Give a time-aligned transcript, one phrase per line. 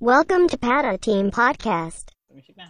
[0.00, 2.12] Welcome to Pata Team Podcast.
[2.28, 2.68] Music na.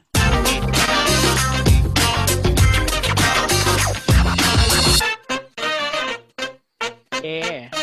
[7.23, 7.75] Yeah.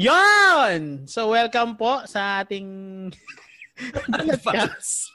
[0.00, 1.04] Yon!
[1.12, 3.12] So, welcome po sa ating
[4.16, 5.12] Advance.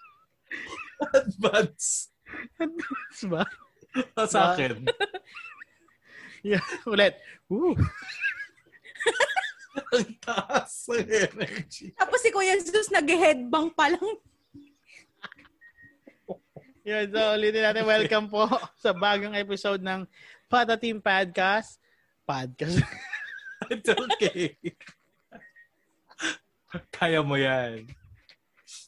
[1.09, 2.13] Advance.
[2.61, 3.43] Advance ba?
[4.29, 4.85] Sa akin.
[6.39, 7.19] Yeah, ulit.
[7.51, 7.75] Woo!
[9.95, 11.93] Ang taas ng energy.
[11.93, 14.15] Tapos si Kuya Jesus nag-headbang pa lang.
[16.87, 18.49] Yun, so ulitin natin welcome po
[18.83, 20.09] sa bagong episode ng
[20.49, 21.77] Pata Team Podcast.
[22.25, 22.81] Podcast.
[23.73, 24.57] It's okay.
[26.89, 27.85] Kaya mo yan.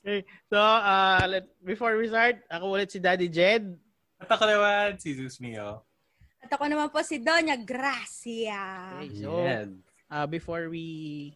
[0.02, 0.26] okay.
[0.49, 3.70] So, uh, let, before we start, ako ulit si Daddy Jed.
[4.18, 5.85] At ako naman, si Zeus Mio.
[6.41, 8.98] At ako naman po si Doña Gracia.
[8.98, 9.29] Okay, so,
[10.11, 11.31] uh, before we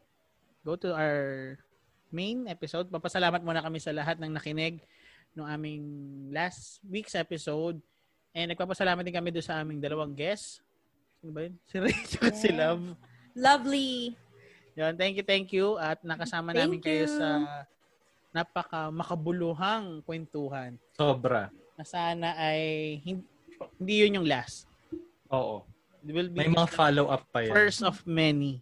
[0.61, 1.55] go to our
[2.11, 4.84] main episode, papasalamat muna kami sa lahat ng nakinig
[5.34, 5.84] ng aming
[6.32, 7.79] last week's episode.
[8.35, 10.59] And nagpapasalamat din kami doon sa aming dalawang guests.
[11.20, 11.55] Sino ba yun?
[11.71, 12.59] Si Ray at si Yeah.
[12.59, 12.84] Love.
[13.35, 14.15] Lovely.
[14.76, 15.79] Yun, thank you, thank you.
[15.79, 17.15] At nakasama Thank namin kayo you.
[17.15, 17.27] sa
[18.35, 21.48] napaka makabuluhang kwentuhan Sobra.
[21.79, 22.60] na sana ay
[22.99, 23.23] hindi,
[23.79, 24.67] hindi yun yung last.
[25.32, 25.63] Oo.
[26.04, 27.55] It will be May mga follow-up pa yan.
[27.55, 28.60] first of many.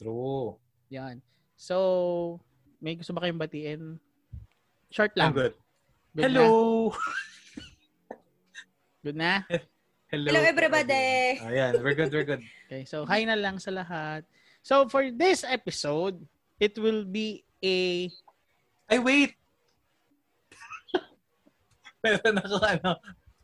[0.00, 0.56] True.
[0.88, 1.20] Yan.
[1.60, 2.40] So,
[2.80, 4.00] may gusto ba kayong batiin?
[4.88, 5.30] Short lang.
[5.30, 5.54] I'm good.
[6.16, 6.88] Good Hello!
[6.88, 6.96] Na?
[9.04, 9.44] Good na?
[10.08, 10.28] Hello.
[10.32, 11.36] Hello, everybody.
[11.44, 12.40] Ayan, we're good, we're good.
[12.70, 14.24] Okay, so hi na lang sa lahat.
[14.64, 16.16] So, for this episode,
[16.56, 18.08] it will be a...
[18.88, 19.36] Ay, wait!
[22.04, 22.90] Meron ako, ano,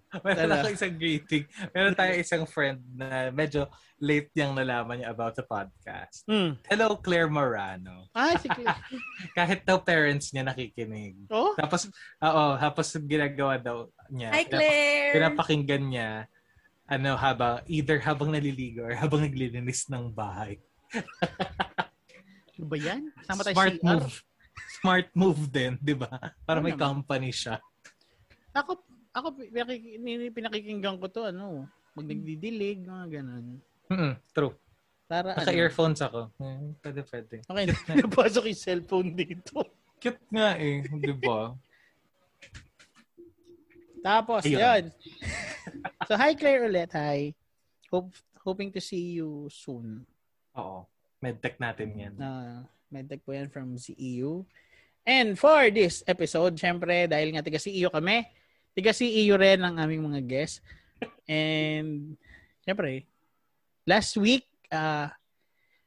[0.25, 0.55] meron Ano?
[0.61, 1.45] ako isang greeting.
[1.71, 3.67] Meron tayo isang friend na medyo
[3.99, 6.23] late niyang nalaman niya about the podcast.
[6.25, 6.55] Hmm.
[6.69, 8.07] Hello, Claire Morano.
[8.13, 8.77] Ah, si Claire.
[9.39, 11.27] Kahit daw parents niya nakikinig.
[11.27, 11.57] Oh?
[11.57, 11.89] Tapos,
[12.21, 14.31] oo, tapos ginagawa daw niya.
[14.31, 15.13] Hi, Claire.
[15.17, 16.11] Pinapakinggan niya,
[16.86, 20.61] ano, habang, either habang naliligo or habang naglilinis ng bahay.
[22.57, 23.11] Ano ba yan?
[23.27, 23.85] Tayo Smart CR.
[23.85, 24.14] move.
[24.80, 26.09] Smart move din, di ba?
[26.47, 26.85] Para Oo may naman.
[26.95, 27.59] company siya.
[28.55, 28.80] Ako,
[29.17, 29.33] ako
[30.37, 31.65] pinakikinggan ko to, ano,
[31.97, 33.47] pag nagdidilig, mga ganun.
[33.89, 34.53] Mm true.
[35.07, 35.41] Para ano.
[35.41, 36.29] Naka-earphones ako.
[36.37, 37.37] Hmm, pwede, pwede.
[37.47, 37.65] Okay,
[38.05, 39.65] napasok yung cellphone dito.
[39.97, 41.57] Cute nga eh, di ba?
[44.03, 44.61] Tapos, Ayun.
[44.61, 44.85] yun.
[46.07, 46.91] so, hi Claire ulit.
[46.95, 47.33] Hi.
[47.91, 48.13] Hope,
[48.43, 50.05] hoping to see you soon.
[50.59, 50.87] Oo.
[51.23, 52.15] Medtech natin yan.
[52.15, 52.63] na
[52.93, 54.47] medtech po yan from CEU.
[55.07, 58.27] And for this episode, syempre, dahil nga tiga CEU kami,
[58.77, 60.61] tiga CEU rin ang aming mga guests.
[61.25, 62.14] And,
[62.61, 63.09] syempre,
[63.89, 65.09] last week, uh,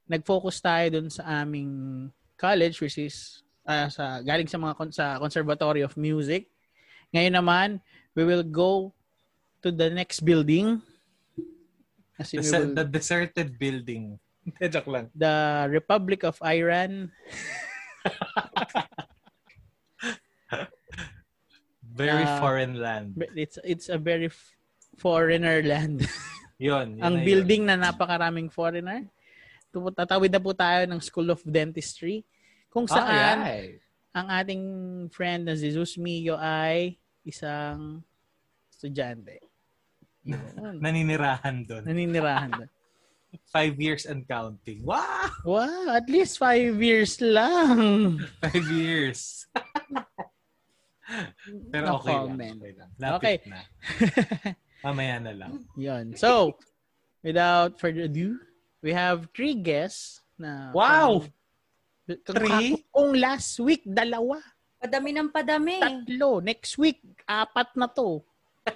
[0.10, 5.22] nag-focus tayo dun sa aming college, which is uh, sa, galing sa mga kon- sa
[5.22, 6.50] Conservatory of Music.
[7.14, 7.68] Ngayon naman,
[8.18, 8.90] we will go
[9.62, 10.82] to the next building.
[12.18, 14.18] As The, will- the deserted building.
[14.74, 15.06] Joke lang.
[15.14, 17.14] the Republic of Iran.
[22.00, 23.20] Very Ah, foreign land.
[23.36, 24.56] It's it's a very f-
[24.96, 26.08] foreigner land.
[26.60, 26.96] Yun.
[26.96, 27.28] yun Ang na yun.
[27.28, 29.04] building na napakaraming foreigner.
[29.72, 32.24] Tatawid na po tayo ng School of Dentistry
[32.68, 33.80] kung saan Alright.
[34.12, 34.64] ang ating
[35.12, 38.04] friend na Jesus Mio ay isang
[38.68, 39.40] estudyante.
[40.84, 41.84] Naninirahan doon.
[41.84, 42.70] Naninirahan doon.
[43.56, 44.82] Five years and counting.
[44.84, 45.30] Wow!
[45.46, 48.18] Wow, at least five years lang.
[48.42, 49.46] Five years.
[51.70, 52.24] Pero No okay lang.
[52.28, 52.58] comment.
[52.58, 52.90] Okay lang.
[52.96, 53.36] Lapit Okay.
[53.46, 53.60] na.
[54.86, 55.54] Mamaya na lang.
[55.76, 56.06] Yun.
[56.16, 56.56] So,
[57.20, 58.40] without further ado,
[58.80, 61.26] we have three guests na Wow!
[61.26, 61.38] Kung-
[62.26, 62.82] Three?
[62.90, 64.42] Kung last week, dalawa.
[64.82, 65.78] Padami ng padami.
[65.78, 66.42] Tatlo.
[66.42, 68.26] Next week, apat na to.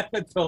[0.00, 0.44] Ano to?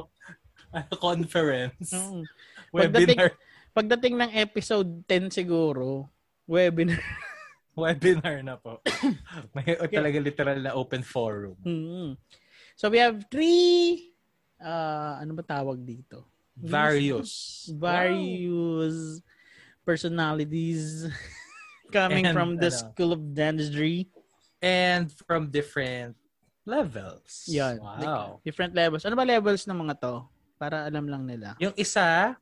[0.97, 1.93] Conference?
[1.93, 2.25] Mm.
[2.73, 3.37] Webinar.
[3.71, 6.09] Pagdating ng episode 10 siguro,
[6.49, 6.99] webinar.
[7.73, 8.85] Webinar na po.
[9.57, 11.57] May talaga literal na open forum.
[11.65, 12.21] Mm.
[12.77, 14.13] So we have three,
[14.61, 16.29] uh, ano ba tawag dito?
[16.57, 17.65] Various.
[17.73, 19.25] Various
[19.89, 21.09] personalities
[21.97, 24.09] coming And, from the ano, School of Dentistry.
[24.61, 26.15] And from different
[26.69, 27.49] levels.
[27.49, 27.81] Yan.
[27.81, 28.41] Wow.
[28.45, 29.03] Different levels.
[29.09, 30.15] Ano ba levels ng mga to?
[30.61, 31.57] Para alam lang nila.
[31.59, 32.37] Yung isa,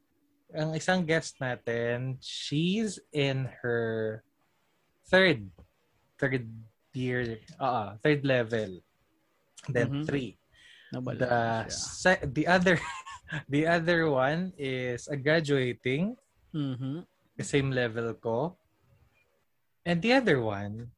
[0.51, 4.21] ang isang guest natin, she's in her
[5.11, 5.43] third
[6.17, 6.47] third
[6.95, 8.79] year, uh, third level.
[9.69, 10.39] Then three.
[10.95, 11.35] Nabala The
[11.71, 12.79] se- the other
[13.53, 16.15] the other one is a graduating
[16.51, 17.07] Mhm.
[17.37, 18.59] the same level ko.
[19.87, 20.91] And the other one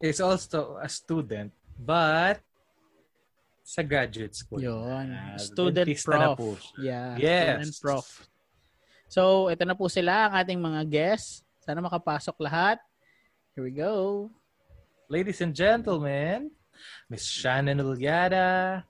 [0.00, 2.40] is also a student, but
[3.64, 4.60] sa graduate school.
[4.60, 5.08] Yun.
[5.12, 6.36] Ah, student prof.
[6.36, 6.56] po.
[6.76, 7.16] Yeah.
[7.16, 7.68] Yes.
[7.68, 8.06] Student prof.
[9.08, 11.44] So, ito na po sila, ang ating mga guests.
[11.64, 12.76] Sana makapasok lahat.
[13.54, 14.34] Here we go.
[15.06, 16.50] Ladies and gentlemen,
[17.06, 18.82] Miss Shannon Ulyada,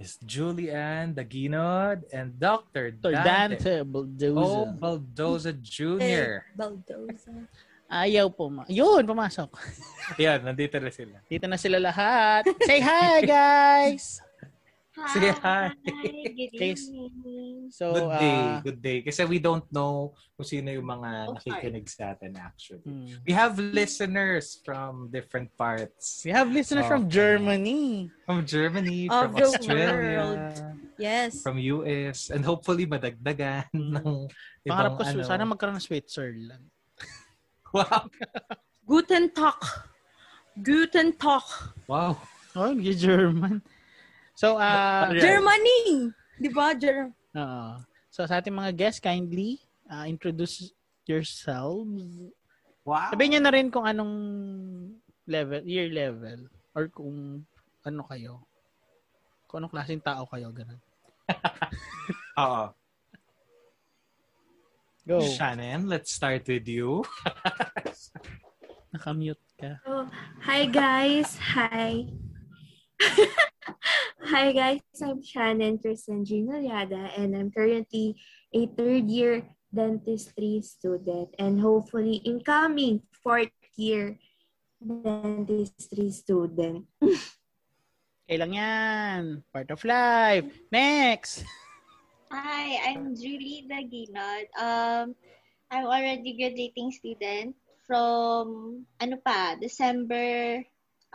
[0.00, 2.88] Miss Julianne Daginod, and Dr.
[2.88, 3.12] Dr.
[3.20, 3.74] Dante, Dante.
[3.84, 4.80] Baldoza.
[4.80, 6.40] Baldoza Jr.
[6.56, 7.36] Baldoza.
[7.84, 8.48] Ayaw po.
[8.72, 9.52] Yun, pumasok.
[10.16, 11.20] Yan, nandito na sila.
[11.28, 12.48] Dito na sila lahat.
[12.64, 14.20] Say hi, guys!
[15.06, 15.70] Sige, hi.
[16.58, 17.70] Good evening.
[17.70, 18.98] So, Good day, ah, good day.
[19.04, 22.82] Kasi we don't know kung sino yung mga nakikinig sa atin actually.
[22.82, 23.20] hmm.
[23.22, 26.24] We have listeners from different parts.
[26.24, 27.20] we have listeners from Okay.
[27.20, 28.08] Germany.
[28.24, 30.24] From Germany, Of from the Australia,
[30.98, 31.44] Yes.
[31.44, 33.92] from US, and hopefully madagdagan Mm.
[34.00, 34.08] ng
[34.64, 35.22] ibang Pangarap ko, ano.
[35.22, 36.64] sana magkaroon ng Switzerland.
[37.68, 38.08] Wow.
[38.88, 39.60] Guten Tag.
[40.56, 41.44] Guten Tag.
[41.84, 42.16] Wow.
[42.56, 43.60] Oh, yung German.
[44.38, 45.18] So, ah, Right.
[45.18, 46.14] Germany.
[46.38, 46.70] Di ba?
[46.70, 47.70] Ger- Oo.
[48.06, 49.58] so sa ating mga guests, kindly
[49.90, 50.70] ah, introduce
[51.10, 52.30] yourselves.
[52.86, 53.10] Wow.
[53.10, 54.14] Sabihin niyo na rin kung anong
[55.26, 57.42] level, year level, or kung
[57.82, 58.38] ano kayo.
[59.50, 60.78] Kung anong klaseng tao kayo, ganun.
[62.38, 62.70] Oo.
[65.02, 65.18] Go.
[65.34, 67.02] Shannon, let's start with you.
[68.94, 69.82] Nakamute ka.
[69.82, 70.06] Oh,
[70.46, 71.34] hi guys.
[71.58, 72.06] Hi.
[74.28, 74.84] hi guys.
[75.00, 78.12] I'm Shannon Kristen Ginoliada and I'm currently
[78.52, 79.40] a third year
[79.72, 84.20] dentistry student and hopefully incoming fourth year
[84.84, 86.84] dentistry student.
[88.28, 89.48] Kailang yan.
[89.48, 90.44] Part of life.
[90.68, 91.48] Next.
[92.28, 94.52] Hi, I'm Julie Daginod.
[94.60, 95.16] Um,
[95.72, 97.56] I'm already graduating student
[97.88, 100.60] from, ano pa, December,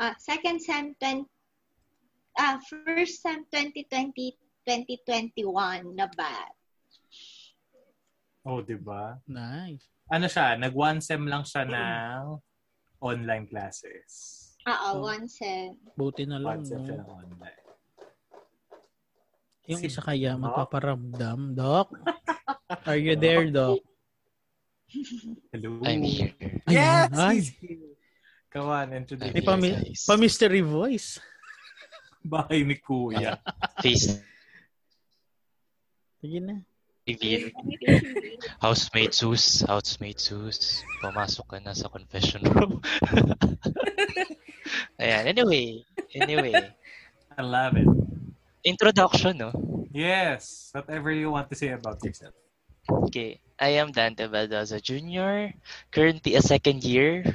[0.02, 1.30] ah, second sem 20,
[2.36, 4.34] ah, first sem 2020,
[4.66, 5.44] 2021
[5.92, 6.36] na ba?
[8.44, 9.16] Oh, di ba?
[9.24, 9.88] Nice.
[10.08, 12.40] Ano siya, nag one sem lang siya ng
[13.00, 14.40] online classes.
[14.64, 15.08] Oo, Oh.
[15.08, 15.76] one sem.
[15.94, 16.60] Buti na lang.
[16.60, 17.04] One sem siya No?
[17.04, 17.62] ng online.
[19.66, 20.44] Yung Si isa kaya Doc?
[20.44, 21.56] magpaparamdam.
[21.56, 21.88] Doc?
[22.88, 23.80] Are you there, Doc?
[25.50, 25.80] Hello.
[25.82, 26.36] I'm here.
[26.68, 27.56] Yes!
[28.52, 30.02] Come on, introduce May I'm here, pa, guys.
[30.04, 31.18] pa mystery voice.
[32.24, 33.38] Bahay ni Kuya.
[33.84, 34.24] Face
[36.24, 36.64] Sige na.
[37.04, 37.52] reveal.
[38.64, 39.60] Housemate Zeus.
[39.68, 40.80] Housemate Zeus.
[41.04, 42.80] Pumasok ka na sa confession room.
[45.04, 45.28] Ayan.
[45.36, 45.84] Anyway.
[46.16, 46.56] Anyway.
[47.36, 47.88] I love it.
[48.64, 49.52] Introduction, no?
[49.92, 50.72] Yes.
[50.72, 52.32] Whatever you want to say about yourself.
[52.88, 53.44] Okay.
[53.60, 55.52] I am Dante Baldaza Jr.
[55.92, 57.28] Currently a second year.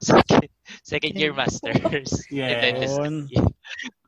[0.10, 0.48] Second,
[0.82, 2.24] second year master's.
[2.32, 2.96] in Yes.
[2.96, 3.36] dentistry.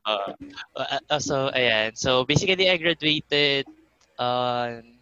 [0.03, 0.33] Uh,
[0.75, 1.93] uh, uh, so, ayan.
[1.93, 3.69] So, basically, I graduated
[4.17, 4.97] on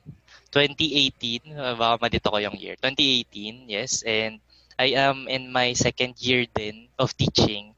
[0.51, 1.47] 2018.
[1.55, 2.75] Uh, baka malito ko yung year.
[2.75, 4.03] 2018, yes.
[4.03, 4.43] And
[4.77, 7.71] I am in my second year din of teaching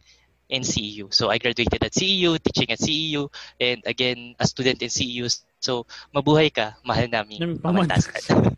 [0.49, 1.13] in CEU.
[1.13, 3.29] So, I graduated at CEU, teaching at CEU,
[3.61, 5.29] and again, a student in CEU.
[5.61, 5.85] So,
[6.17, 7.39] mabuhay ka, mahal namin.
[7.39, 8.57] Yung Pamantasan.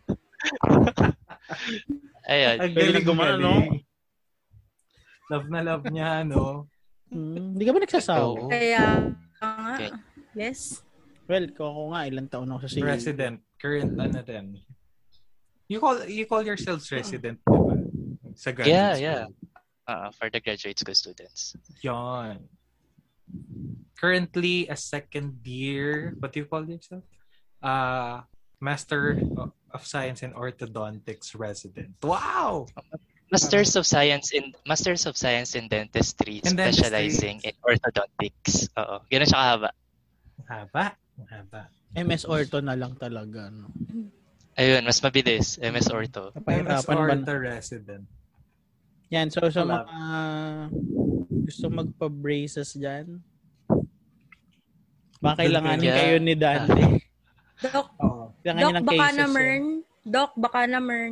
[2.26, 2.56] Ayan.
[2.58, 3.52] Ang Galing galing gumano, no?
[5.26, 6.70] Love na love niya, no?
[7.10, 8.46] Hmm, Hindi ka ba nagsasawa?
[8.50, 9.10] Kaya,
[9.42, 9.50] nga.
[9.74, 9.90] Okay.
[10.34, 10.82] Yes.
[11.26, 12.86] Well, ko ako nga, ilang taon ako sa CU.
[12.86, 13.36] Resident.
[13.58, 14.62] Current ano din.
[15.66, 17.74] You call you call yourselves resident, di ba?
[18.38, 19.02] Sa graduate Yeah, school.
[19.02, 19.24] yeah.
[19.86, 21.58] Uh, for the graduate school students.
[21.82, 22.46] Yon.
[23.98, 27.02] Currently, a second year, what do you call yourself?
[27.58, 28.22] Uh,
[28.60, 29.18] Master
[29.72, 31.96] of Science in Orthodontics resident.
[32.02, 32.66] Wow!
[33.26, 38.70] Masters of Science in Masters of Science in Dentistry, In specializing in orthodontics.
[38.78, 39.02] Oo.
[39.10, 39.70] Ganun siya kahaba.
[40.46, 40.84] Haba.
[41.26, 41.62] Haba.
[41.96, 43.50] MS Ortho na lang talaga.
[43.50, 43.66] No?
[44.54, 45.58] Ayun, mas mabilis.
[45.58, 46.30] MS Ortho.
[46.38, 46.86] MS?
[46.86, 48.04] Ortho resident.
[49.10, 49.86] Yan, so sa Wala.
[49.86, 50.10] mga
[51.46, 53.22] gusto magpa-braces dyan,
[55.22, 55.98] baka kailanganin Yeah.
[55.98, 56.82] kayo ni Dante.
[57.64, 57.86] Doc.
[58.42, 59.18] Kailangan Doc, baka cases.
[59.22, 59.58] naman.
[60.02, 61.10] Doc, baka naman.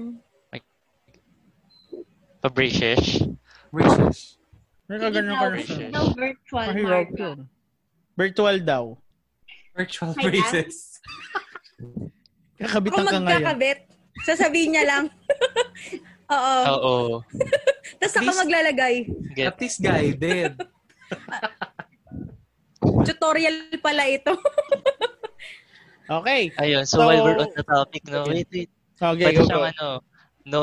[2.45, 3.25] Pabraces.
[3.73, 4.37] Braces.
[4.85, 5.89] May kaganon ka na siya.
[5.89, 7.39] No virtual Mahirap yun.
[8.13, 8.85] Virtual daw.
[9.73, 11.01] Virtual Hi, braces.
[12.61, 13.25] Kakabit Kung ka ngayon.
[13.25, 13.79] magkakabit,
[14.29, 15.05] sasabihin niya lang.
[16.37, 16.61] Oo.
[16.69, 16.95] Oo.
[18.05, 18.95] Tapos least- maglalagay.
[19.33, 19.49] Get.
[19.49, 20.53] At least guided.
[23.09, 24.37] Tutorial pala ito.
[26.05, 26.53] Okay.
[26.61, 26.85] Ayun.
[26.85, 28.69] So, So- while we're on the topic, no, wait, wait.
[28.95, 29.71] Okay, Pwede go, siyang go.
[29.73, 29.89] ano,
[30.47, 30.61] no,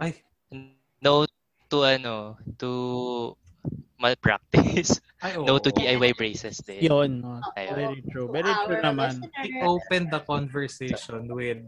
[0.00, 0.16] Ay,
[1.00, 1.28] No
[1.68, 2.70] to ano, to
[3.96, 4.98] malpractice.
[5.20, 5.44] ay, oo.
[5.44, 6.88] No to DIY braces din.
[6.88, 7.20] Yun.
[7.20, 7.40] no?
[7.54, 7.76] Ayun.
[7.76, 8.28] Very true.
[8.32, 9.12] Very Our true naman.
[9.44, 11.60] He opened the conversation with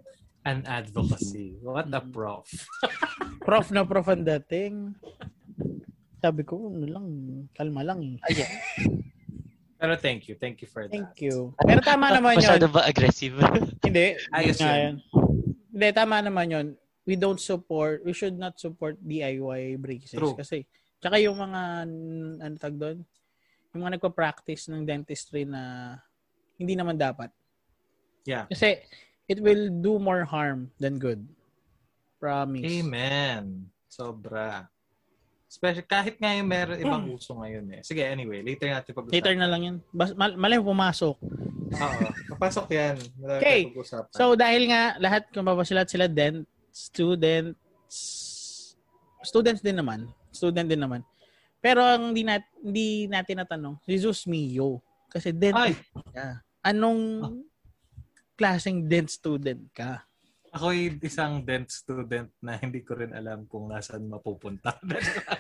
[0.42, 1.54] an advocacy.
[1.60, 2.10] What a Mm.
[2.10, 2.48] prof.
[3.46, 4.96] Prof na prof ang dating.
[6.18, 7.06] Sabi ko, ano lang,
[7.52, 8.16] kalma lang eh.
[8.26, 8.50] Ayan.
[9.82, 10.38] Pero thank you.
[10.38, 10.94] Thank you for that.
[10.94, 11.52] Thank you.
[11.58, 12.46] Pero tama naman yun.
[12.46, 13.34] Masyado ba aggressive?
[13.82, 14.14] Hindi.
[14.30, 15.02] Ayos yun.
[15.74, 16.66] Hindi, tama naman yun.
[17.02, 20.14] We don't support, we should not support DIY braces.
[20.14, 20.38] True.
[20.38, 20.62] Kasi,
[21.02, 21.60] tsaka yung mga,
[22.38, 23.02] ano tag doon?
[23.74, 25.96] Yung mga nagpa-practice ng dentistry na
[26.54, 27.34] hindi naman dapat.
[28.22, 28.46] Yeah.
[28.46, 28.86] Kasi,
[29.26, 31.26] it will do more harm than good.
[32.22, 32.70] Promise.
[32.70, 33.66] Amen.
[33.90, 34.70] Sobra.
[35.50, 37.80] Especially, kahit nga yung meron ibang uso ngayon eh.
[37.82, 38.40] Sige, anyway.
[38.46, 39.16] Later natin pag-usapan.
[39.18, 39.76] Later na lang yun.
[39.90, 41.18] Bas, mal, malay mo pumasok.
[41.76, 42.00] Oo.
[42.38, 42.96] Papasok yan.
[43.42, 43.74] Okay.
[44.14, 47.54] So, dahil nga, lahat, kung babasilat sila, dent, students,
[49.22, 50.08] students din naman.
[50.32, 51.04] Student din naman.
[51.62, 54.82] Pero ang hindi, nat, hindi natin natanong, Zeus Mio.
[55.06, 55.78] Kasi dent Ay!
[56.10, 56.42] ka.
[56.64, 57.00] Anong
[58.34, 60.02] klaseng dent student ka?
[60.52, 64.76] Ako'y isang dent student na hindi ko rin alam kung nasaan mapupunta.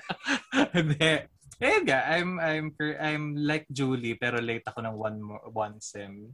[0.76, 1.28] Hindi.
[1.60, 5.20] Eh, nga, I'm, I'm, I'm like Julie, pero late ako ng one,
[5.52, 6.32] one sem.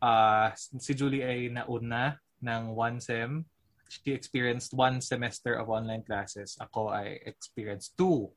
[0.00, 3.44] Ah, si Julie ay nauna ng one sem.
[3.88, 6.58] She experienced one semester of online classes.
[6.60, 8.30] Ako I experienced two.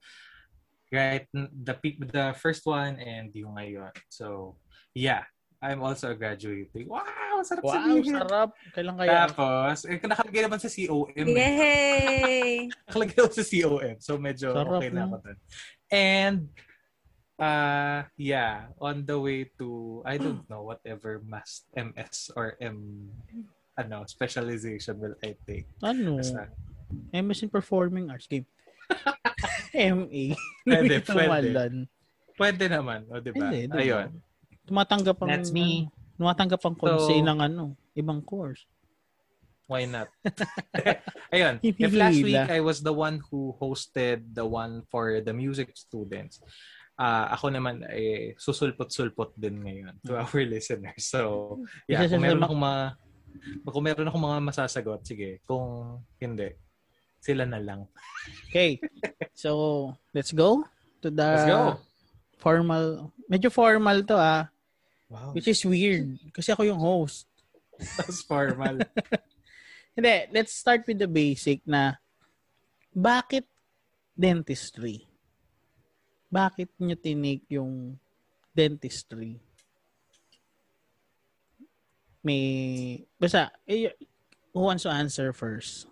[0.89, 1.25] Right?
[1.34, 1.77] The,
[2.10, 3.94] the first one and yung ngayon.
[4.10, 4.58] So,
[4.94, 5.25] yeah.
[5.60, 6.88] I'm also a graduating.
[6.88, 7.03] Wow!
[7.44, 8.15] Sarap Wow, sabihin.
[8.15, 8.50] sarap.
[8.72, 9.27] Kailan kaya?
[9.27, 11.12] Tapos, eh, nakalagay naman sa COM.
[11.12, 11.36] eh.
[11.36, 12.51] Yay!
[12.88, 13.96] Nakalagay naman sa COM.
[14.00, 15.08] So, medyo Sarap, okay na no?
[15.12, 15.38] ako dun.
[15.91, 16.39] And,
[17.36, 23.12] uh, yeah, on the way to, I don't know, whatever mas MS or M,
[23.80, 25.68] ano, specialization will I take.
[25.80, 26.20] Ano?
[26.20, 26.52] Basta,
[27.16, 28.46] MS in Performing Arts Game.
[29.74, 30.36] MA.
[30.66, 31.30] Pwede, pwede.
[31.30, 31.74] malan.
[32.40, 33.48] pwede naman, o diba?
[33.48, 33.80] Hindi, diba?
[33.80, 34.10] Ayun.
[34.66, 35.88] Tumatanggap ang, That's me.
[35.88, 37.64] ano, tumatanggap ang konsey So- ng ano,
[37.96, 38.68] ibang course.
[39.70, 40.10] Why not?
[41.36, 41.62] Ayun.
[41.62, 46.42] If last week I was the one who hosted the one for the music students,
[46.98, 51.06] ah ako naman ay susulpot-sulpot din ngayon to our listeners.
[51.06, 52.84] So, yeah, kung meron akong mga
[53.66, 55.40] kung meron akong mga masasagot, sige.
[55.46, 56.50] Kung hindi,
[57.20, 57.86] sila na lang.
[58.50, 58.80] Okay.
[59.36, 60.64] So, let's go
[61.04, 61.80] to the Let's go.
[62.40, 63.12] formal.
[63.30, 64.52] Medyo formal to ah.
[65.10, 65.34] Wow.
[65.34, 66.22] Which is weird.
[66.30, 67.26] Kasi ako yung host.
[67.98, 68.84] That's formal.
[69.96, 71.98] Hindi, let's start with the basic na
[72.94, 73.44] bakit
[74.14, 75.08] dentistry?
[76.30, 77.98] Bakit nyo tinake yung
[78.54, 79.42] dentistry?
[82.24, 83.96] May, basta, eh,
[84.54, 85.88] who wants to answer first?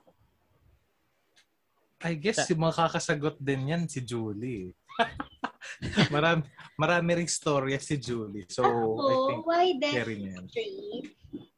[2.04, 4.76] I guess yung makakasagot din yan si Julie.
[6.14, 6.46] marami,
[6.78, 8.46] marami ring storya si Julie.
[8.50, 11.10] So, I Ako, think why dentistry?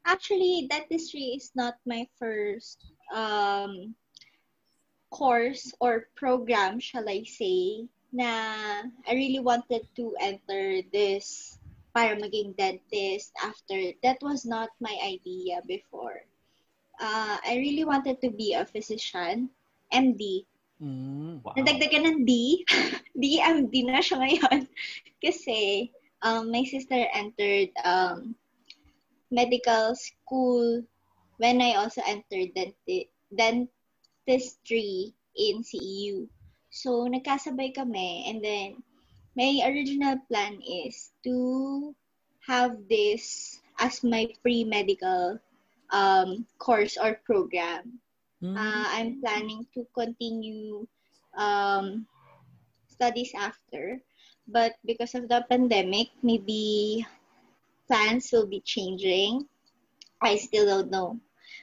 [0.08, 3.94] Actually, dentistry is not my first um,
[5.12, 7.86] course or program, shall I say,
[8.16, 8.32] na
[9.06, 11.59] I really wanted to enter this
[11.94, 13.94] para maging dentist after.
[14.04, 16.26] That was not my idea before.
[17.00, 19.50] Uh, I really wanted to be a physician,
[19.94, 20.46] MD.
[20.80, 21.44] Mm.
[21.44, 21.56] Wow.
[21.56, 22.64] Nadagdagan ng D.
[23.20, 24.68] DMD na siya ngayon.
[25.24, 25.92] Kasi
[26.24, 28.36] um, my sister entered um,
[29.32, 30.84] medical school
[31.40, 36.28] when I also entered denti- dentistry in CEU.
[36.70, 38.84] So, nagkasabay kami and then
[39.40, 41.96] my original plan is to
[42.44, 45.40] have this as my pre-medical
[45.96, 48.04] um, course or program.
[48.44, 48.60] Mm.
[48.60, 50.84] Uh, I'm planning to continue
[51.40, 52.04] um,
[52.92, 54.04] studies after,
[54.44, 57.08] but because of the pandemic, maybe
[57.88, 59.48] plans will be changing.
[60.20, 61.16] I still don't know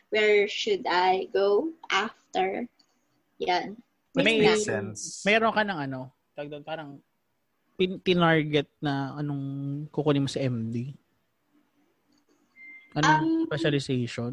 [0.09, 2.65] where should I go after.
[3.37, 3.77] Yan.
[4.17, 5.21] Which May- makes sense.
[5.29, 7.05] Meron ka ng ano, tag doon, parang
[7.77, 9.45] pin- tinarget na anong
[9.93, 10.97] kukunin mo sa MD?
[12.97, 14.33] Anong Um, specialization?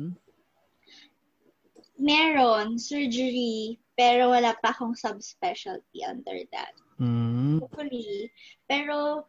[1.99, 6.73] Meron surgery, pero wala pa akong subspecialty under that.
[6.97, 7.59] Mm.
[7.61, 8.31] Hopefully.
[8.65, 9.27] Pero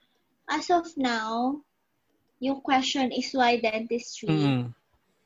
[0.48, 1.60] as of now,
[2.40, 4.30] yung question is why dentistry?
[4.30, 4.72] Mm.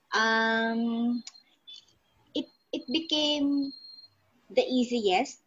[0.09, 1.21] um
[2.33, 3.68] it it became
[4.49, 5.45] the easiest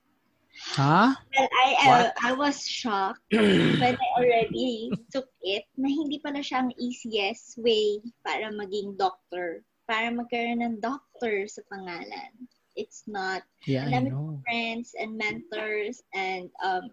[0.78, 1.18] Ha?
[1.18, 3.22] well i uh, i was shocked
[3.82, 9.66] when i already took it na hindi pala siya ang easiest way para maging doctor
[9.90, 12.32] para magkaroon ng doctor sa pangalan
[12.76, 13.44] it's not.
[13.68, 14.40] Yeah, Ang I know.
[14.44, 16.92] friends and mentors and um,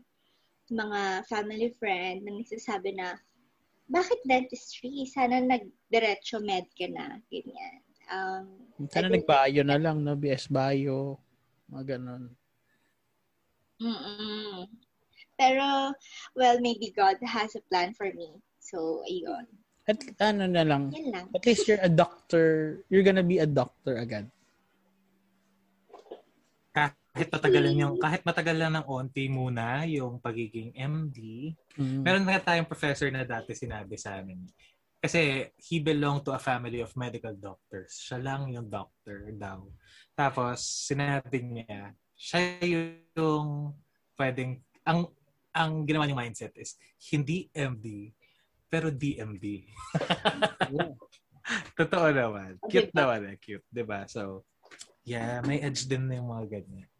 [0.71, 3.17] mga family friend na nagsasabi na,
[3.89, 5.09] bakit dentistry?
[5.09, 7.23] Sana nagdiretso med ka na.
[7.33, 7.81] Ganyan.
[8.09, 8.45] Um,
[8.93, 10.13] Sana nag-bio na lang, no?
[10.17, 11.21] BS Bio.
[11.73, 12.33] Mga ganun.
[13.79, 14.67] Mm-mm.
[15.39, 15.95] Pero,
[16.35, 18.39] well, maybe God has a plan for me.
[18.59, 19.47] So, ayun.
[19.89, 21.27] At ano na lang, Yan lang.
[21.33, 22.79] at least you're a doctor.
[22.93, 24.29] You're gonna be a doctor agad.
[26.75, 32.03] Kahit matagalan yung, kahit matagal lang ng onti muna yung pagiging MD, Mm.
[32.03, 34.43] Meron nga tayong professor na dati sinabi sa amin.
[34.99, 38.03] Kasi he belonged to a family of medical doctors.
[38.03, 39.63] Siya lang yung doctor daw.
[40.19, 43.73] Tapos sinabi niya, siya yung
[44.19, 45.07] pwedeng, ang
[45.55, 46.75] ang ginawa niyang mindset is,
[47.15, 48.13] hindi MD,
[48.69, 49.65] pero DMD.
[51.79, 52.61] Totoo naman.
[52.69, 53.09] Cute Diba?
[53.09, 53.37] naman eh.
[53.41, 53.65] Cute.
[53.73, 54.45] 'di ba So,
[55.09, 56.91] yeah, may edge din na yung mga ganyan.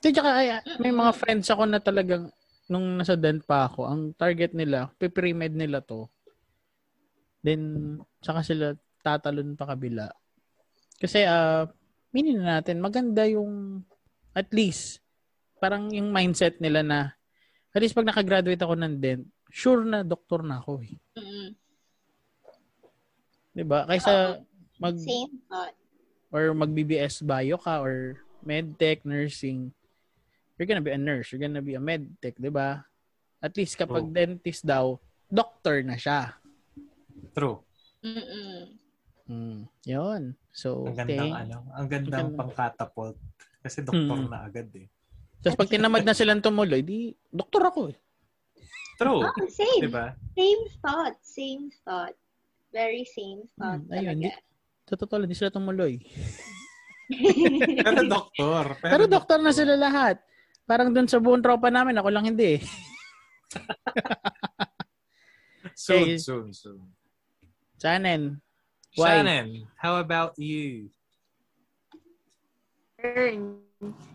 [0.00, 2.32] Di, tsaka ay, may mga friends ako na talagang
[2.70, 6.06] nung nasa dent pa ako, ang target nila, pre-med nila to.
[7.40, 10.12] Then, saka sila tatalon pa kabila.
[11.00, 11.64] Kasi, ah,
[12.12, 13.82] minin na natin, maganda yung,
[14.38, 15.02] at least,
[15.58, 17.00] parang yung mindset nila na,
[17.74, 20.94] at least pag nakagraduate ako ng dent, sure na doktor na ako eh.
[21.18, 21.48] Mm-mm.
[23.50, 23.82] 'Di ba?
[23.84, 24.38] Kaysa
[24.78, 25.74] mag Same thought.
[26.30, 29.74] or mag-BBS bio ka or medtech, nursing,
[30.54, 32.86] you're gonna be a nurse, you're gonna be a medtech, di ba?
[33.40, 34.12] At least kapag Oh.
[34.12, 34.94] dentist daw,
[35.26, 36.38] doctor na siya.
[37.34, 37.58] True.
[37.98, 38.78] Mm-mm.
[39.28, 39.60] Hmm.
[39.84, 40.32] Yun.
[40.50, 42.38] So, Ang gandang thank- ano, ang gandang Ang ganda.
[42.38, 43.18] pang-catapult.
[43.58, 44.30] Kasi doktor Mm.
[44.30, 44.86] na agad eh.
[45.38, 47.98] Tapos pag tinamad na silang tumuloy, di, doktor ako eh.
[48.98, 49.22] True.
[49.22, 49.86] Oh, same.
[49.86, 50.10] Diba?
[50.34, 51.14] Same thought.
[51.22, 52.14] Same thought.
[52.74, 53.78] Very same thought.
[53.80, 54.26] Hmm, ayun.
[54.84, 56.02] Sa totoo lang, di sila tumuloy.
[57.86, 58.64] Pero doktor.
[58.82, 60.18] Pero doktor na sila lahat.
[60.66, 62.62] Parang dun sa buong tropa namin, ako lang hindi eh.
[65.78, 66.18] Soon, Okay.
[66.18, 66.82] soon, soon.
[67.78, 68.42] Shannon,
[68.98, 69.22] Why?
[69.22, 70.90] Shannon, how about you?
[73.08, 73.64] Earn.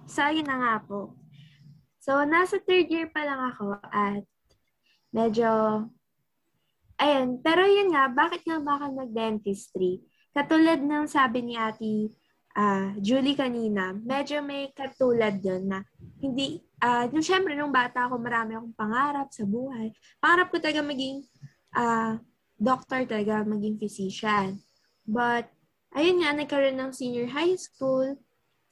[0.05, 1.17] So, yun na nga po.
[2.03, 4.27] So, nasa third year pa lang ako at
[5.15, 5.47] medyo,
[6.99, 10.03] ayun, pero yun nga, bakit nga ba ako nag-dentistry?
[10.35, 12.11] Katulad ng sabi ni ate
[12.53, 15.81] ah, Julie kanina, medyo may katulad yun na
[16.21, 19.89] hindi, ah, nung syempre, nung bata ako, marami akong pangarap sa buhay.
[20.21, 21.25] Pangarap ko talaga maging
[21.73, 22.21] ah,
[22.59, 24.61] doctor talaga, maging physician.
[25.03, 25.49] But,
[25.97, 28.15] ayun nga, nagkaroon ng senior high school,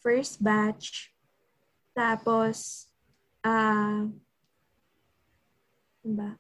[0.02, 1.14] first batch.
[1.94, 2.90] Tapos,
[3.46, 4.10] ah,
[6.02, 6.32] ano ba?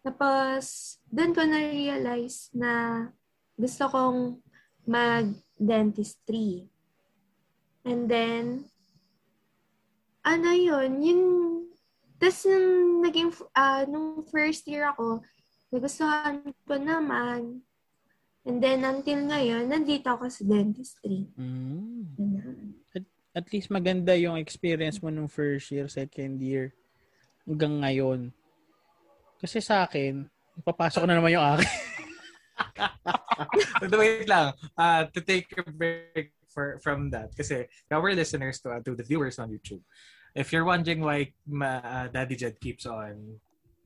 [0.00, 3.04] Tapos, doon ko na-realize na
[3.58, 4.40] gusto kong
[4.88, 6.70] mag-dentistry.
[7.84, 8.70] And then,
[10.24, 11.22] ano yun, yun,
[12.20, 15.24] tapos nung naging, ah, nung first year ako,
[15.72, 17.64] nagustuhan ko naman.
[18.48, 21.28] And then, until ngayon, nandito ako sa dentistry.
[21.36, 22.72] mm, Ganun.
[23.30, 26.74] at least maganda yung experience mo nung first year, second year,
[27.46, 28.34] hanggang ngayon.
[29.38, 30.26] Kasi sa akin,
[30.66, 31.70] papasok na naman yung akin.
[34.00, 34.52] Wait lang.
[34.76, 37.30] Uh, to take a break for, from that.
[37.36, 39.80] Kasi our listeners to, uh, to the viewers on YouTube,
[40.34, 43.40] if you're wondering why ma, uh, Daddy Jed keeps on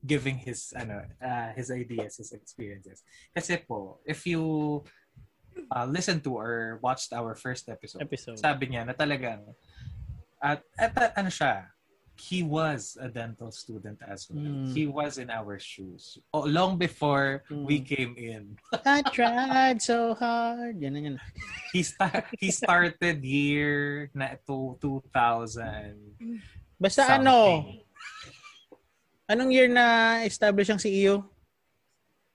[0.05, 3.01] giving his ano uh, his ideas, his experiences.
[3.33, 4.83] Kasi po, if you
[5.73, 8.37] uh, listen to or watched our first episode, Episode.
[8.39, 9.41] sabi niya na talagang
[10.41, 11.65] at, at ano siya,
[12.15, 14.39] he was a dental student as well.
[14.39, 14.71] Mm.
[14.71, 16.15] He was in our shoes.
[16.31, 17.87] Oh, long before we Mm.
[17.91, 18.43] came in.
[18.87, 20.79] I tried so hard.
[20.79, 21.17] Yan yan.
[21.75, 26.15] He sta- he started year na to 2000
[26.79, 27.19] Basta something.
[27.27, 27.37] ano,
[29.25, 31.25] anong year na establish ang CEO?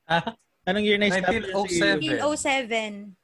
[0.05, 0.35] Ah,
[0.67, 1.97] Anong year na establish ang CEO?
[2.31, 3.15] 1907.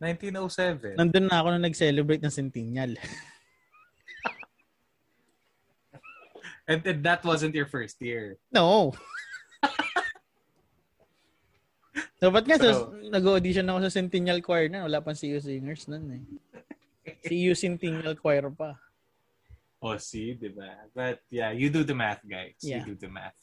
[0.00, 0.96] 1907.
[0.96, 0.96] 1907.
[0.96, 2.96] Nandun na ako nung nag-celebrate ng Centennial.
[6.70, 8.38] And, and that wasn't your first year.
[8.54, 8.94] No.
[12.22, 14.86] Dapat nga, So- so, nag-audition ako sa Centennial Choir na.
[14.86, 16.22] Wala pang CU Singers nun eh.
[17.26, 18.78] CU Centennial Choir pa.
[19.80, 20.76] Oh, see, di ba?
[20.92, 22.60] But yeah, you do the math, guys.
[22.60, 22.84] Yeah.
[22.84, 23.36] You do the math.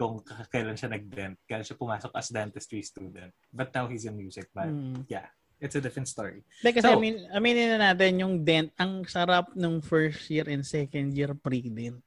[0.00, 3.36] Kung kailan siya nag-dent, kailan siya pumasok as dentistry student.
[3.52, 4.48] But now he's in music.
[4.56, 5.04] But Mm.
[5.12, 5.28] yeah,
[5.60, 6.40] it's a different story.
[6.64, 10.64] Hindi, kasi So- amin, aminin na natin yung dent, ang sarap nung first year and
[10.64, 12.00] second year pre-dent.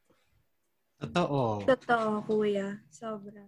[0.97, 1.69] Totoo.
[1.69, 2.81] Totoo, kuya.
[2.89, 3.45] Sobra.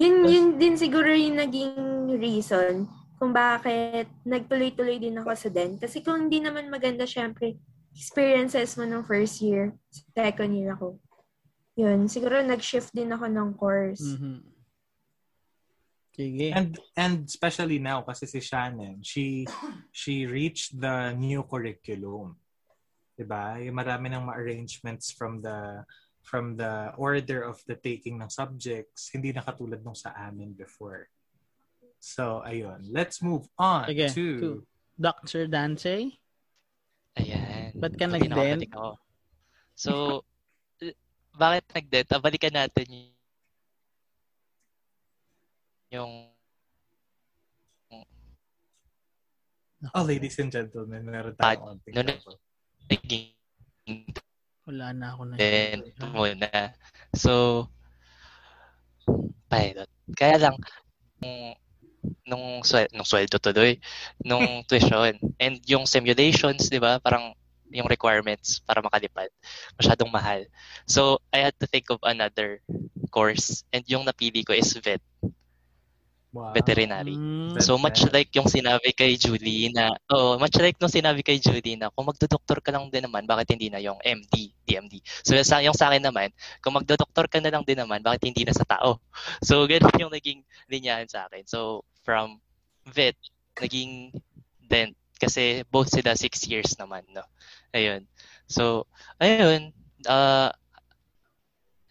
[0.00, 1.74] Yun, yun din siguro yung naging
[2.16, 5.82] reason kung bakit nagtuloy-tuloy din ako sa dent.
[5.82, 7.58] Kasi kung hindi naman maganda, syempre,
[7.98, 9.74] experiences mo nung first year,
[10.14, 11.02] second year ako.
[11.74, 14.02] Yun, siguro nag-shift din ako ng course.
[14.02, 14.46] Mhm.
[16.18, 16.50] Sige.
[16.50, 19.46] And and especially now kasi si Shannon, she
[19.94, 22.34] she reached the new curriculum.
[23.14, 23.58] 'Di ba?
[23.62, 25.86] Yung marami ng arrangements from the
[26.26, 31.06] from the order of the taking ng subjects, hindi na katulad nung sa amin before.
[31.98, 32.84] So, ayun.
[32.92, 34.26] Let's move on Sige, to...
[34.38, 34.48] to
[34.98, 35.46] Dr.
[35.48, 36.18] Dance?
[37.16, 37.57] Ayan.
[37.78, 38.62] Ba't ka Balik nag-dent?
[38.74, 38.90] ako.
[39.78, 39.92] So,
[41.38, 42.08] bakit nag-dent?
[42.10, 42.86] Ah, balikan natin
[45.88, 46.12] yung
[49.94, 52.02] Oh, ladies and gentlemen, meron tayong konting no,
[52.90, 53.30] naging
[54.66, 55.34] Wala na ako na.
[55.38, 56.74] dent muna.
[57.14, 57.64] So,
[59.46, 59.88] pilot.
[60.18, 60.56] Kaya lang,
[61.22, 61.54] nung,
[62.26, 63.78] nung, swel, nung sweldo tuloy,
[64.20, 67.32] nung tuition, and yung simulations, di ba, parang
[67.70, 69.28] yung requirements para makalipad,
[69.76, 70.44] masyadong mahal.
[70.88, 72.60] So, I had to think of another
[73.10, 75.02] course, and yung napili ko is vet,
[76.28, 76.52] Wow.
[76.52, 77.16] veterinary.
[77.16, 81.40] Mm, So much like yung sinabi kay Julie na, oh, much like nung sinabi kay
[81.40, 85.00] Julie na kung magdodoktor ka lang din naman, bakit hindi na yung MD, DMD?
[85.24, 86.28] So sa, yung sa akin naman,
[86.60, 89.00] kung magdodoktor ka na lang din naman, bakit hindi na sa tao?
[89.40, 91.48] So ganun yung naging linyahan sa akin.
[91.48, 92.44] So from
[92.84, 93.16] vet,
[93.56, 94.12] naging
[94.68, 97.26] dent, kasi both sila six years naman, no?
[97.74, 98.06] Ayun.
[98.46, 98.86] So,
[99.20, 99.74] ayun,
[100.06, 100.54] uh,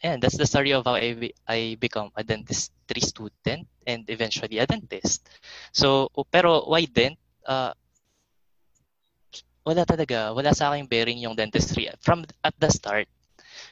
[0.05, 4.69] Ayan, that's the story of how I, I become a dentistry student and eventually a
[4.69, 5.25] dentist.
[5.73, 7.17] So, pero why dent?
[7.41, 7.73] Uh,
[9.65, 10.37] wala talaga.
[10.37, 13.09] Wala sa akin bearing yung dentistry from at the start.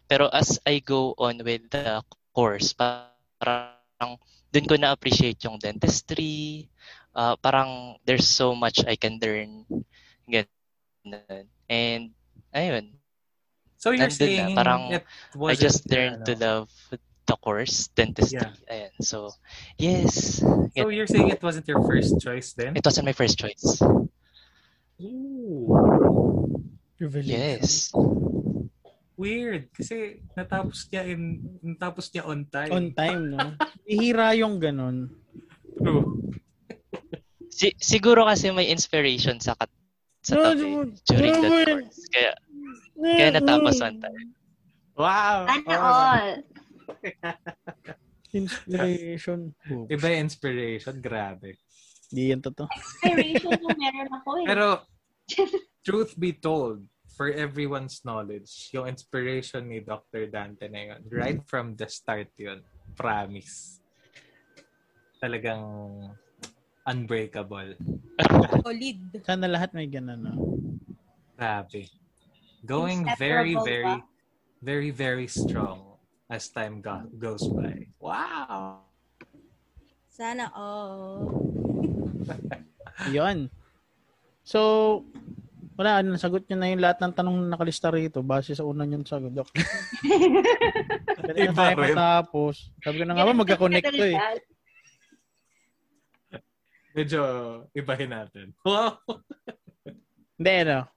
[0.10, 2.02] Pero as I go on with the
[2.34, 4.18] course, parang
[4.50, 6.66] dun ko na-appreciate yung dentistry.
[7.16, 9.64] Uh, parang there's so much I can learn.
[10.28, 11.48] Ganun.
[11.72, 12.12] And,
[12.54, 13.00] ayun,
[13.86, 14.82] So you're Nandun na, saying parang
[15.46, 16.70] I just learned to ano, love
[17.30, 18.42] the course, dentistry.
[18.66, 18.90] Ayan.
[18.98, 19.30] So,
[19.78, 20.42] yes.
[20.74, 22.74] So you're saying it wasn't your first choice then?
[22.74, 23.78] It wasn't my first choice.
[24.98, 25.70] Ooh.
[26.98, 27.62] Revelation.
[27.62, 27.94] Yes.
[29.14, 29.70] Weird.
[29.70, 32.72] Kasi natapos niya in natapos niya on time.
[32.74, 33.54] On time, no?
[33.86, 35.14] Ihira yung ganun.
[35.78, 36.26] True.
[37.56, 39.72] Si- siguro kasi may inspiration sa kat
[40.20, 41.64] sa No, tabi no, during no, that no.
[41.80, 42.00] course.
[42.12, 42.32] Kaya,
[43.00, 44.28] kaya natapos on time.
[45.00, 45.48] Wow.
[45.48, 45.88] Sana Oh.
[45.88, 46.28] all.
[48.36, 49.40] Inspiration.
[49.72, 49.88] Oops.
[49.96, 50.96] Iba yung inspiration.
[51.00, 51.56] Grabe.
[52.12, 52.68] Di yan totoo.
[52.68, 54.46] Inspiration yung meron ako eh.
[54.46, 54.66] Pero,
[55.88, 56.84] truth be told,
[57.16, 60.28] for everyone's knowledge, yung inspiration ni Dr.
[60.28, 62.60] Dante na yun, right from the start yun,
[63.00, 63.80] promise.
[65.24, 65.64] Talagang
[66.86, 67.74] unbreakable.
[68.62, 69.00] Solid.
[69.26, 70.34] Sana lahat may ganun, no?
[71.36, 71.90] Grabe.
[72.66, 74.06] Going very, very, ba?
[74.62, 75.98] very, very strong
[76.30, 77.86] as time go- goes by.
[78.02, 78.86] Wow!
[80.10, 81.30] Sana all.
[83.14, 83.52] Yun.
[84.46, 85.04] So,
[85.76, 88.88] wala, ano, nasagot nyo na yung lahat ng tanong na nakalista rito base sa una
[88.88, 89.50] nyo sagot, Dok.
[91.20, 92.72] Kaya na tayo matapos.
[92.80, 94.18] Sabi ko na nga ba, magka-connect to eh.
[96.96, 97.22] Medyo
[97.76, 98.48] ibahin natin.
[98.64, 99.04] Wow!
[100.40, 100.88] Hindi, ano.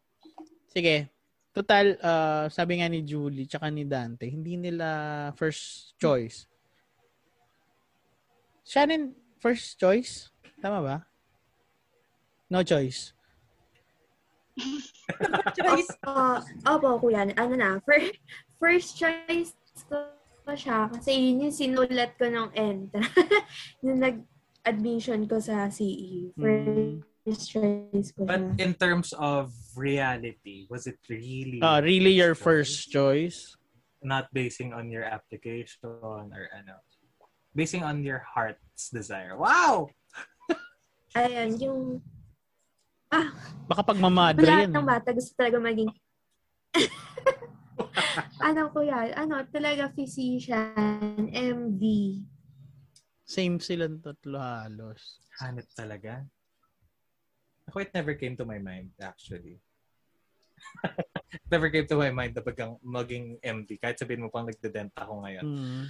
[0.71, 1.11] Sige.
[1.51, 6.47] Total, ah, sabi nga ni Julie tsaka ni Dante, hindi nila first choice.
[8.63, 9.11] Shannon,
[9.43, 10.31] first choice?
[10.63, 10.97] Tama ba?
[12.47, 13.11] No choice.
[15.59, 15.91] Choice.
[16.09, 17.27] Uh, opo, kuya.
[17.37, 18.17] Ano na, fir-
[18.63, 19.55] first choice
[19.91, 23.05] ko siya kasi yun yung sinulat ko nung enter.
[23.85, 24.01] yung
[24.69, 26.37] nag-admission ko sa CE.
[26.37, 32.93] First choice ko But in terms of reality, was it really Ah, really your first
[32.93, 33.57] choice?
[33.99, 36.79] not basing on your application or ano?
[37.51, 39.35] Basing on your heart's desire.
[39.35, 39.91] Wow!
[41.19, 41.99] Ayan, yung...
[43.11, 43.35] Ah,
[43.67, 44.79] Baka pag mamadre lahat yan.
[44.79, 45.91] ng bata gusto talaga maging...
[48.49, 51.85] ano kuya, ano, talaga physician, MD.
[53.29, 55.21] Same silang tatlo halos.
[55.45, 56.25] Hanip talaga.
[57.69, 59.61] Ako, it never came to my mind, actually.
[61.53, 63.77] never came to my mind na bagang maging MD.
[63.77, 65.45] Kahit sabihin mo pang nagdedent ako ngayon.
[65.45, 65.85] Mm.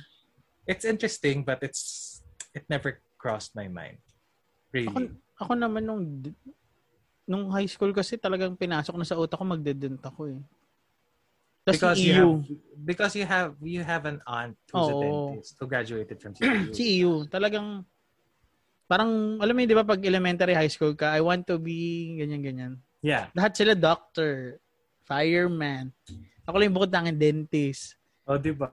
[0.66, 2.18] It's interesting, but it's
[2.51, 4.03] it never crossed my mind.
[4.74, 5.07] Ako, Really.
[5.38, 6.05] ako naman nung
[7.24, 10.42] nung high school kasi talagang pinasok na sa utak ko magdedent ako eh.
[11.68, 12.28] Tapos because si you EU.
[12.33, 12.40] have
[12.83, 15.02] because you have you have an aunt who's a Oo.
[15.04, 16.72] dentist who graduated from CU.
[16.72, 17.28] Si EU.
[17.28, 17.85] Talagang
[18.88, 21.76] Parang, alam mo yun, di ba, pag elementary high school ka, I want to be
[22.16, 22.81] ganyan-ganyan.
[23.04, 23.28] Yeah.
[23.37, 24.57] Lahat sila doctor,
[25.04, 25.92] fireman.
[26.48, 28.00] Ako lang yung bukod tanging dentist.
[28.24, 28.72] O, di ba?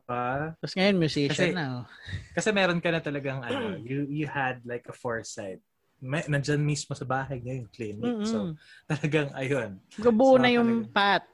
[0.56, 1.84] Tapos ngayon, musician Kasi- na.
[1.84, 1.86] Oh.
[2.32, 5.60] Kasi meron ka na talagang ano, you you had like a foresight.
[6.00, 8.16] May, nandyan mismo sa bahay niya yung clinic.
[8.24, 8.56] So, Mm-mm.
[8.88, 11.28] talagang ayun, Magkabuo So, na yung talagang- path.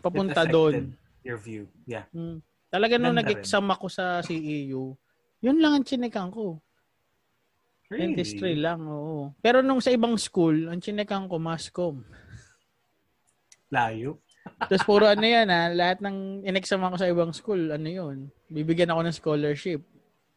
[0.00, 0.92] Papunta doon.
[1.20, 1.64] your view.
[1.84, 2.04] Yeah.
[2.10, 2.44] Mm.
[2.68, 3.32] Talaga nung Ganda rin.
[3.32, 4.92] nag-exam ako sa CEU,
[5.40, 6.60] yun lang ang chinekan ko.
[7.86, 9.30] Dentistry lang, oo.
[9.38, 12.02] Pero nung sa ibang school, ang chinekan ko, mascom.
[13.70, 14.18] Layo.
[14.68, 18.16] Tapos puro ano yan ha, lahat ng in-exam ako sa ibang school, ano yun,
[18.46, 19.80] bibigyan ako ng scholarship.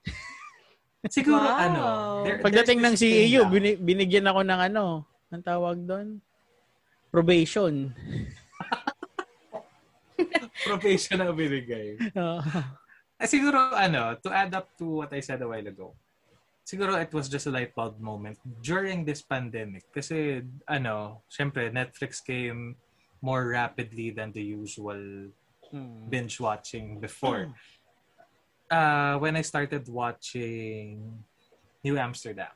[1.11, 1.59] Siguro Wow.
[1.59, 1.81] ano,
[2.23, 3.43] there- Pagdating ng CEU,
[3.77, 6.23] binigyan ako ng ano, ang tawag doon?
[7.09, 7.91] Probation.
[10.65, 11.97] probation na binigay.
[12.15, 12.41] Oo.
[13.17, 15.97] Eh, siguro, ano, to add up to what I said a while ago,
[16.61, 19.89] siguro it was just a light bulb moment during this pandemic.
[19.89, 22.77] Kasi, ano, syempre, Netflix came
[23.21, 25.29] more rapidly than the usual
[25.67, 26.07] Hmm.
[26.07, 27.51] binge watching before.
[28.71, 31.23] Uh, when I started watching
[31.83, 32.55] New Amsterdam,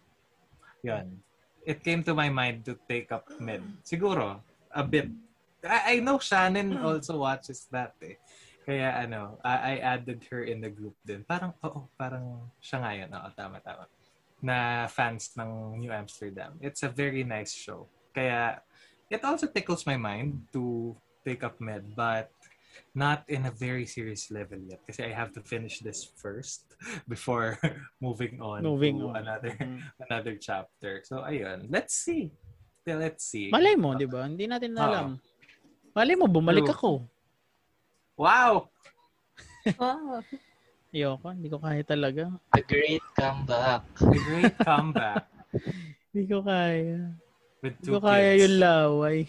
[0.80, 1.20] yun,
[1.68, 3.64] it came to my mind to take up med.
[3.84, 4.40] Siguro,
[4.72, 5.12] a bit.
[5.66, 8.18] I, I know Shannon also watches that eh.
[8.62, 11.26] Kaya ano, I, I added her in the group din.
[11.26, 13.10] Parang, oo, parang siya nga yun.
[13.10, 13.86] Oo, tama, tama.
[14.42, 16.58] Na fans ng New Amsterdam.
[16.62, 17.90] It's a very nice show.
[18.14, 18.62] Kaya,
[19.10, 20.94] it also tickles my mind to
[21.26, 22.30] take up med, but
[22.96, 26.64] not in a very serious level yet kasi I have to finish this first
[27.12, 27.60] before
[28.00, 29.28] moving on Moving to on.
[29.28, 29.80] another Mm.
[30.08, 31.04] another chapter.
[31.04, 32.32] So ayun, let's see.
[32.88, 33.52] Let's see.
[33.54, 34.26] Malay mo, di ba?
[34.26, 35.20] Hindi natin alam.
[35.92, 37.04] Malay mo, bumalik ako.
[38.16, 38.72] Wow!
[39.76, 40.24] Wow.
[40.92, 42.28] Ayoko, hindi ko kaya talaga.
[42.52, 43.84] The great comeback.
[44.04, 45.24] A great comeback
[46.12, 47.16] Hindi ko kaya.
[47.64, 48.42] with Hindi ko kaya kids.
[48.44, 49.18] yung laway.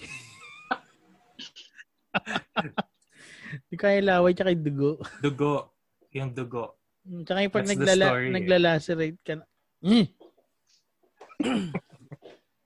[3.62, 4.92] Hindi ko kaya yung laway tsaka yung dugo.
[5.22, 5.54] Dugo.
[6.10, 6.64] Yung dugo.
[7.22, 9.44] Tsaka yung pag That's the naglala, story, naglalacerate ka na.
[9.82, 10.06] Mm.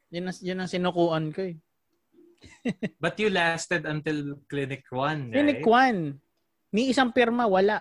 [0.16, 1.56] yun, ang, yun ang sinukuan ko eh.
[3.02, 5.34] But you lasted until Clinic 1, right?
[5.34, 6.74] Clinic 1.
[6.76, 7.80] Ni isang pirma, wala.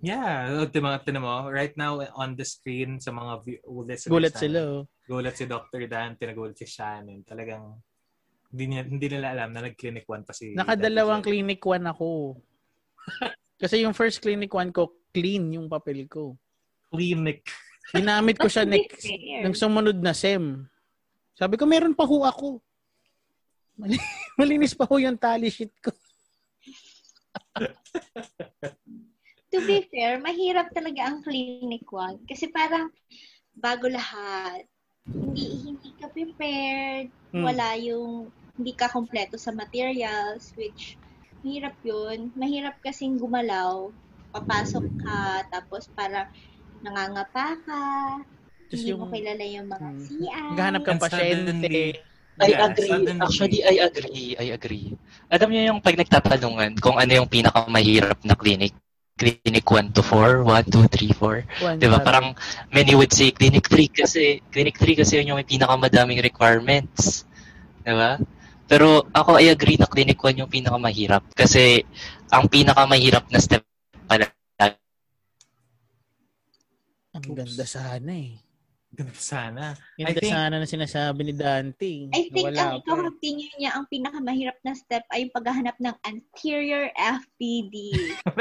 [0.00, 0.48] Yeah.
[0.56, 4.60] O, Tinan tinan mo, right now on the screen sa mga view- listeners Gulat sila.
[4.64, 4.82] oh.
[5.04, 5.84] Gulat si Dr.
[5.84, 7.20] Dan, tinagulat si Shannon.
[7.26, 7.76] Talagang
[8.50, 12.40] hindi, niya, hindi nila alam na nag-clinic 1 pa si Nakadalawang clinic 1 ako.
[13.62, 16.34] Kasi yung first clinic 1 ko, clean yung papel ko.
[16.88, 17.44] clinic.
[17.92, 19.04] Ginamit ko siya next,
[19.44, 20.64] nung sumunod na SEM.
[21.40, 22.60] Sabi ko, meron pa ho ako.
[23.80, 23.96] Mali-
[24.38, 25.88] Malinis pa ho yung tally sheet ko.
[29.48, 32.20] to be fair, mahirap talaga ang clinic one.
[32.28, 32.92] Kasi parang
[33.56, 34.68] bago lahat.
[35.08, 37.08] Hindi hindi ka prepared.
[37.32, 37.48] Hmm.
[37.48, 38.28] Wala yung
[38.60, 41.00] hindi ka kompleto sa materials which
[41.40, 42.28] mahirap yun.
[42.36, 43.88] Mahirap kasing gumalaw.
[44.36, 46.28] Papasok ka tapos parang
[46.84, 47.84] nangangapa ka.
[48.70, 50.00] Just hindi yung- mo kilala yung mga Hmm.
[50.06, 50.30] CI.
[50.54, 51.74] Naghahanap kang pasyente.
[52.40, 52.88] I Yeah, agree.
[52.88, 54.28] suddenly- Actually, I agree.
[54.38, 54.86] I agree.
[55.28, 58.72] Alam niyo yung pag nagtatanungan kung ano yung pinakamahirap na clinic.
[59.20, 61.44] Clinic 1 to 4, 1, 2, 3, 4.
[61.60, 62.00] One Di ba?
[62.00, 62.32] Parang
[62.72, 67.28] many would say clinic 3 kasi clinic 3 kasi yun yung may pinakamadaming requirements.
[67.84, 68.16] Di ba?
[68.64, 71.84] Pero ako I agree na clinic 1 yung pinakamahirap kasi
[72.32, 73.66] ang pinakamahirap na step
[74.08, 74.30] pala
[77.10, 78.38] Ang ganda sana eh.
[78.90, 79.64] Ganda sana.
[79.94, 82.10] Ganda think- sana na sinasabi ni Dante.
[82.10, 83.12] I think Wala ang eh.
[83.14, 87.74] opinion niya, ang pinakamahirap na step ay yung paghahanap ng anterior FPD.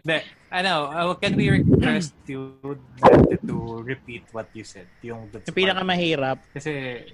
[0.00, 0.18] Hindi.
[0.48, 2.56] Ano, uh, can we request you
[2.96, 4.88] Dante, to repeat what you said?
[5.04, 6.40] Yung, Yung pinakamahirap.
[6.56, 7.04] Kasi,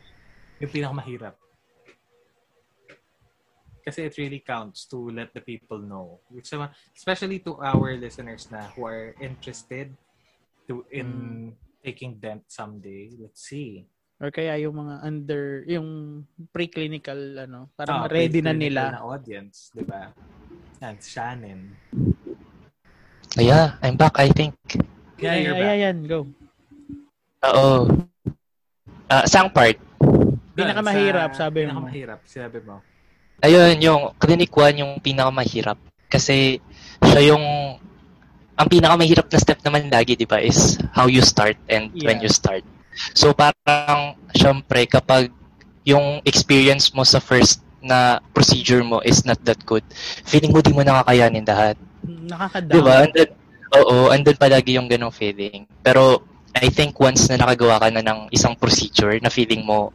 [0.63, 1.35] yung pinakamahirap.
[3.83, 6.23] Kasi it really counts to let the people know.
[6.95, 9.91] Especially to our listeners na who are interested
[10.67, 11.47] to in Hmm.
[11.81, 13.15] taking dent someday.
[13.17, 13.87] Let's see.
[14.17, 15.89] or kaya yung mga under, yung
[16.49, 18.97] preclinical, ano, parang Ah, ready na nila.
[18.97, 20.09] Na audience, di ba?
[20.81, 21.77] Yan, Shannon.
[23.37, 24.57] Yeah, I'm back I think.
[25.21, 25.73] Yeah, Ay, you're ay, back.
[25.77, 26.21] ayan, go.
[27.45, 27.93] Oo.
[29.07, 29.77] Ah, sang part?
[30.57, 31.85] Pinakamahirap, Sa- sabi mo.
[31.85, 32.81] Pinakamahirap, sabi mo.
[33.45, 35.77] Ayun, yung clinic 1 yung pinakamahirap.
[36.09, 36.57] Kasi
[37.05, 37.45] siya yung
[38.57, 42.27] ang pinakamahirap na step naman lagi, di ba, is how you start and when Yeah.
[42.27, 42.65] you start.
[43.13, 45.29] So parang, syempre, kapag
[45.85, 49.85] yung experience mo sa first na procedure mo is not that good,
[50.25, 51.77] feeling mo di mo nakakayanin lahat.
[52.03, 52.73] Nakaka-down.
[52.73, 52.97] Di ba?
[53.05, 53.31] And then,
[53.75, 55.67] Oo, andun palagi yung ganong feeling.
[55.83, 56.23] Pero
[56.55, 59.93] I think once na nakagawa ka na ng isang procedure na feeling mo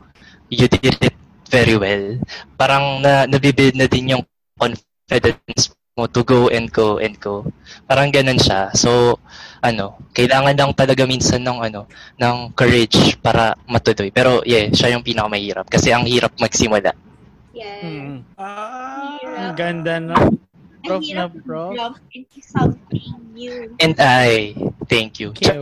[0.51, 1.15] you did it
[1.47, 2.19] very well,
[2.59, 4.23] parang na nabibuild na din yung
[4.59, 7.43] confidence mo to go and go and go.
[7.83, 8.71] Parang ganun siya.
[8.71, 9.19] So,
[9.59, 11.83] ano, kailangan lang talaga minsan ng ano,
[12.15, 14.07] ng courage para matuloy.
[14.07, 16.95] Pero yeah, siya yung pinakamahirap kasi ang hirap magsimula.
[17.51, 17.83] Yes.
[17.83, 18.23] Mm.
[18.39, 20.15] Ah, ang ganda no.
[20.81, 21.77] Prof na prof.
[22.15, 23.75] into something new.
[23.77, 24.55] And I,
[24.89, 25.29] thank you.
[25.35, 25.61] Cute.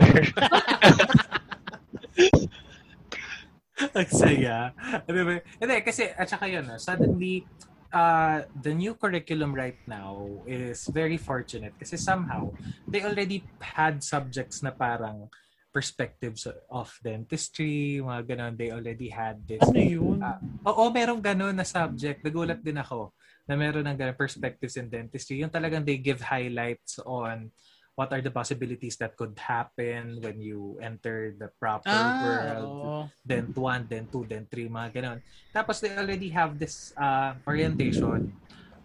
[3.80, 4.76] Ang saya.
[5.08, 5.40] Ano ba?
[5.56, 7.48] Hindi, kasi, at saka yun, ah, suddenly,
[7.92, 12.50] uh, the new curriculum right now is very fortunate kasi somehow,
[12.86, 15.28] they already had subjects na parang
[15.70, 18.58] perspectives of dentistry, mga ganon.
[18.58, 19.62] They already had this.
[19.62, 20.18] ano yun?
[20.18, 22.26] Ah, oo, merong ganon na subject.
[22.26, 23.14] Nagulat din ako
[23.46, 25.38] na meron ng ganon perspectives in dentistry.
[25.42, 27.54] Yung talagang they give highlights on
[28.00, 32.96] what are the possibilities that could happen when you enter the proper ah, world oo.
[33.28, 35.18] then 1, then 2, then 3, mga ganun.
[35.52, 38.32] Tapos they already have this uh, orientation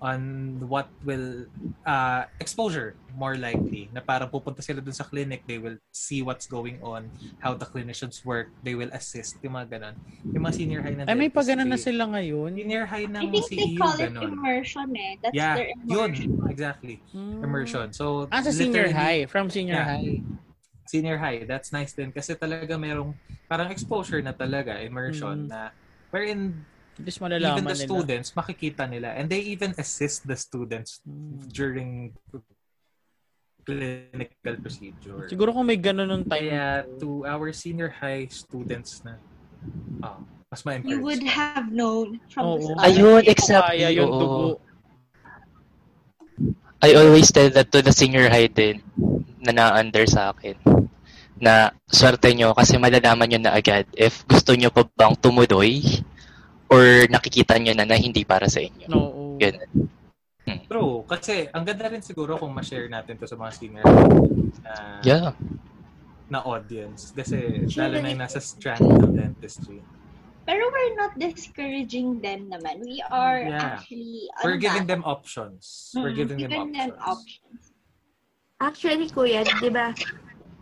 [0.02, 1.46] on what will
[1.86, 6.50] uh, exposure more likely na parang pupunta sila dun sa clinic they will see what's
[6.50, 9.96] going on how the clinicians work they will assist yung mga ganun
[10.36, 12.52] yung mga senior high na Ay, may pa ganun na sila ngayon.
[12.58, 15.14] senior high ng I think they CEU call it ganun immersion eh.
[15.22, 16.50] That's yeah their yun immersion.
[16.52, 17.42] exactly Mm.
[17.46, 19.30] immersion so Ah, sa senior high.
[19.30, 19.88] From senior Yeah.
[19.96, 20.20] high.
[20.86, 23.18] senior high, that's nice din kasi talaga merong
[23.50, 25.50] parang exposure na talaga, immersion Mm.
[25.50, 25.74] na
[26.14, 27.88] wherein At least even malalaman the nila.
[27.92, 31.44] students makikita nila and they even assist the students Mm.
[31.52, 31.90] during
[33.66, 35.26] clinical procedure.
[35.26, 36.46] Siguro kung may ganun nung time.
[36.48, 39.18] Kaya to our senior high students na
[40.06, 40.94] ah, mas ma-encourage.
[40.94, 42.56] You would have known from Oo.
[42.56, 42.86] the start.
[42.86, 43.82] Ayun, exactly.
[43.82, 44.62] Kaya yung dugo.
[46.86, 48.86] I always tell that to the senior high din
[49.42, 50.54] na na-under sa akin
[51.36, 55.84] na swerte nyo kasi malalaman nyo na agad if gusto nyo pa bang tumuloy
[56.70, 58.88] or nakikita nyo na na hindi para sa inyo.
[58.90, 59.02] No.
[59.38, 59.90] Ganun.
[60.66, 61.02] True.
[61.06, 63.86] Kasi ang ganda rin siguro kung ma-share natin to sa mga senior
[64.62, 65.30] na, Yeah.
[66.30, 67.14] na audience.
[67.14, 69.82] Kasi lalo na yung nasa strand ng dentistry.
[70.46, 72.86] Pero we're not discouraging them naman.
[72.86, 73.82] We are Yeah.
[73.82, 74.30] actually...
[74.46, 75.90] We're giving them options.
[75.98, 77.42] We're Mm, giving them giving them options.
[77.42, 77.62] options.
[78.62, 79.92] Actually, kuya, di ba,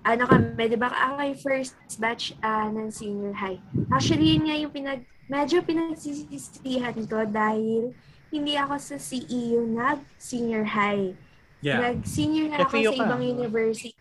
[0.07, 3.59] ano kami, di ba, ako yung first batch ah, ng senior high.
[3.91, 7.95] Actually, yun nga yung pinag, medyo pinagsisisihan ko dahil
[8.33, 11.13] hindi ako sa CEU nag-senior high.
[11.61, 11.79] Yeah.
[11.79, 13.03] Nag-senior na ako FEU sa ka.
[13.05, 13.93] ibang university.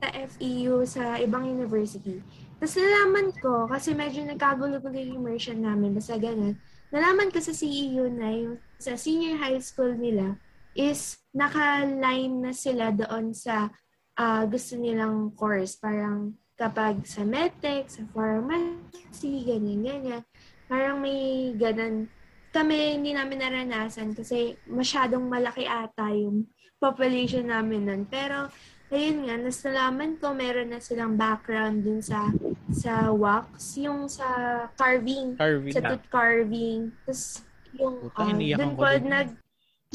[0.00, 2.18] Sa FEU, sa ibang university.
[2.60, 6.58] Tapos nalaman ko, kasi medyo nagkagulo-gulo yung immersion namin, basta ganun.
[6.90, 10.36] Nalaman ko sa CEU na yung sa senior high school nila
[10.74, 13.70] is naka-line na sila doon sa
[14.18, 15.78] ah, gusto nilang course.
[15.78, 20.22] Parang kapag sa medtech, sa pharmacy, ganyan, ganyan.
[20.68, 22.04] Parang may ganun.
[22.52, 26.44] Kami, hindi namin naranasan kasi masyadong malaki ata yung
[26.76, 28.02] population namin nun.
[28.04, 28.52] Pero,
[28.92, 32.28] ayun nga, nas nalaman ko, meron na silang background dun sa
[32.70, 34.26] sa wax, yung sa
[34.76, 35.72] carving, Carving.
[35.72, 36.92] sa tooth carving.
[37.06, 37.40] Tapos,
[37.78, 39.08] yung, Puta, ah, iniyakan dun ko ko dun.
[39.08, 39.28] nag,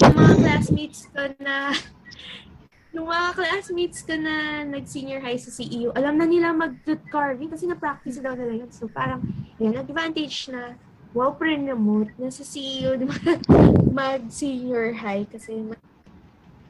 [0.02, 1.56] yung mga classmates ko na,
[2.96, 7.68] yung mga classmates ko na nag-senior high sa CEU, alam na nila mag-tooth carving kasi
[7.68, 8.72] na-practice daw nila yun.
[8.72, 9.20] So, parang,
[9.60, 10.80] yun, advantage na,
[11.12, 12.96] wow, pre-remote, na sa CEU,
[14.00, 15.60] mag-senior high kasi,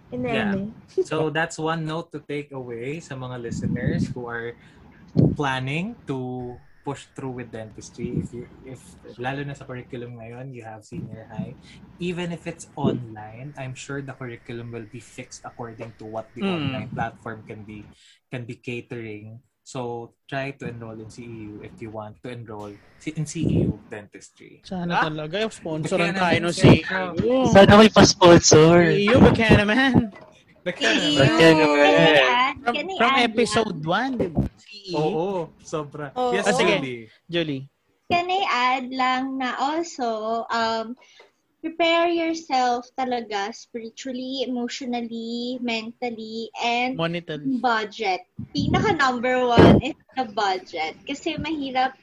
[0.10, 0.74] ineme.
[1.06, 4.58] So that's one note to take away sa mga listeners who are
[5.38, 8.13] planning to push through with dentistry.
[8.21, 8.78] If you, if
[9.17, 11.58] lalo na sa curriculum ngayon, you have senior high.
[11.98, 16.45] Even if it's online, I'm sure the curriculum will be fixed according to what the
[16.45, 16.54] Mm.
[16.54, 17.82] online platform can be
[18.30, 19.41] can be catering.
[19.65, 24.62] So try to enroll in CEU if you want to enroll in CEU dentistry.
[24.62, 25.10] Sana Ah!
[25.10, 25.50] talaga.
[25.50, 26.54] Sponsoran Baka tayo ng.
[26.54, 27.02] CEO.
[27.50, 28.93] Sana may pa-sponsor.
[28.93, 30.13] Yan naman?
[30.69, 32.58] Can I add?
[32.62, 34.42] From, from episode 1, di ba?
[34.86, 34.94] E.
[34.94, 35.02] CEO.
[35.02, 35.29] Oo,
[35.65, 36.13] sobra.
[36.13, 36.29] Oo.
[36.38, 36.77] Yes, sige.
[36.77, 37.04] Julie.
[37.25, 37.63] Julie.
[38.06, 40.94] Can I add lang na also, um,
[41.65, 47.42] prepare yourself talaga spiritually, emotionally, mentally, and Monitor.
[47.58, 48.21] budget.
[48.54, 50.94] Pinaka number one is the budget.
[51.10, 51.98] Kasi mahirap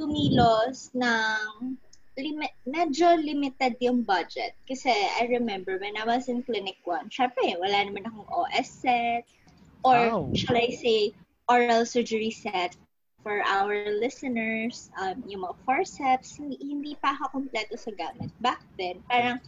[0.00, 1.76] kumilos ng
[2.16, 4.56] limit, medyo limited yung budget.
[4.64, 9.28] Kasi I remember when I was in Clinic 1, syempre, wala naman akong OS set
[9.84, 10.32] or Wow.
[10.32, 11.12] shall I say,
[11.48, 12.76] oral surgery set
[13.22, 18.34] for our listeners, um, yung mga forceps, hindi, hindi pa ako kompleto sa gamit.
[18.42, 19.38] Back then, parang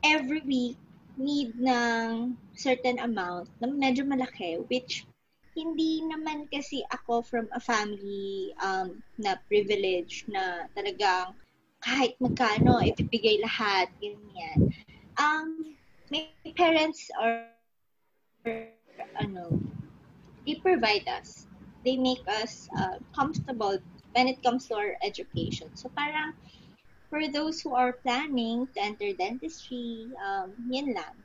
[0.00, 0.80] every week,
[1.20, 5.04] need ng certain amount na medyo malaki, which
[5.52, 11.36] hindi naman kasi ako from a family um, na privilege na talagang
[11.84, 14.72] kahit magkano, ibibigay lahat, ganyan.
[15.20, 15.76] Um,
[16.08, 17.52] my parents are,
[19.20, 19.60] ano,
[20.46, 21.46] they provide us.
[21.84, 23.78] They make us uh, comfortable
[24.14, 25.68] when it comes to our education.
[25.74, 26.32] So parang,
[27.10, 31.16] for those who are planning to enter dentistry, um, yun lang.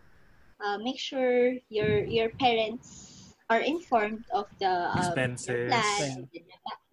[0.57, 5.69] Uh, make sure your your parents are informed of the um, Expenses.
[5.69, 6.41] plan, the,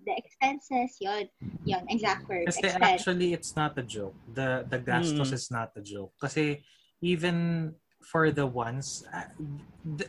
[0.05, 1.25] the expenses, yun,
[1.64, 3.01] yun, exact word, Kasi expense.
[3.01, 4.14] actually, it's not a joke.
[4.29, 5.41] The the gastos Mm.
[5.41, 6.12] is not a joke.
[6.20, 6.61] Kasi
[7.01, 7.72] even
[8.05, 9.27] for the ones, uh,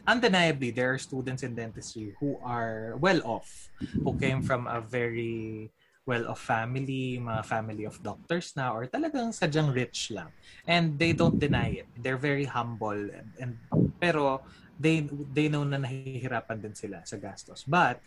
[0.08, 3.72] undeniably, there are students in dentistry who are well off,
[4.04, 5.72] who came from a very
[6.06, 10.30] well-off family, mga family of doctors na, or talagang sadyang rich lang.
[10.70, 11.90] And they don't deny it.
[11.98, 12.94] They're very humble.
[12.94, 13.52] And, and
[13.98, 14.46] pero
[14.78, 17.66] they they know na nahihirapan din sila sa gastos.
[17.66, 18.04] But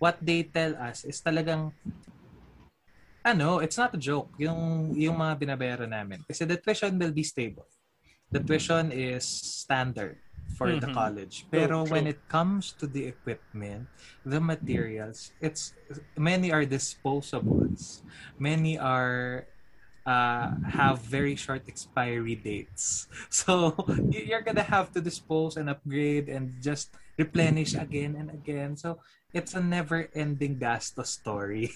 [0.00, 1.76] what they tell us is talagang
[3.22, 7.22] ano, it's not a joke yung yung mga binabayaran namin kasi the tuition will be
[7.22, 7.68] stable.
[8.32, 10.92] The tuition is standard for the Mhm.
[10.92, 11.46] college.
[11.50, 13.88] Pero True, when it comes to the equipment,
[14.24, 15.74] the materials, it's
[16.16, 18.02] many are disposables.
[18.38, 19.48] Many are
[20.06, 23.06] uh, have very short expiry dates.
[23.30, 23.76] So
[24.10, 28.76] you're gonna have to dispose and upgrade and just replenish again and again.
[28.76, 29.00] So
[29.32, 31.72] it's a never-ending gastos story.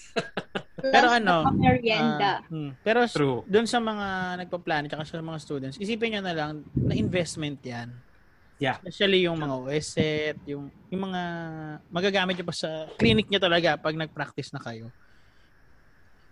[0.77, 2.77] Pero ano, hmm.
[2.85, 3.41] Pero True.
[3.49, 7.89] doon sa mga nagpa-plan at sa mga students, isipin nyo na lang na investment yan.
[8.57, 8.81] Yeah.
[8.81, 11.21] Especially yung mga OS set, yung, yung mga
[11.93, 14.89] magagamit nyo pa sa clinic nyo talaga pag nag-practice na kayo.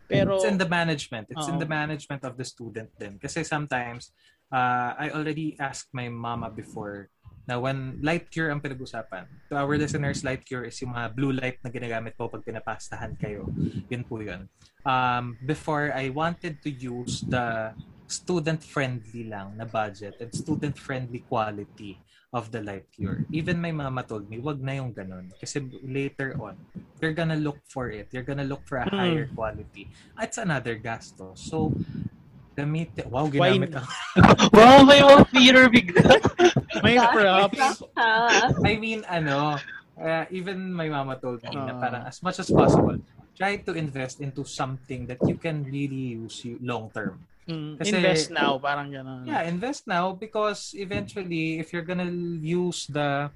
[0.06, 1.30] Pero, it's in the management.
[1.34, 1.62] It's in Oo.
[1.62, 3.18] the management of the student din.
[3.18, 4.14] Kasi sometimes,
[4.53, 7.10] uh, I already asked my mama before
[7.46, 9.26] na when light cure ang pinag-usapan.
[9.50, 13.14] To our listeners, light cure is yung mga blue light na ginagamit po pag pinapastahan
[13.18, 13.46] kayo.
[13.89, 14.50] Yun po yun.
[14.86, 17.74] Um, before, I wanted to use the
[18.06, 21.98] student-friendly lang na budget and student-friendly quality
[22.36, 23.24] of the light cure.
[23.32, 25.32] Even my mama told me, wag na yung ganun.
[25.39, 26.60] Kasi later on,
[27.00, 28.12] you're gonna look for it.
[28.12, 28.98] You're gonna look for a Hmm.
[29.00, 29.88] higher quality.
[30.20, 31.32] It's another gasto.
[31.39, 31.72] So,
[32.56, 33.84] gamit, wow, ginamit ang
[34.56, 36.08] wow, may mga Peter bigla.
[36.80, 37.84] may props.
[38.64, 39.60] I mean, ano,
[39.93, 41.80] uh, even my mama told me na Ah.
[41.80, 42.95] parang as much as possible,
[43.36, 47.20] try to invest into something that you can really use you long term.
[47.45, 49.28] Mm, Kasi- invest now, parang gano'n.
[49.28, 52.10] Yeah, invest now because eventually, if you're gonna
[52.41, 53.30] use the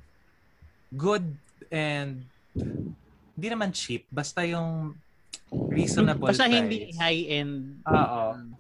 [0.89, 1.28] good
[1.70, 2.26] and
[3.36, 4.97] hindi naman cheap, basta yung
[5.70, 6.55] reasonable Basta price.
[6.55, 7.86] hindi high-end.
[7.86, 8.57] Oo.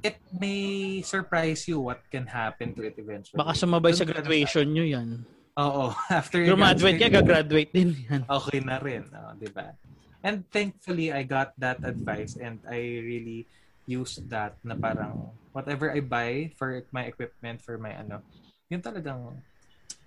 [0.00, 3.36] It may surprise you what can happen to it eventually.
[3.36, 5.22] Baka sumabay sa graduation nyo yan.
[5.60, 5.92] Oo.
[6.10, 8.22] After you Graduate ka, gagraduate din yan.
[8.24, 9.04] okay na rin.
[9.12, 9.76] Oh, di ba?
[10.24, 13.48] And thankfully, I got that advice and I really
[13.88, 18.20] used that na parang whatever I buy for my equipment, for my ano,
[18.68, 19.40] yun talagang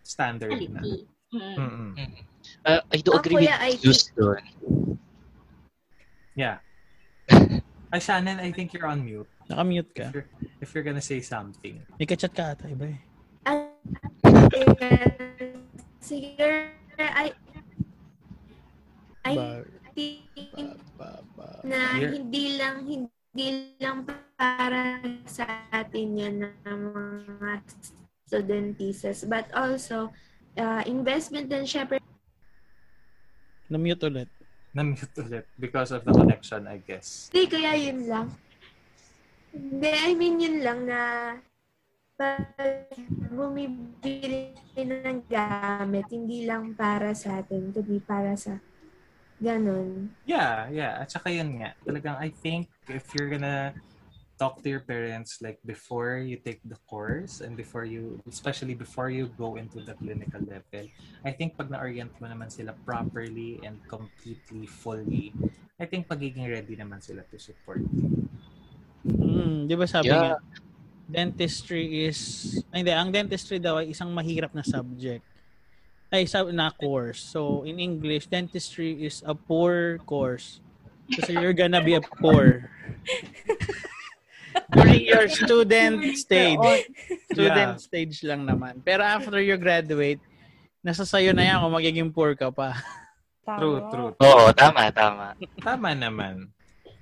[0.05, 0.81] standard na.
[1.33, 1.57] Mm.
[1.57, 1.91] Mm-mm.
[2.61, 4.43] Uh, I do Ako, agree kuya, I with Zeus doon.
[6.37, 6.61] Yeah.
[7.93, 9.29] Ay, Shannon, I think you're on mute.
[9.45, 10.09] Nakamute ka.
[10.09, 10.27] If you're,
[10.65, 11.77] if you're gonna say something.
[12.01, 12.97] May kachat ka ata, iba eh.
[16.01, 17.29] Siguro, I,
[19.23, 19.61] I Ba-
[19.93, 20.25] think
[20.97, 24.97] ba- ba- na You're- hindi lang hindi lang para
[25.29, 26.35] sa atin yan
[26.65, 27.61] ng mga
[28.25, 30.09] studentisas but also
[30.57, 32.01] uh, investment din syempre
[33.69, 34.29] Na-mute ulit.
[34.73, 37.29] Na-mute ulit because of the connection, I guess.
[37.29, 38.27] hindi kaya yun lang
[39.53, 41.01] hindi I mean yun lang na
[42.17, 42.89] pag
[43.29, 48.57] bumibili ng gamit hindi lang para sa atin kundi para sa
[49.37, 51.05] ganun Yeah, yeah.
[51.05, 51.77] At saka yun nga.
[51.83, 53.77] Talagang I think if you're gonna
[54.39, 59.09] talk to your parents like before you take the course and before you, especially before
[59.09, 60.89] you go into the clinical level,
[61.23, 65.33] I think pag na-orient mo naman sila properly and completely, fully,
[65.79, 68.09] I think magiging ready naman sila to support you.
[69.05, 70.33] Mm, di ba sabi Yeah.
[70.33, 70.33] nga,
[71.07, 72.19] dentistry is,
[72.73, 75.23] ay, hindi, ang dentistry daw ay isang mahirap na subject.
[76.13, 77.21] Ay, sa, na course.
[77.33, 80.61] So, in English, dentistry is a poor course.
[81.21, 82.69] So, you're gonna be a poor.
[84.73, 85.95] During your student
[86.25, 86.89] stage.
[87.31, 87.81] Student Yeah.
[87.81, 88.81] stage lang naman.
[88.81, 90.19] Pero after you graduate,
[90.81, 92.75] nasa sayo na yan kung magiging poor ka pa.
[93.43, 94.11] True, true.
[94.23, 95.35] Oo, tama, tama.
[95.59, 96.47] Tama naman.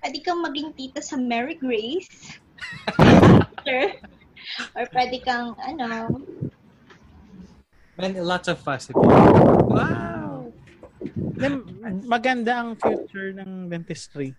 [0.01, 2.41] Pwede kang maging tita sa Mary Grace.
[4.78, 6.09] or pwede kang, ano,
[8.01, 9.13] And lots of possibilities.
[9.69, 10.49] Wow!
[11.38, 11.61] Then,
[12.09, 14.34] maganda ang future ng dentistry.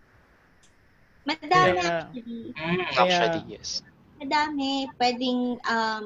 [1.24, 2.42] Madami Kaya- actually.
[2.52, 3.82] Mm, actually, yes.
[4.18, 4.72] Madami.
[4.94, 6.02] Pwedeng um,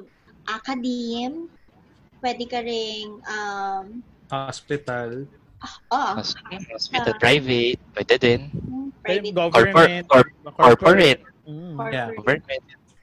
[0.46, 1.48] academe.
[2.16, 5.28] Pwede ka ring, um, Hospital.
[5.92, 6.34] oh, Mas,
[6.72, 8.40] hospital, private, pwede din.
[9.04, 10.04] private Government.
[10.08, 11.20] Corpor- corporate.
[11.46, 11.76] Mm.
[11.92, 12.10] Yeah.
[12.16, 12.42] Government.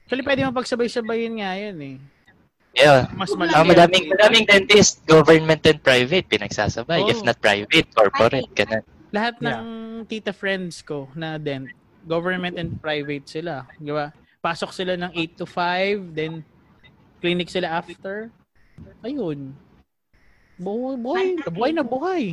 [0.04, 1.96] Actually, pwede mo pagsabay-sabayin nga yun eh.
[2.74, 3.06] Yeah.
[3.14, 3.70] Mas Ah, malaki.
[3.70, 7.00] madaming, madaming dentist, government and private, pinagsasabay.
[7.00, 7.08] Oh.
[7.08, 8.82] If not private, corporate, ganun.
[9.14, 9.62] Lahat Yeah.
[9.62, 9.66] ng
[10.04, 11.70] tita friends ko na dent,
[12.04, 13.66] government and private sila.
[13.76, 14.12] Di ba?
[14.44, 16.44] Pasok sila ng 8 to 5, then
[17.20, 18.28] clinic sila after.
[19.00, 19.56] Ayun.
[20.60, 22.24] Buhay, buhay, buhay na buhay.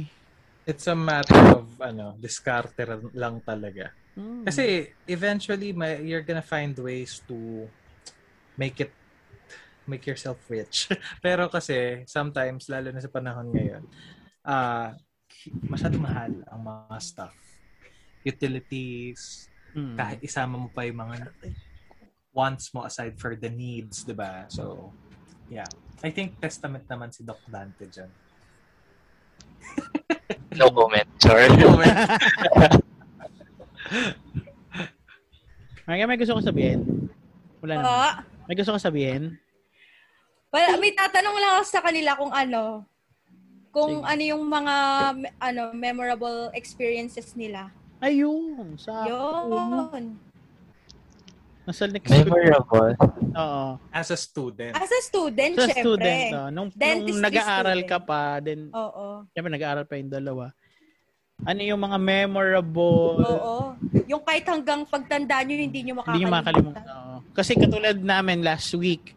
[0.68, 2.86] It's a matter of ano, diskarte
[3.18, 3.96] lang talaga.
[4.14, 4.46] Mm.
[4.46, 7.66] Kasi eventually may, you're gonna find ways to
[8.60, 8.94] make it
[9.90, 10.88] make yourself rich.
[11.26, 13.84] Pero kasi sometimes lalo na sa panahon ngayon,
[14.46, 14.94] ah
[15.66, 17.36] masyado mahal ang mga stuff.
[18.22, 19.96] Utilities, Mm.
[19.96, 21.32] kahit isama mo pa yung mga
[22.36, 24.48] wants mo aside for the needs, 'di ba?
[24.52, 24.92] So,
[25.48, 25.68] yeah.
[26.02, 28.12] I think testament naman si Doc Dante dyan.
[30.52, 31.48] No comment, sure.
[35.88, 37.08] May, may gusto ko sabihin.
[37.64, 37.88] Wala naman.
[37.88, 38.14] Ah,
[38.48, 39.36] May gusto ko sabihin.
[40.52, 42.84] wala, may tatanong lang ako sa kanila kung ano,
[43.72, 44.08] kung Sige.
[44.12, 44.76] ano yung mga
[45.40, 47.72] ano memorable experiences nila.
[48.02, 48.76] Ayun.
[48.76, 50.18] Sa Yun.
[51.62, 52.10] Nasa next.
[52.10, 52.98] Memorable.
[53.32, 53.66] Oo.
[53.94, 54.74] As a student.
[54.74, 55.82] As a student, Sa syempre.
[55.86, 56.26] student.
[56.34, 56.50] oh.
[56.50, 57.92] Nung, nung nag-aaral student.
[57.94, 59.30] ka pa, then, Oo.
[59.30, 60.50] syempre nag-aaral pa yung dalawa.
[61.42, 63.56] Ano yung mga memorable, Oo.
[64.06, 66.34] Yung kahit hanggang pagtanda nyo, hindi nyo hindi nyo makakalimutan.
[66.34, 66.86] makalimutan.
[66.88, 67.16] Oo.
[67.32, 69.14] Kasi katulad namin last week,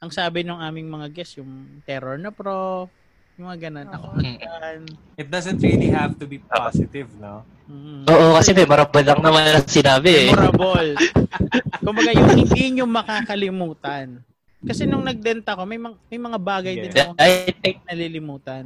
[0.00, 1.52] ang sabi ng aming mga guests, yung
[1.84, 2.88] terror na prof,
[3.36, 3.88] yung mga ganun.
[3.88, 4.36] Ako, Mm.
[4.38, 4.80] yan.
[5.20, 7.42] It doesn't really have to be positive, no?
[7.66, 8.04] Mm.
[8.06, 10.26] Oo, kasi memorable lang naman ang sinabi eh.
[10.30, 10.92] memorable.
[11.86, 14.20] Kumbaga yung hindi nyo makakalimutan.
[14.62, 17.10] Kasi nung nag-dent ako, may, mga, may mga bagay din Yeah.
[17.10, 18.64] ako I think, nalilimutan.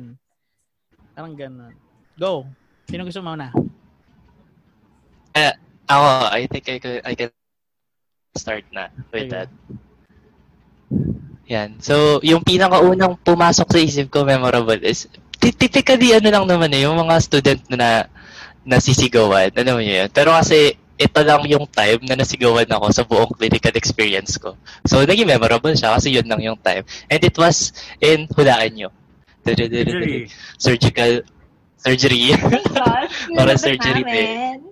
[1.17, 1.73] Parang ganun.
[2.21, 2.45] Go.
[2.85, 3.49] Sino gusto mo na?
[5.87, 7.31] ako, I think I can, I can
[8.35, 9.33] start na with Sige.
[9.33, 9.49] that.
[11.47, 11.79] Yan.
[11.79, 15.07] So, yung pinakaunang pumasok sa isip ko memorable is,
[15.39, 18.11] ty- typically ano lang naman eh, yung mga student na
[18.67, 20.11] nasisigawan, ano mo yun.
[20.11, 24.59] Pero kasi, ito lang yung time na nasigawan ako sa buong clinical experience ko.
[24.89, 26.83] So, naging memorable siya kasi yun lang yung time.
[27.07, 27.71] And it was
[28.03, 28.89] in, hulaan nyo.
[29.47, 30.27] Surgery.
[30.59, 31.23] Surgical
[31.79, 32.35] surgery.
[33.39, 34.67] Para surgery namin?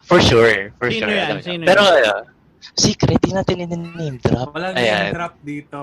[0.00, 0.72] for sure.
[0.80, 1.12] For sure.
[1.44, 2.29] Pero, ano,
[2.76, 4.52] secret, di natin in-name drop.
[4.52, 5.10] Walang Ayan.
[5.10, 5.80] name drop dito.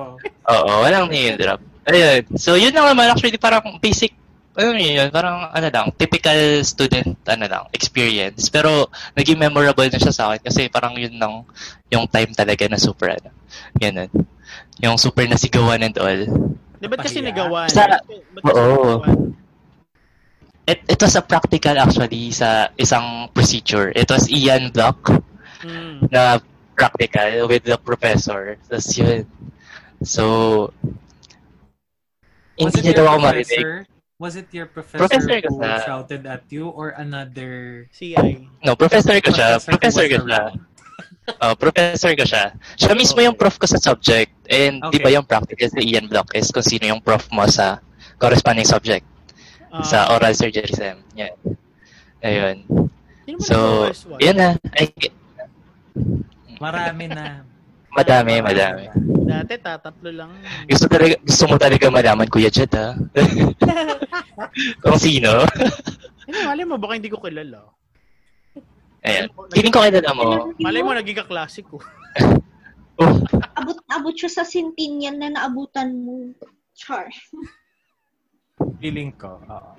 [0.47, 1.59] Oo, walang name drop.
[1.88, 2.21] Ayun.
[2.38, 4.13] So, yun lang naman actually parang basic,
[4.57, 8.49] ano yun, parang ano lang, typical student, ano lang, experience.
[8.49, 11.45] Pero, naging memorable na siya sa akin kasi parang yun lang
[11.89, 13.30] yung time talaga na super, ano,
[13.78, 14.09] yun,
[14.82, 16.21] yung super nasigawan and all.
[16.78, 17.30] Di ba't kasi Pahiya.
[17.34, 17.67] nagawan?
[17.73, 18.05] Sa- Ba't
[18.45, 19.01] kasi Oo.
[19.01, 19.34] nagawan?
[20.67, 23.88] It, it was a practical actually sa isang procedure.
[23.95, 24.99] It was Ian Block
[25.57, 26.11] Mm.
[26.13, 26.38] na
[26.78, 28.55] practical with the professor.
[28.69, 29.25] Tapos yun.
[30.05, 30.69] So,
[32.57, 33.49] Was hindi it niya your daw ako marinig.
[33.49, 33.71] professor?
[34.17, 35.78] Was it your professor, Professor who na.
[35.86, 38.49] shouted at you or another CI.
[38.65, 39.61] No, professor ko siya.
[39.61, 40.43] Professor Professor ko siya.
[41.43, 42.55] Oh, professor ko siya.
[42.80, 44.32] Siya mismo yung prof ko sa subject.
[44.47, 45.19] And di ba Okay.
[45.19, 47.84] yung practical sa Ian Block is kung sino yung prof mo sa
[48.15, 49.03] corresponding subject
[49.67, 50.95] Ah, sa oral surgery sem.
[51.11, 51.36] Yeah.
[52.23, 52.63] Ayun.
[53.43, 53.91] So,
[54.23, 54.55] yun na.
[54.71, 54.88] Ay,
[56.57, 57.43] Marami na.
[57.97, 58.83] madami, madami.
[59.27, 60.31] Dati tatatlo lang.
[60.69, 62.95] Gusto talaga, gusto mo talaga malaman, Kuya Jet, ha?
[64.83, 65.43] kung sino.
[66.27, 67.73] Ano, malay mo, baka hindi ko kilala.
[69.03, 69.31] Ayan.
[69.51, 70.51] Feeling ko kilala mo.
[70.61, 71.81] Malay mo, naging kaklase ko.
[72.97, 73.13] Oh,
[73.53, 76.33] Abot-abot siya sa centennial na naabutan mo.
[76.73, 77.05] Char.
[78.57, 79.37] Feeling ko.
[79.37, 79.71] Oo.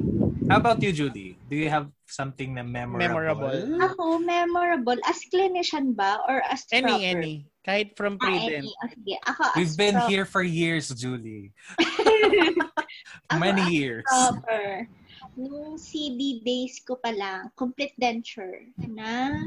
[0.46, 1.34] How about you, Judy?
[1.50, 3.10] Do you have something na memorable?
[3.10, 3.58] Memorable.
[3.82, 4.98] Ako, memorable.
[5.02, 6.22] As clinician ba?
[6.30, 7.02] Or as Any, proper?
[7.02, 7.34] any.
[7.66, 8.64] Kahit from Ah, pre-dent.
[8.70, 9.14] sige.
[9.26, 11.50] Ako, as We've been pro- here for years, Julie.
[13.34, 14.06] Many years.
[14.06, 14.86] proper.
[15.34, 19.42] Nung CD days ko pa lang, complete denture na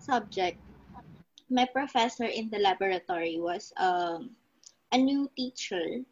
[0.00, 0.60] subject.
[1.48, 4.36] My professor in the laboratory was um,
[4.92, 6.04] a new teacher.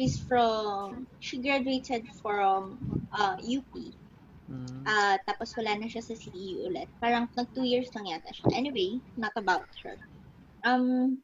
[0.00, 2.80] She's from, she graduated from
[3.12, 3.68] uh, UP.
[4.48, 4.80] Mm.
[4.88, 6.88] Ah, tapos wala na siya sa CEU ulit.
[7.04, 8.48] Parang nag two years lang yata siya.
[8.56, 10.00] Anyway, not about her.
[10.64, 11.20] Um,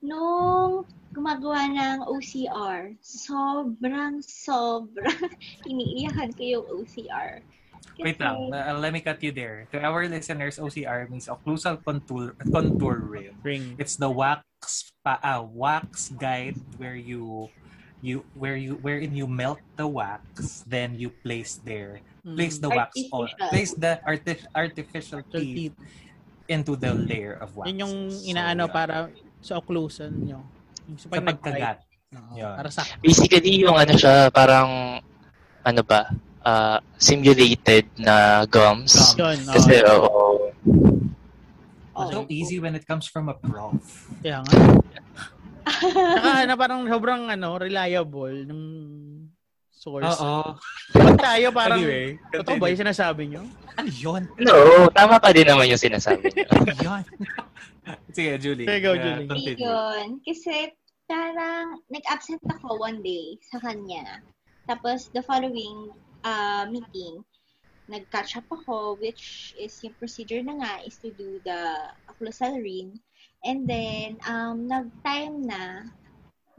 [0.00, 5.28] nung gumagawa ng OCR, sobrang, sobrang
[5.68, 7.44] iniiyakan ko yung OCR.
[8.00, 9.68] Kasi, Wait lang, uh, let me cut you there.
[9.76, 13.36] To our listeners, OCR means occlusal contour, contour ring.
[13.44, 13.76] Ring.
[13.76, 17.52] It's the wax pa, ah, wax guide where you
[18.00, 22.96] you where you wherein you melt the wax then you place there place the wax
[23.12, 25.76] on place the arti- artificial So, teeth teeth.
[26.48, 27.68] into the layer of wax.
[27.70, 28.72] Yun yung So, inaano yun.
[28.72, 28.96] para
[29.38, 30.42] sa occlusion nyo.
[30.84, 31.78] Yung sa pagkagat.
[32.10, 32.54] Oo, Yun.
[32.58, 34.98] Para sa Basically, yung ano siya, parang,
[35.62, 36.10] ano ba,
[36.42, 39.14] ah, simulated na gums.
[39.14, 39.46] Gums.
[39.46, 39.54] yun.
[39.54, 40.50] Kasi, oo.
[41.94, 43.78] oh, So easy when it comes from a prof.
[44.18, 44.50] Kaya nga.
[45.72, 48.62] Saka na parang sobrang ano, reliable ng
[49.70, 50.20] source.
[50.20, 50.60] Oo.
[50.92, 53.42] Pag tayo parang, Anyway, totoo ba yung sinasabi nyo?
[53.74, 54.22] Ano yun?
[54.36, 54.54] No,
[54.92, 56.44] tama pa din naman yung sinasabi niyo.
[56.52, 57.02] Ano yun?
[58.16, 58.68] Sige, Julie.
[58.68, 59.26] Sige, go, Uh, Julie.
[59.26, 59.64] continue.
[59.64, 60.06] Yun.
[60.20, 60.54] Kasi
[61.08, 64.20] parang nag-absent ako one day sa kanya.
[64.68, 65.90] Tapos the following
[66.22, 67.24] uh, meeting,
[67.88, 71.58] nag-catch up ako, which is yung procedure na nga is to do the
[72.06, 72.94] occlusal ring.
[73.44, 75.88] And then, um, nag-time na,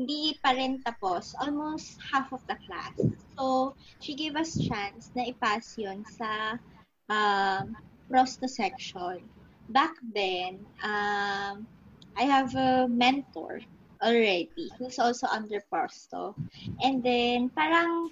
[0.01, 2.97] hindi pa rin tapos, almost half of the class.
[3.38, 6.57] So, she gave us chance na ipass yun sa
[7.05, 7.77] um,
[8.09, 9.21] prosto section.
[9.69, 11.69] Back then, um,
[12.17, 13.61] I have a mentor
[14.01, 16.34] already who's also under prosto.
[16.82, 18.09] And then, parang,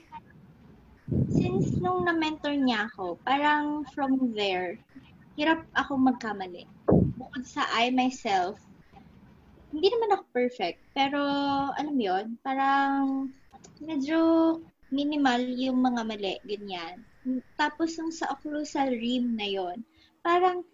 [1.34, 4.78] since nung na-mentor niya ako, parang from there,
[5.34, 6.70] hirap ako magkamali.
[7.30, 8.58] Bukod sa I myself,
[9.70, 11.22] hindi naman ako perfect, pero
[11.78, 13.30] alam yun, parang
[13.78, 14.18] medyo
[14.90, 17.06] minimal yung mga mali, ganyan.
[17.54, 19.86] Tapos yung sa occlusal rim na yon
[20.26, 20.66] parang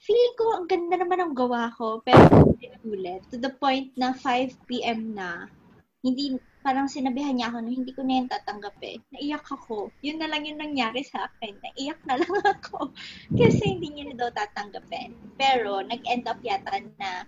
[0.00, 2.56] feeling ko ang ganda naman ang gawa ko, pero
[2.88, 5.12] ulit to the point na 5 p.m.
[5.12, 5.52] na,
[6.00, 8.98] hindi, parang sinabihan niya ako na hindi ko na yan tatanggap eh.
[9.14, 9.94] Naiyak ako.
[10.02, 11.54] Yun na lang yung nangyari sa akin.
[11.62, 12.90] Naiyak na lang ako.
[13.38, 15.14] Kasi hindi niya na daw tatanggapin.
[15.38, 17.22] Pero, nag-end up yata na,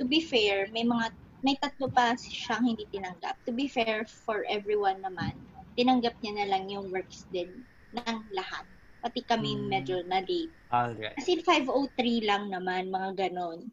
[0.00, 1.12] to be fair, may mga,
[1.44, 3.36] may tatlo pa siyang hindi tinanggap.
[3.44, 5.36] To be fair for everyone naman,
[5.76, 7.60] tinanggap niya na lang yung works din
[7.92, 8.64] ng lahat.
[9.04, 9.68] Pati kami Hmm.
[9.68, 10.48] medyo na-late.
[10.72, 11.12] Alright.
[11.20, 13.68] Kasi 503 lang naman, mga ganon.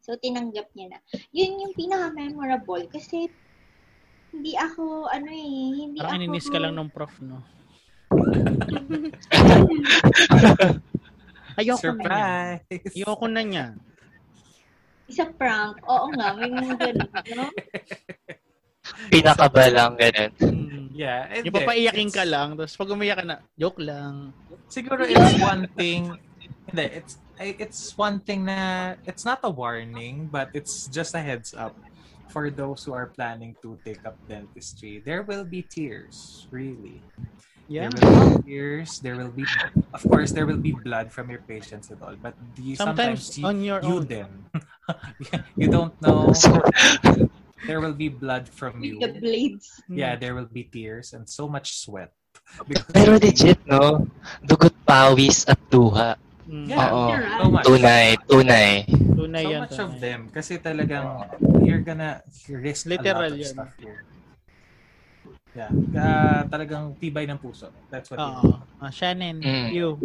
[0.00, 1.00] So, tinanggap niya na.
[1.36, 3.28] Yun yung pinaka-memorable kasi
[4.34, 6.26] hindi ako, ano eh, hindi Parang ako...
[6.26, 7.38] ininis ka lang ng prof, no?
[11.54, 12.02] Ayoko na niya.
[12.02, 12.90] Surprise!
[12.98, 13.66] Ayoko na niya.
[15.06, 15.78] Isa prank.
[15.86, 17.46] Oo nga, may mga ganon, no?
[19.14, 20.32] Pinakaba lang, ganun.
[20.42, 20.90] Mm.
[20.94, 21.26] Yeah.
[21.30, 24.34] and Yung papaiyakin ka lang, tapos pag umiyak ka na, joke lang.
[24.66, 26.10] Siguro it's one thing,
[26.68, 31.54] hindi, it's, it's one thing na, it's not a warning, but it's just a heads
[31.54, 31.78] up
[32.28, 35.02] for those who are planning to take up dentistry.
[35.04, 37.02] There will be tears, really.
[37.68, 37.88] Yeah.
[37.88, 39.44] There will be tears, there will be,
[39.94, 43.38] of course, there will be blood from your patients and all, but you, Sometimes sometimes,
[43.38, 44.06] you, on your you own.
[44.06, 44.30] them,
[45.56, 46.28] you don't know,
[47.66, 49.00] there will be blood from With you.
[49.00, 49.80] the blades.
[49.88, 52.12] Yeah, there will be tears and so much sweat.
[52.68, 54.06] Because Pero legit, no?
[54.44, 56.16] Dugot pawis at luha.
[56.54, 56.70] Mm.
[56.70, 57.10] Yeah, Oo.
[57.10, 57.64] so much.
[57.66, 58.86] Tunay, tunay.
[58.86, 59.60] Tunay so yan.
[59.66, 59.98] much of tunay.
[59.98, 61.06] them kasi talagang
[61.66, 63.50] you're gonna risk Literal a lot of yun.
[63.50, 64.06] stuff here.
[65.54, 65.70] Yeah.
[65.94, 67.70] Ah, talagang tibay ng puso.
[67.86, 68.58] That's what it Oo.
[68.78, 69.70] Ah, Shannon, Mm.
[69.70, 69.98] you.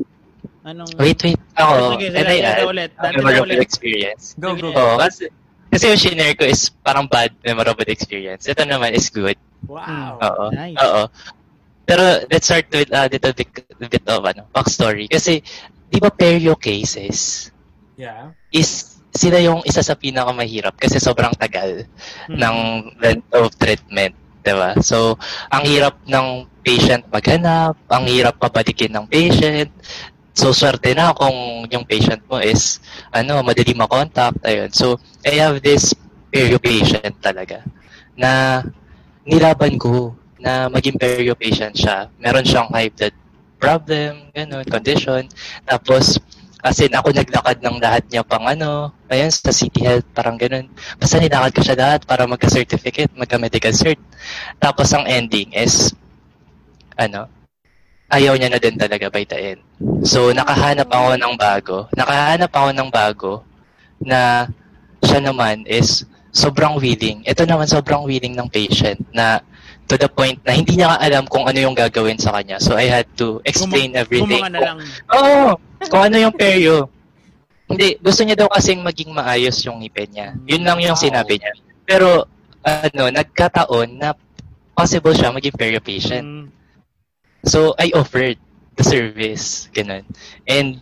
[0.62, 0.90] Anong...
[0.98, 1.38] Wait, wait.
[1.54, 2.92] Ako, Sige, can sige, I dante add ulit.
[2.98, 3.62] memorable ulit.
[3.62, 4.34] experience?
[4.38, 4.78] Go, go, Sige.
[4.78, 4.86] go.
[4.98, 5.24] Kasi,
[5.70, 8.46] kasi yung shinare ko is parang bad memorable experience.
[8.46, 9.38] Ito naman is good.
[9.66, 10.18] Wow.
[10.18, 10.46] Oo.
[10.50, 10.78] Nice.
[10.78, 11.10] Oo.
[11.84, 13.50] Pero let's start with a little bit,
[13.82, 15.10] bit of ano, backstory.
[15.10, 15.42] Kasi,
[15.90, 17.50] di ba perio cases
[18.00, 18.32] Yeah.
[18.48, 21.84] is sila yung isa sa pinakamahirap kasi sobrang tagal
[22.32, 22.38] Mm.
[22.40, 22.56] ng
[23.02, 24.16] length of treatment.
[24.40, 24.80] Diba?
[24.80, 25.20] So,
[25.52, 29.68] ang hirap ng patient maghanap, ang hirap pabalikin ng patient.
[30.32, 32.80] So, swerte na kung yung patient mo is,
[33.12, 34.40] ano, madali makontakt.
[34.48, 34.72] Ayun.
[34.72, 34.96] So,
[35.28, 35.92] I have this
[36.32, 37.68] perio patient talaga
[38.16, 38.64] na
[39.28, 42.08] nilaban ko na maging perio patient siya.
[42.16, 43.12] Meron siyang high blood
[43.60, 45.28] problem, ganun, condition.
[45.68, 46.18] Tapos,
[46.64, 50.72] as in, ako naglakad ng lahat niya pang ano, ayun, sa City Health, parang ganun.
[50.96, 54.00] Basta nilakad ko siya lahat para magka-certificate, magka-medical cert.
[54.58, 55.92] Tapos, ang ending is,
[56.96, 57.28] ano,
[58.10, 59.24] ayaw niya na din talaga by.
[60.02, 61.78] So, nakahanap ako ng bago.
[61.94, 63.32] Nakahanap ako ng bago
[64.02, 64.50] na
[65.04, 66.04] siya naman is
[66.34, 67.22] sobrang willing.
[67.24, 69.40] Ito naman sobrang willing ng patient na
[69.90, 72.62] to the point na hindi niya alam kung ano yung gagawin sa kanya.
[72.62, 74.46] So, I had to explain everything.
[74.46, 74.78] Kumanga na lang.
[75.10, 75.58] Oo,
[75.90, 76.94] kung ano yung perio.
[77.66, 80.28] Hindi, gusto niya daw kasing maging maayos yung ngipin niya.
[80.46, 81.06] Yun lang yung Wow.
[81.10, 81.54] sinabi niya.
[81.90, 82.30] Pero,
[82.62, 84.14] ano, nagkataon na
[84.78, 86.26] possible siya maging perio patient.
[86.26, 86.46] Mm.
[87.50, 88.38] So, I offered
[88.78, 89.74] the service.
[89.74, 90.06] Ganun.
[90.46, 90.78] And,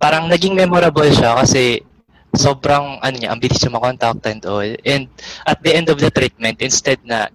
[0.00, 1.84] parang naging memorable siya kasi
[2.32, 4.64] sobrang, ano niya, ang bilis siya makontakt and all.
[4.64, 5.12] And,
[5.44, 7.28] at the end of the treatment, instead na,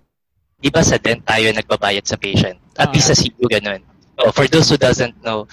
[0.65, 2.57] di ba sa dent tayo nagbabayad sa patient?
[2.73, 2.93] At Ah.
[2.97, 3.85] least sa CU, ganun.
[4.17, 5.45] So, for those who doesn't know,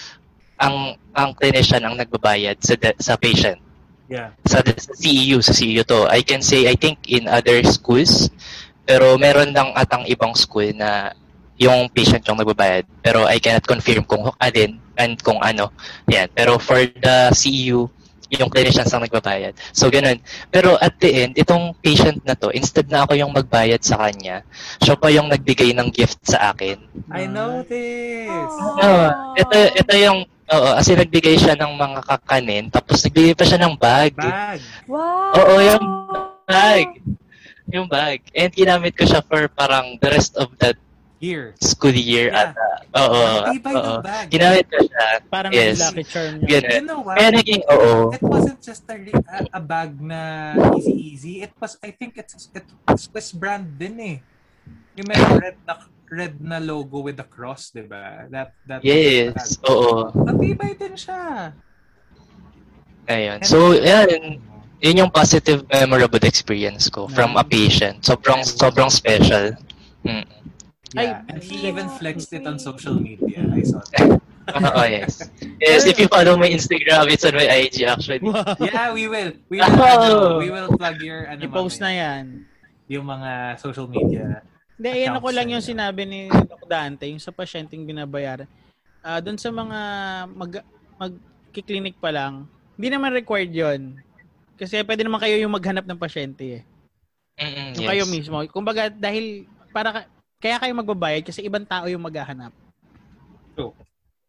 [0.56, 3.60] ang ang clinician ang nagbabayad sa de- sa patient
[4.08, 4.32] Yeah.
[4.44, 6.04] sa, sa CEU, sa CEU to.
[6.08, 8.28] I can say, I think in other schools,
[8.84, 11.16] pero meron lang atang ibang school na
[11.56, 12.84] yung patient yung nagbabayad.
[13.00, 15.72] Pero I cannot confirm kung alin and kung ano.
[16.08, 16.28] Yan.
[16.28, 17.88] Pero for the CEU,
[18.40, 19.52] yung clinicians ang nagbabayad.
[19.76, 20.16] So, ganun.
[20.48, 24.40] Pero at the end, itong patient na to, instead na ako yung magbayad sa kanya,
[24.80, 26.80] siya pa yung nagbigay ng gift sa akin.
[27.12, 28.28] I know this.
[28.80, 29.06] Oo.
[29.36, 33.74] ito, ito yung, oo, kasi nagbigay siya ng mga kakanin, tapos nagbigay pa siya ng
[33.76, 34.16] bag.
[34.16, 34.60] Bag.
[34.88, 35.36] Wow!
[35.36, 35.84] Oo, yung
[36.48, 36.88] bag.
[37.68, 38.24] Yung bag.
[38.32, 40.72] And ginamit ko siya for parang the rest of the
[41.22, 41.54] Here.
[41.62, 42.34] school year.
[42.34, 42.50] Yeah.
[42.50, 42.58] At,
[42.90, 43.22] uh, oo.
[43.54, 44.02] Tibay oo.
[44.02, 44.26] bag.
[44.26, 45.06] Ginamit ko siya.
[45.30, 45.78] Parang Yes.
[45.78, 46.58] lucky charm niya.
[46.58, 46.74] Ganun.
[46.74, 47.14] You know what?
[47.14, 48.10] Kaya naging, oo.
[48.10, 48.98] It wasn't just a,
[49.54, 51.46] a, bag na easy-easy.
[51.46, 52.66] It was, I think it's, it,
[52.98, 54.16] Swiss brand din eh.
[54.98, 58.26] Yung may red na, red na logo with the cross, di ba?
[58.26, 59.62] That, that Yes.
[59.62, 60.10] Oo.
[60.10, 61.54] Matibay din siya.
[63.06, 63.38] Ayun.
[63.46, 64.42] So, yan.
[64.82, 68.02] Yun yung positive, memorable experience ko from a patient.
[68.02, 69.54] Sobrang, sobrang special.
[70.02, 70.26] Mm.
[70.92, 71.24] Yeah.
[71.24, 73.40] Ay, and he even flexed it on social media.
[73.48, 74.20] I saw that.
[74.58, 75.30] Oo, yes.
[75.56, 78.18] Yes, if you follow my Instagram, it's on my IG actually.
[78.60, 79.32] Yeah, we will.
[79.48, 79.86] We will, Oh.
[79.96, 82.44] ano, we will plug your ano, I-post na yan.
[82.90, 84.42] yung mga social media.
[84.76, 85.70] Hindi, ayan ako lang na yung yun.
[85.72, 88.50] sinabi ni Doc Dante, yung sa pasyenteng binabayaran.
[89.00, 89.78] Ah, doon sa mga
[90.28, 90.52] mag
[90.98, 92.44] magki-clinic pa lang,
[92.76, 93.96] hindi naman required 'yon.
[94.54, 96.62] Kasi pwede naman kayo yung maghanap ng pasyente eh.
[97.78, 97.90] Yung yes.
[97.94, 98.36] kayo mismo.
[98.46, 100.10] Kumbaga dahil para ka-
[100.42, 102.50] kaya kayo magbabayad kasi ibang tao yung maghahanap.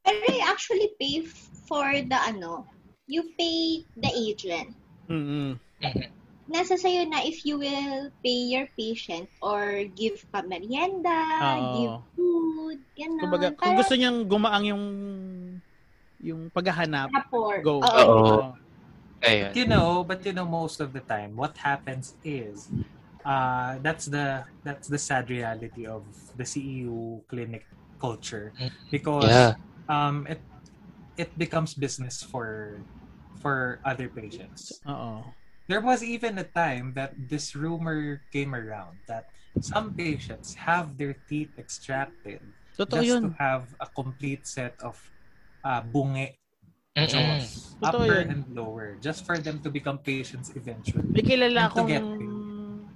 [0.04, 1.26] Pero you actually pay
[1.66, 2.70] for the ano,
[3.10, 4.78] you pay the agent.
[5.10, 5.58] Mm.
[5.58, 6.08] Mhm.
[6.44, 11.72] Nasa sa'yo na if you will pay your patient or give pa merienda, Oo.
[11.74, 13.24] give food, gano'n.
[13.24, 14.86] Kumbaga kung gusto niyang gumaang yung
[16.20, 17.60] yung paghahanap, rapport.
[17.64, 17.80] go.
[17.80, 18.04] Oo.
[18.04, 18.36] Oo.
[19.24, 19.52] Ayun.
[19.56, 22.68] You know, but you know, most of the time, what happens is,
[23.26, 26.04] uh, that's the that's the sad reality of
[26.36, 27.66] the CEU clinic
[28.00, 28.52] culture
[28.92, 29.54] because Yeah.
[29.90, 30.42] um, it
[31.18, 32.80] it becomes business for
[33.40, 34.80] for other patients.
[34.88, 35.24] Oo.
[35.68, 39.32] There was even a time that this rumor came around that
[39.64, 42.42] some patients have their teeth extracted
[42.76, 43.22] Totoo just yun.
[43.24, 44.98] to have a complete set of
[45.64, 46.36] uh, bunge
[47.08, 48.30] jaws, upper yun.
[48.30, 51.06] and lower, just for them to become patients eventually.
[51.08, 52.33] May kilala akong get paid.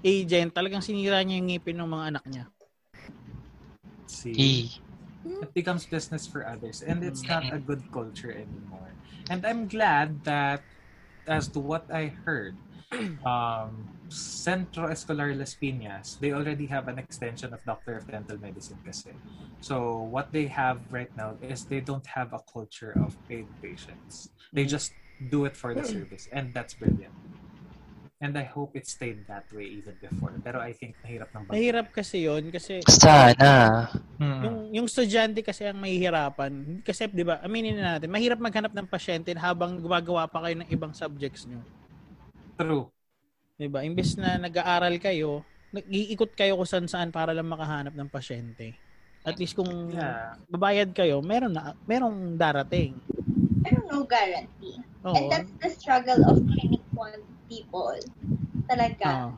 [0.08, 2.46] Agent, talagang sinira niya yung ngipin ng mga anak niya.
[4.08, 4.72] See,
[5.44, 8.96] it becomes business for others, and it's not a good culture anymore.
[9.28, 10.64] And I'm glad that,
[11.28, 12.56] as to what I heard,
[13.28, 18.80] um, Centro Escolar Las Piñas, they already have an extension of Doctor of Dental Medicine
[18.88, 19.12] kasi.
[19.60, 24.32] So what they have right now is they don't have a culture of paid patients.
[24.54, 27.12] They just do it for the service, and that's brilliant.
[28.18, 30.34] And I hope it stayed that way even before.
[30.42, 33.86] Pero I think mahirap ng bag- Mahirap kasi yon kasi Sana.
[34.18, 36.82] Yung yung estudyante kasi ang mahihirapan.
[36.82, 40.70] Kasi 'di ba, aminin na natin, mahirap maghanap ng pasyente habang gumagawa pa kayo ng
[40.74, 41.62] ibang subjects nyo.
[42.58, 42.90] True.
[43.54, 43.86] 'Di ba?
[43.86, 48.74] Imbes na nag-aaral kayo, nag-iikot kayo kung saan-saan para lang makahanap ng pasyente.
[49.22, 50.42] At least kung Yeah.
[50.50, 52.98] babayad kayo, meron na merong darating.
[53.62, 54.82] Pero no guarantee.
[55.06, 55.14] Oo.
[55.14, 57.98] And that's the struggle of clinic one people.
[58.68, 59.08] Talaga.
[59.08, 59.30] Oo.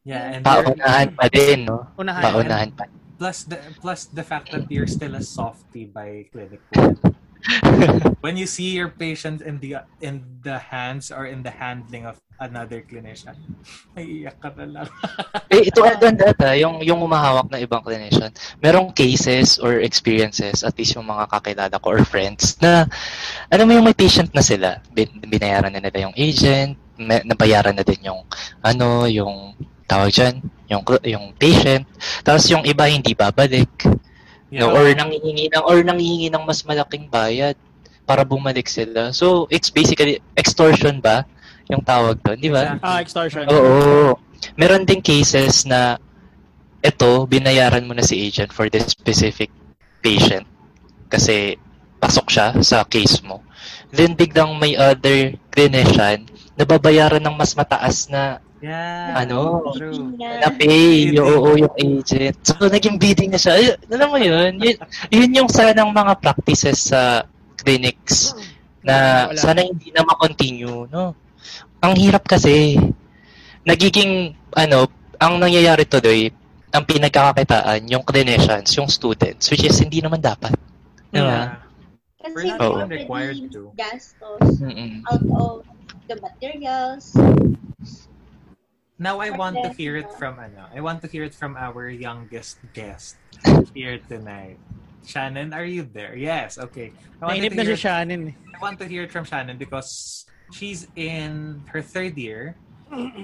[0.00, 1.84] Yeah, and Paunahan pa din, no?
[2.00, 2.24] Unahan.
[2.24, 2.88] Paunahan pa.
[3.20, 6.64] plus the plus the fact that you're still a softie by clinic
[8.24, 12.16] when you see your patient in the in the hands or in the handling of
[12.40, 13.36] another clinician,
[14.00, 14.88] ay iyak ka na lang.
[15.52, 18.32] Eh, ito ang data, yung, yung umahawak na ibang clinician,
[18.64, 22.88] merong cases or experiences, at least yung mga kakilala ko or friends, na,
[23.52, 27.74] alam mo yung may patient na sila, bin, binayaran na nila yung agent, may, nabayaran
[27.74, 28.20] na din yung,
[28.60, 29.56] ano, yung,
[29.88, 31.88] tawag dyan, yung, yung patient,
[32.22, 33.70] tapos yung iba hindi babalik,
[34.52, 37.56] no, or nangihingi ng, or nangihingi ng mas malaking bayad
[38.04, 39.10] para bumalik sila.
[39.10, 41.26] So, it's basically extortion ba?
[41.70, 42.78] Yung tawag doon, di ba?
[42.82, 43.46] Ah, extortion.
[43.48, 44.18] Oo.
[44.58, 45.98] Meron ding cases na
[46.80, 49.52] ito, binayaran mo na si agent for this specific
[50.00, 50.48] patient
[51.12, 51.60] kasi
[52.00, 53.44] pasok siya sa case mo.
[53.90, 56.24] then biglang may other clinician
[56.60, 59.24] na babayaran ng mas mataas na Yeah.
[59.24, 59.72] Ano?
[59.72, 60.20] True.
[60.20, 62.36] na pay, oo, yung agent.
[62.44, 63.56] So, naging bidding na siya.
[63.56, 64.76] Ay, alam mo yun, yun,
[65.08, 67.24] yun yung sanang mga practices sa
[67.56, 68.36] clinics
[68.84, 69.40] na Wala.
[69.40, 71.16] sana hindi na ma-continue, no?
[71.80, 72.76] Ang hirap kasi,
[73.64, 76.28] nagiging, ano, ang nangyayari tuloy,
[76.68, 80.52] ang pinagkakakitaan, yung clinicians, yung students, which is hindi naman dapat.
[81.08, 81.24] Di ba?
[81.24, 81.48] Yeah.
[82.20, 83.72] Kasi We're we not required to.
[83.72, 85.00] gastos Mm-mm.
[85.08, 85.64] out of
[86.10, 87.14] the materials.
[88.98, 90.66] Now I want to hear it from ano.
[90.74, 93.16] I want to hear it from our youngest guest
[93.72, 94.58] here tonight.
[95.06, 96.12] Shannon, are you there?
[96.18, 96.92] Yes, okay.
[97.22, 98.22] I Nainip to na hear si Shannon.
[98.28, 98.34] eh.
[98.52, 102.58] I want to hear it from Shannon because she's in her third year,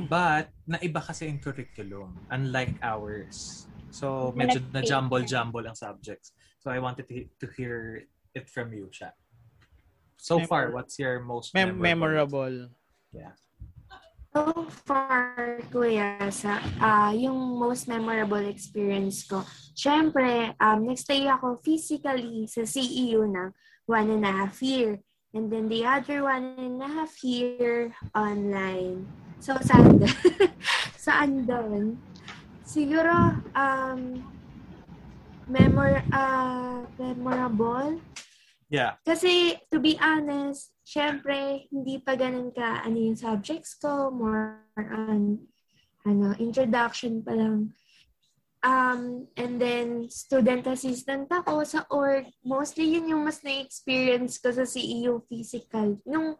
[0.08, 3.68] but naiba kasi yung curriculum, unlike ours.
[3.92, 6.32] So, medyo na jumble-jumble ang subjects.
[6.64, 9.12] So, I wanted to, to hear it from you, Sha.
[10.16, 12.72] So Memor- far, what's your most Mem- memorable?
[13.16, 13.32] Memorable.
[14.36, 19.40] So far, kuya, sa, ah yung most memorable experience ko,
[19.72, 23.48] syempre, um, nagstay ako physically sa CEU ng
[23.88, 25.00] one and a half year.
[25.32, 29.08] And then the other one and a half year online.
[29.40, 30.16] So, saan doon?
[31.08, 31.96] saan doon?
[32.64, 34.20] Siguro, um,
[35.46, 38.02] memor ah memorable
[38.66, 38.98] Yeah.
[39.06, 45.46] kasi, to be honest, syempre, hindi pa ganun ka, ano yung subjects ko, more on,
[46.02, 47.70] ano, introduction pa lang.
[48.66, 52.26] Um, and then, student assistant ako sa org.
[52.42, 56.34] Mostly, yun yung mas na-experience ko sa CEU physical, nung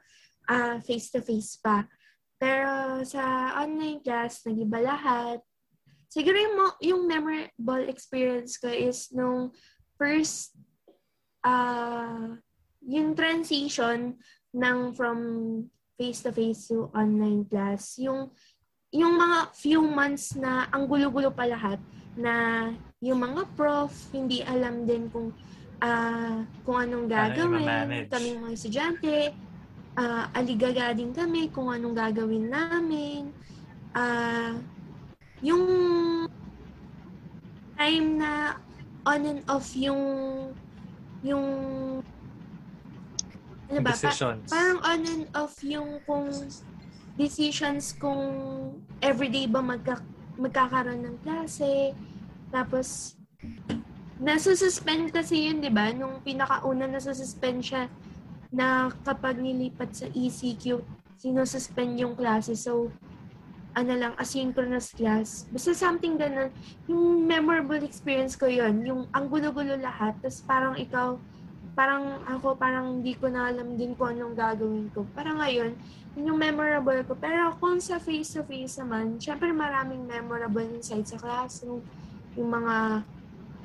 [0.50, 1.86] ah, face-to-face pa.
[2.42, 5.38] Pero sa online class, nag-iba lahat.
[6.10, 9.54] Siguro yung, mo- yung memorable experience ko is nung
[9.94, 10.52] first
[11.47, 12.34] ah
[12.82, 14.18] yung transition
[14.51, 15.18] ng from
[15.94, 18.34] face-to-face to online class, yung
[18.90, 21.78] yung mga few months na ang gulo-gulo pa lahat
[22.16, 22.68] na
[23.03, 25.34] yung mga prof hindi alam din kung
[25.84, 28.09] ah kung anong gagawin i-manage?
[28.09, 29.16] kami mga estudyante
[30.01, 33.28] ah aligaga din kami kung anong gagawin namin
[33.92, 34.57] ah
[35.44, 35.66] yung
[37.76, 38.57] time na
[39.05, 40.01] on and off yung
[41.26, 41.46] yung
[43.66, 43.90] ano ba?
[43.90, 44.46] Pa- Decisions.
[44.46, 46.30] parang on and off yung kung
[47.18, 48.22] decisions kung
[49.02, 49.98] everyday ba magka,
[50.38, 51.96] magkakaroon ng klase.
[52.52, 53.18] Tapos,
[54.20, 55.90] nasususpend kasi yun, di ba?
[55.90, 57.82] Nung pinakauna nasususpend siya
[58.52, 60.84] na kapag nilipat sa ECQ,
[61.18, 62.54] sinususpend yung klase.
[62.54, 62.92] So,
[63.76, 65.44] ano lang, asynchronous class.
[65.52, 66.48] Basta something ganun.
[66.88, 70.16] Yung memorable experience ko yon Yung ang gulo-gulo lahat.
[70.24, 71.20] Tapos parang ikaw,
[71.76, 75.04] parang ako, parang hindi ko na alam din kung anong gagawin ko.
[75.12, 75.76] Parang ngayon,
[76.16, 77.12] yun yung memorable ko.
[77.20, 81.84] Pero kung sa face-to-face naman, syempre maraming memorable insights sa classroom.
[82.32, 83.04] Yung mga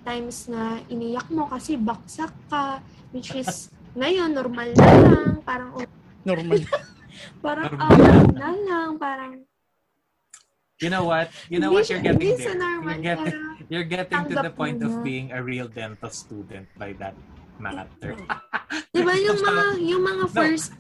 [0.04, 2.84] times na iniyak mo kasi baksak ka,
[3.16, 5.40] which is ngayon, normal na lang.
[5.48, 5.88] Parang, oh,
[6.28, 6.60] Normal.
[7.46, 8.90] parang, Normal ah, na lang.
[9.00, 9.32] Parang,
[10.82, 11.30] You know what?
[11.46, 11.86] You know what?
[11.90, 12.58] You're getting there.
[12.58, 13.38] You're getting,
[13.70, 17.14] you're getting to the point of being a real dental student by that
[17.62, 18.18] matter.
[18.94, 20.74] Di ba yung mga, yung mga No, first,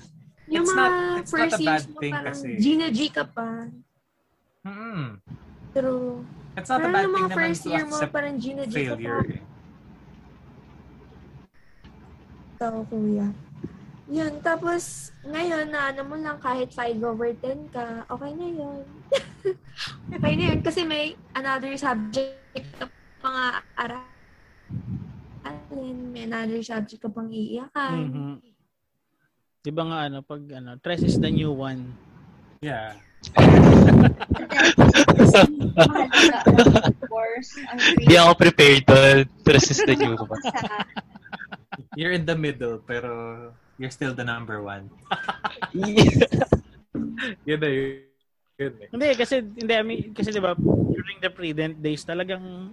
[0.49, 2.47] yung it's mga not- first a years mo parang kasi.
[2.57, 3.69] Gina G ka pa.
[4.65, 5.21] Mm-mm.
[5.71, 6.25] True.
[6.57, 8.73] It's not a Pero bad yung thing mga naman first year mo parang Gina G
[8.73, 8.85] ka pa.
[8.97, 9.21] failure.
[12.57, 13.27] Ikaw, kuya.
[14.11, 18.83] Yun, tapos, ngayon, na ano mo lang, kahit 5 over 10 ka, okay na yun.
[20.19, 22.35] okay na yun, kasi may another subject
[22.75, 22.91] ka
[23.23, 24.11] mga aralin,
[26.11, 28.11] may another subject ka pang iiyakan.
[28.11, 28.43] Mhm.
[29.61, 31.95] Di ba nga ano, pag ano, Tres is the new one.
[32.59, 32.97] Yeah.
[38.01, 40.41] Hindi ako prepared to resist the new one.
[41.93, 44.93] You're in the middle, pero you're still the number one.
[47.49, 48.05] Yun na yun.
[48.61, 48.87] Yun eh.
[48.93, 52.69] Hindi, kasi, hindi, I mean, kasi di ba, during the pre-dent days, talagang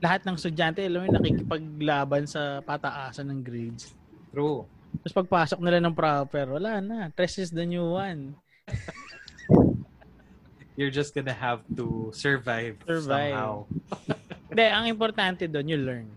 [0.00, 3.92] lahat ng estudyante, alam mo, nakikipaglaban sa pataasan ng grades.
[4.32, 4.64] True.
[5.04, 7.12] Tapos pagpasok nila ng proper, wala na.
[7.12, 8.32] Tres is the new one.
[10.78, 13.34] You're just gonna have to survive, Survive.
[13.34, 13.66] somehow.
[14.48, 16.08] Hindi, ang importante doon, you learn.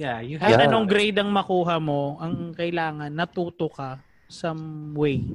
[0.00, 0.64] Yeah, you have Yeah.
[0.64, 4.00] anong grade ang makuha mo, ang kailangan, natuto ka
[4.32, 5.28] some way.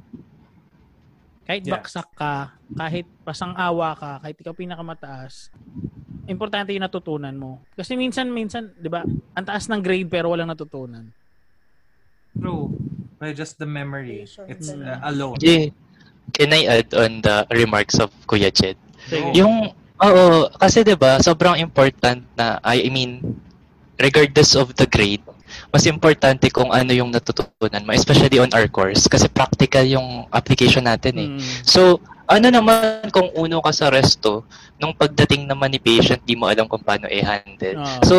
[1.46, 1.78] Kahit Yeah.
[1.78, 5.54] baksak ka, kahit pasang-awa ka, kahit ikaw pinakamataas,
[6.26, 7.62] importante yung natutunan mo.
[7.78, 11.14] Kasi minsan, minsan, di ba, ang taas ng grade pero walang natutunan.
[12.34, 12.74] True.
[13.22, 14.26] But just the memory.
[14.26, 15.38] It's uh, alone.
[15.38, 15.70] Yeah.
[16.34, 18.74] Can I add on the remarks of Kuya Jed?
[19.06, 19.30] Sige.
[19.38, 19.70] Yung,
[20.02, 23.22] oo, kasi 'di ba sobrang important na, I mean,
[23.96, 25.24] regardless of the grade,
[25.72, 30.84] mas importante kung ano yung natutunan mo, especially on our course, kasi practical yung application
[30.84, 31.28] natin eh.
[31.36, 31.40] Mm.
[31.64, 34.44] So, ano naman kung uno ka sa resto,
[34.76, 37.78] nung pagdating naman ni patient, di mo alam kung paano i-handle.
[37.80, 38.02] Oo.
[38.02, 38.16] So,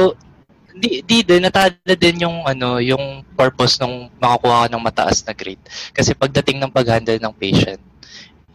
[0.78, 5.34] di, di din, natala din yung, ano, yung purpose ng makakuha ka ng mataas na
[5.36, 5.62] grade.
[5.92, 7.82] Kasi pagdating ng pag-handle ng patient,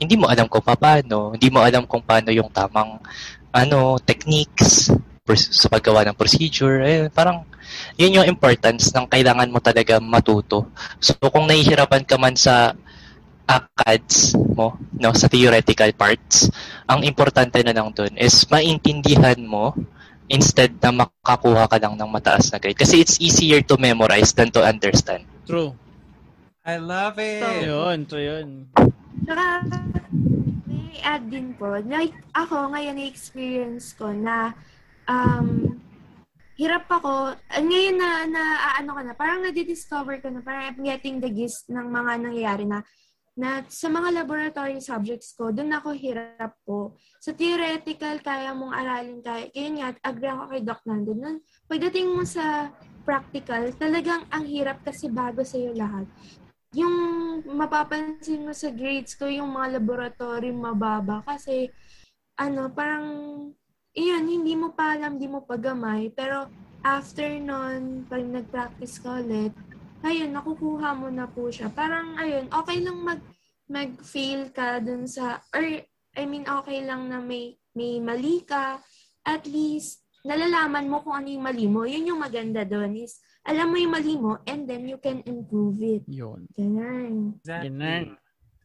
[0.00, 2.98] hindi mo alam kung paano, hindi mo alam kung paano yung tamang
[3.52, 4.90] ano, techniques
[5.30, 6.82] sa paggawa ng procedure.
[6.82, 7.46] Eh, parang
[7.94, 10.66] yun yung importance ng kailangan mo talaga matuto.
[10.98, 12.74] So kung nahihirapan ka man sa
[13.46, 16.50] ACADS mo, no, sa theoretical parts,
[16.90, 19.78] ang importante na lang dun is maintindihan mo
[20.26, 22.78] instead na makakuha ka lang ng mataas na grade.
[22.78, 25.22] Kasi it's easier to memorize than to understand.
[25.46, 25.70] True.
[26.66, 27.42] I love it.
[27.62, 28.48] Yun, true yun.
[29.22, 29.66] Saka,
[30.66, 34.54] may add din po, like ako ngayon na-experience ko na
[35.12, 35.76] um,
[36.56, 38.42] hirap ako, uh, ngayon na, na
[38.80, 42.64] ano ka na, parang nadidiscover ko na, parang I'm getting the gist ng mga nangyayari
[42.64, 42.80] na
[43.32, 47.00] na sa mga laboratory subjects ko, doon ako hirap po.
[47.16, 51.16] Sa theoretical, kaya mong aralin, kaya, yun nga, agree ako kay Doc Nando.
[51.16, 52.68] Nun, pagdating mo sa
[53.08, 56.04] practical, talagang ang hirap kasi bago sa'yo lahat.
[56.76, 56.92] Yung
[57.56, 61.72] mapapansin mo sa grades ko, yung mga laboratory mababa kasi,
[62.36, 63.06] ano, parang,
[63.92, 66.48] iyon, hindi mo pa alam, hindi mo pa gamay, pero
[66.82, 69.52] after nun, pag nag-practice ka ulit,
[70.02, 71.70] ayun, nakukuha mo na po siya.
[71.70, 73.20] Parang, ayun, okay lang mag,
[73.70, 75.62] mag-fail ka dun sa, or,
[76.12, 78.82] I mean, okay lang na may, may mali ka.
[79.22, 81.86] At least, nalalaman mo kung ano yung mali mo.
[81.86, 85.78] Yun yung maganda dun is, alam mo yung mali mo, and then you can improve
[85.80, 86.02] it.
[86.10, 86.46] Yun.
[86.52, 87.38] Ganun.
[87.40, 87.70] Exactly.
[87.70, 88.04] Ganun.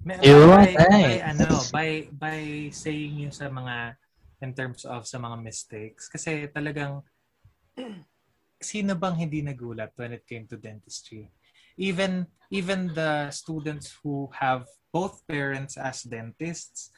[0.05, 1.23] May- Yun, by, by, nice.
[1.25, 2.39] ano, by, by
[2.73, 3.97] saying yun sa mga,
[4.41, 7.01] in terms of sa mga mistakes, kasi talagang,
[8.57, 11.29] sino bang hindi nagulat when it came to dentistry?
[11.77, 16.89] Even, even the students who have both parents as dentists,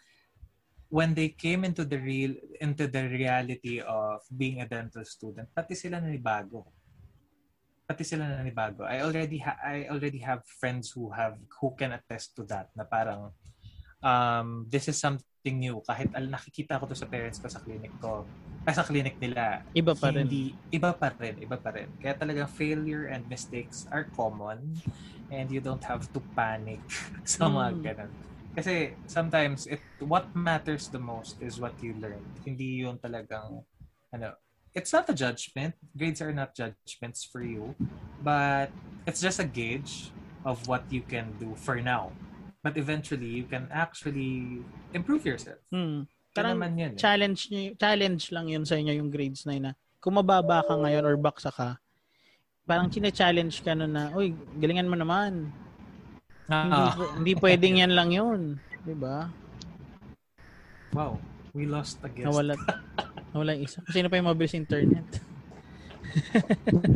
[0.89, 5.77] when they came into the real into the reality of being a dental student, pati
[5.77, 6.65] sila nanibago.
[7.85, 8.89] Pati sila nanibago.
[8.89, 12.89] I already ha- I already have friends who have who can attest to that na
[12.89, 13.29] parang
[14.01, 17.95] um this is something new kahit al nakikita ko to sa parents ko sa clinic
[18.03, 18.27] ko.
[18.67, 19.63] Ay sa clinic nila.
[19.71, 20.27] Iba pa rin.
[20.27, 21.87] hindi iba pa rin iba pa rin.
[22.03, 24.75] Kaya talaga failure and mistakes are common
[25.31, 26.83] and you don't have to panic
[27.23, 27.81] sa mga Mm.
[27.81, 28.11] ganun.
[28.59, 28.73] Kasi
[29.07, 33.63] sometimes it what matters the most is what you learn hindi yung talagang
[34.11, 34.35] ano
[34.75, 35.73] it's not a judgment.
[35.97, 37.71] Grades are not judgments for you
[38.19, 38.67] but
[39.07, 40.11] it's just a gauge
[40.43, 42.11] of what you can do for now
[42.60, 44.60] but eventually you can actually
[44.91, 46.03] improve yourself Hmm.
[46.30, 46.99] Parang naman yan eh.
[46.99, 50.74] challenge nyo, challenge lang yun sa inyo yung grades na yun na kung mababa ka
[50.74, 51.76] ngayon or baksa ka,
[52.64, 55.49] parang chine-challenge ka nun na, uy, galingan mo naman.
[56.45, 58.41] Hindi, Ah, pu- hindi pwedeng yan lang yun.
[58.80, 59.28] Di ba?
[60.89, 61.14] wow
[61.53, 62.53] we lost a guest Nawala,
[63.34, 63.82] nawala yung isa.
[63.89, 65.05] Sino pa yung mabilis internet?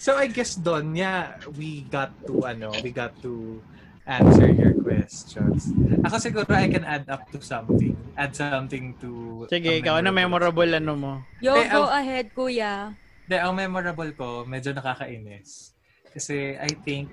[0.00, 3.60] So I guess Don, yeah, we got to ano, we got to
[4.06, 5.70] answer your questions.
[6.02, 7.94] Ako siguro I can add up to something.
[8.16, 11.12] Add something to Sige, ikaw, ano memorable ano mo?
[11.38, 12.96] Yo, Eh, go ang- ahead, kuya.
[13.24, 15.76] Hindi, ang memorable ko, medyo nakakainis.
[16.10, 17.12] Kasi I think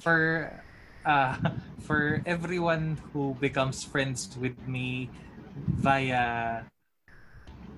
[0.00, 0.48] for
[1.04, 1.36] uh,
[1.86, 5.12] for everyone who becomes friends with me
[5.76, 6.64] via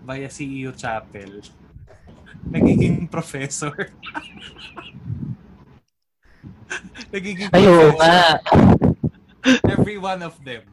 [0.05, 1.43] via CEU Chapel,
[2.55, 3.75] nagiging professor.
[7.15, 8.41] nagiging Ay, oo nga.
[9.69, 10.65] Every one of them.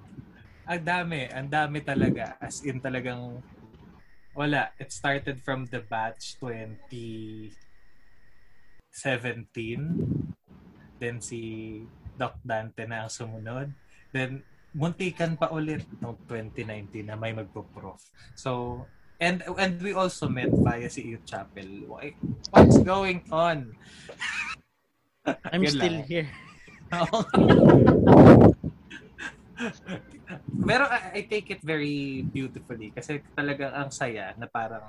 [0.66, 2.40] Ang dami, ang dami talaga.
[2.40, 3.44] As in talagang
[4.32, 4.72] wala.
[4.80, 7.52] It started from the batch 2017.
[11.02, 11.42] Then si
[12.16, 13.74] Doc Dante na ang sumunod.
[14.14, 18.00] Then muntikan pa ulit noong 2019 na may magpo-prof.
[18.40, 18.84] So,
[19.20, 21.92] and and we also met via si Youth Chapel.
[21.92, 22.16] Why,
[22.56, 23.76] what's going on?
[25.54, 26.08] I'm Yun still lang.
[26.08, 26.30] here.
[30.68, 34.82] Pero I, take it very beautifully kasi talagang ang saya na parang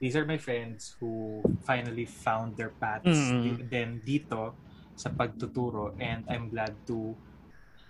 [0.00, 3.42] these are my friends who finally found their paths Mm.
[3.42, 4.54] di- then dito
[4.96, 7.14] sa pagtuturo and I'm glad to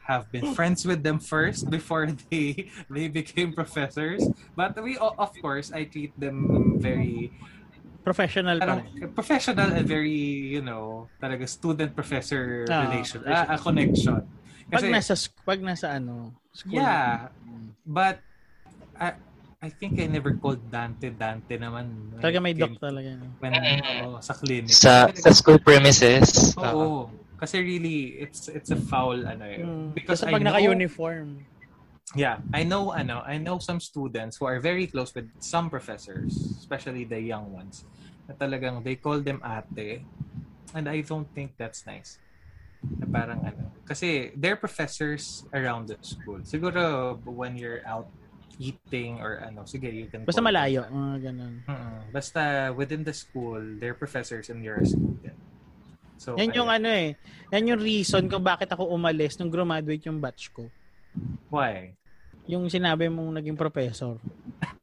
[0.08, 4.20] have been friends with them first before they they became professors
[4.52, 7.32] but we of course I treat them very
[8.04, 9.08] Professional pa parang rin.
[9.16, 10.12] professional and very,
[10.52, 14.20] you know, talaga student-professor Ah, relation, ah, a connection.
[14.68, 16.84] Pag Kasi, nasa, sk- pag nasa ano, school.
[16.84, 17.32] yeah,
[17.88, 18.20] but
[19.00, 19.16] I,
[19.64, 22.12] I think I never called Dante Dante naman.
[22.20, 23.16] Talaga may doc talaga.
[23.16, 23.32] no?
[23.40, 24.68] When, oo, sa clinic.
[24.68, 26.52] Sa, sa school premises.
[26.60, 26.68] Oo.
[26.68, 27.00] Oo.
[27.40, 29.64] Kasi really, it's it's a foul, ano eh.
[29.64, 29.96] Mm.
[29.96, 31.40] Because Kasi pag naka-uniform.
[32.12, 36.36] Yeah, I know, ano, I know some students who are very close with some professors,
[36.60, 37.88] especially the young ones,
[38.28, 40.04] na talagang they call them ate,
[40.76, 42.20] and I don't think that's nice.
[43.00, 46.44] Na parang ano, kasi they're professors around the school.
[46.44, 48.04] Siguro when you're out
[48.60, 50.84] eating or ano, sige, you can Basta malayo.
[50.92, 51.64] mga ganun.
[51.64, 51.98] Mm-mm.
[52.12, 55.34] Basta within the school, they're professors and you're a student.
[56.20, 56.78] So, Yan yung ayun.
[56.78, 57.08] ano eh.
[57.50, 60.70] Yan yung reason kung bakit ako umalis nung graduate yung batch ko.
[61.48, 61.96] Why?
[62.50, 64.20] Yung sinabi mong naging professor.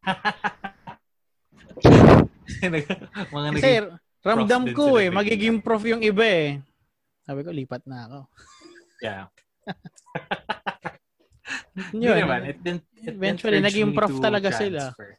[3.31, 6.61] Mga Kasi naging ramdam din ko sila eh, magiging prof yung iba eh.
[7.25, 8.19] Sabi ko, lipat na ako.
[9.01, 9.25] Yeah.
[11.95, 12.17] Yun.
[12.21, 12.45] naman.
[12.49, 14.93] It didn't, it Eventually, naging prof talaga sila.
[14.93, 15.17] transfer.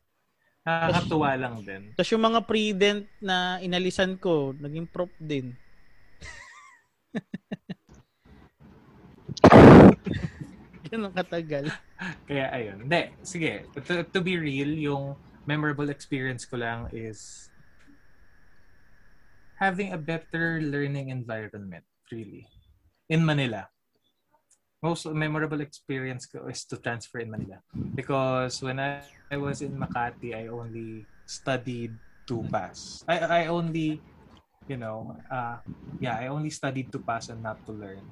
[0.62, 1.90] Nakakatuwa lang din.
[1.98, 5.58] Tapos yung mga pre-dent na inalisan ko, naging prof din.
[10.94, 11.72] Ganun katagal.
[12.28, 12.84] Kaya ayun.
[12.84, 13.64] Hindi, sige.
[13.88, 15.16] To, to be real, yung
[15.48, 17.48] memorable experience ko lang is
[19.56, 22.44] having a better learning environment, really.
[23.08, 23.72] In Manila.
[24.84, 27.64] Most memorable experience ko is to transfer in Manila.
[27.72, 29.00] Because when I,
[29.32, 31.96] I was in Makati, I only studied
[32.28, 33.00] to pass.
[33.08, 34.02] I, I only,
[34.68, 35.56] you know, uh,
[36.02, 38.02] yeah, I only studied to pass and not to learn.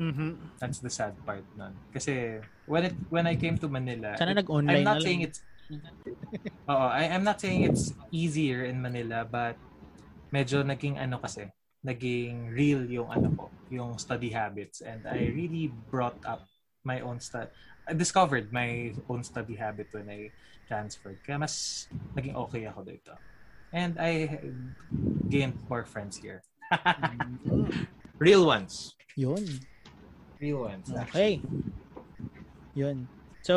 [0.00, 0.56] Mhm.
[0.56, 1.76] That's the sad part nun.
[1.92, 5.20] Kasi when it when I came to Manila, Sana it- nag-online I'm not na saying
[5.22, 5.28] lang.
[5.28, 5.40] it's
[6.66, 9.54] Oo, I, I'm not saying it's easier in Manila but
[10.34, 11.46] medyo naging ano kasi,
[11.84, 16.42] naging real yung ano ko, yung study habits and I really brought up
[16.82, 17.52] my own study
[17.86, 20.30] I discovered my own study habit when I
[20.70, 21.18] transferred.
[21.26, 23.12] Kaya mas naging okay ako dito.
[23.70, 24.38] And I
[25.28, 26.42] gained more friends here.
[28.22, 28.94] real ones.
[29.18, 29.42] Yun.
[30.40, 30.88] Real ones.
[30.88, 31.44] Okay.
[32.72, 33.04] Yun.
[33.44, 33.54] So,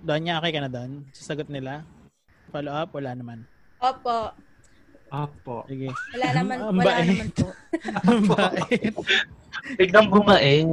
[0.00, 1.02] doon niya, okay ka na doon?
[1.10, 1.82] Sasagot nila?
[2.48, 2.94] Follow up?
[2.94, 3.42] Wala naman.
[3.82, 4.30] Opo.
[5.10, 5.66] Opo.
[5.66, 5.90] Sige.
[6.14, 7.08] Wala naman, Ang wala bait.
[7.08, 7.48] naman po.
[8.08, 8.94] Ang bait.
[9.74, 10.70] Biglang bumait.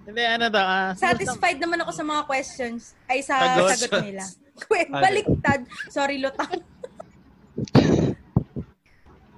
[0.00, 0.58] Hindi, ano to?
[0.58, 2.96] ah, Satisfied naman ako sa mga questions.
[3.04, 3.76] Ay, sa Sagot.
[3.76, 4.24] sagot nila.
[5.04, 5.60] Baliktad.
[5.88, 6.56] Sorry, lutang.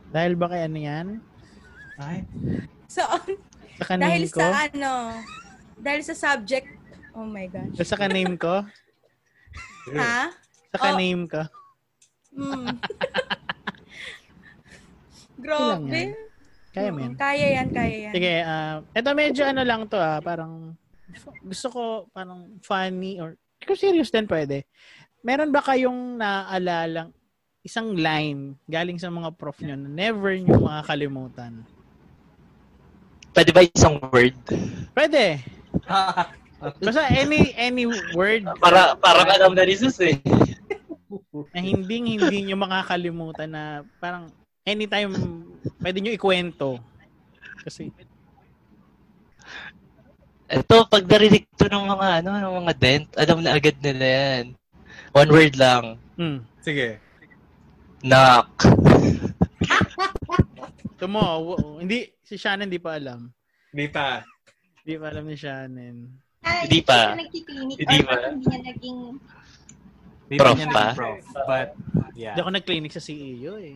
[0.08, 1.06] Dahil ba kay ano yan?
[1.96, 2.24] Ay,
[2.92, 3.00] So,
[3.80, 4.44] Sa dahil ko?
[4.44, 5.16] sa ano,
[5.80, 6.68] dahil sa subject,
[7.16, 7.72] oh my gosh.
[7.88, 8.60] Sa kaname ko?
[9.96, 10.30] Ha?
[10.76, 11.42] Sa kaname ko?
[12.32, 12.80] Mm.
[15.36, 16.16] Grabe.
[16.72, 17.12] Kaya mo yan?
[17.12, 18.14] Kaya yan, kaya yan.
[18.16, 20.72] Sige, ah, ito medyo ano lang to ah, parang
[21.44, 23.36] gusto ko parang funny or
[23.68, 24.64] kung serious din pwede.
[25.20, 27.12] Meron ba kayong naalalang
[27.60, 31.60] isang line galing sa mga prof nyo na never nyo makakalimutan?
[33.32, 34.36] Pwede ba isang word?
[34.92, 35.40] Pwede.
[36.84, 40.20] Basta any any word Para, parang alam na ni Sus eh.
[41.50, 44.30] na hindi hindi nyo makakalimutan na parang
[44.62, 45.10] anytime
[45.82, 46.78] pwede nyo ikwento.
[47.66, 47.90] Kasi
[50.52, 54.44] Ito, pag narinig to ng mga, ano, ng mga dent, alam na agad nila yan.
[55.16, 55.96] One word lang.
[56.20, 57.00] hmm, sige.
[58.04, 58.52] Knock.
[61.02, 63.26] ito mo, w- hindi si Shannon hindi pa alam.
[63.74, 64.22] Di pa.
[64.86, 65.96] Hindi pa alam ni Shannon.
[66.46, 67.18] Ay, Hindi pa.
[67.18, 68.22] Hindi pa.
[68.30, 68.98] Hindi niya naging...
[70.38, 70.94] Prof pa?
[70.94, 71.22] naging Prof.
[71.42, 71.68] But,
[72.14, 72.38] yeah.
[72.38, 73.74] Hindi ako nag-clinic sa CEO eh.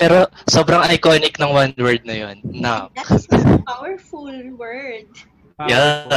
[0.00, 2.40] Pero sobrang iconic ng one word na yun.
[2.40, 2.96] Knock.
[2.96, 5.12] That is a powerful word.
[5.68, 6.08] Yeah.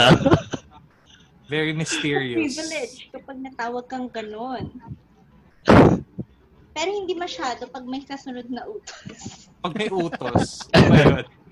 [1.51, 2.55] Very mysterious.
[2.55, 4.71] Privilege kapag natawag kang ganon.
[6.75, 9.47] Pero hindi masyado pag may kasunod na utos.
[9.63, 10.67] Pag may utos.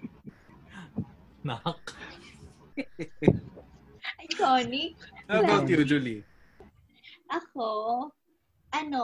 [1.47, 1.95] Knock.
[4.19, 4.99] Iconic.
[5.31, 6.21] How about you, Julie?
[7.31, 8.11] Ako,
[8.75, 9.03] ano,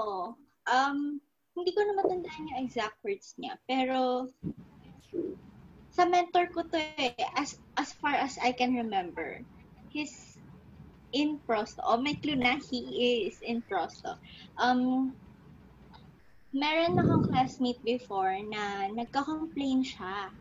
[0.68, 1.18] um,
[1.56, 3.58] hindi ko na matandaan yung exact words niya.
[3.66, 4.30] Pero,
[5.90, 9.42] sa mentor ko to eh, as, as far as I can remember,
[9.90, 10.38] he's
[11.12, 11.82] in prosto.
[11.82, 14.20] O, may clue na he is in prosto.
[14.62, 15.16] Um,
[16.52, 20.34] meron akong classmate before na nagka-complain siya.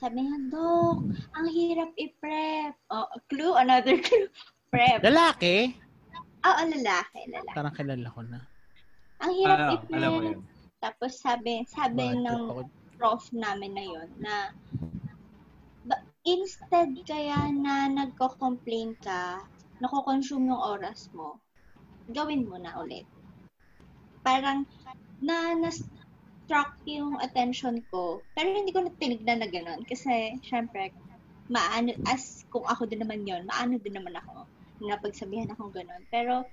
[0.00, 1.04] Sabi niya, Dok,
[1.36, 2.72] ang hirap i-prep.
[2.88, 4.28] Oh, clue, another clue.
[4.72, 5.04] Prep.
[5.04, 5.76] Lalaki?
[6.40, 7.52] Oo, lalaki, lalaki.
[7.52, 8.40] Parang kilala ko na.
[9.20, 9.98] Ang hirap Ah, i-plan.
[10.00, 10.38] alam mo yun.
[10.80, 12.64] Tapos sabi, sabi Bad ng ako.
[12.96, 14.34] prof namin na yon na
[15.84, 19.44] ba- instead kaya na nagko-complain ka,
[19.84, 21.36] nako-consume yung oras mo,
[22.08, 23.04] gawin mo na ulit.
[24.24, 24.64] Parang
[25.20, 29.84] na na-struck yung attention ko, pero hindi ko na tinignan na gano'n.
[29.84, 30.90] Kasi, syempre,
[31.52, 34.48] maano, as kung ako din naman yon maano din naman ako
[34.80, 36.04] na pagsabihan akong gano'n.
[36.08, 36.48] Pero,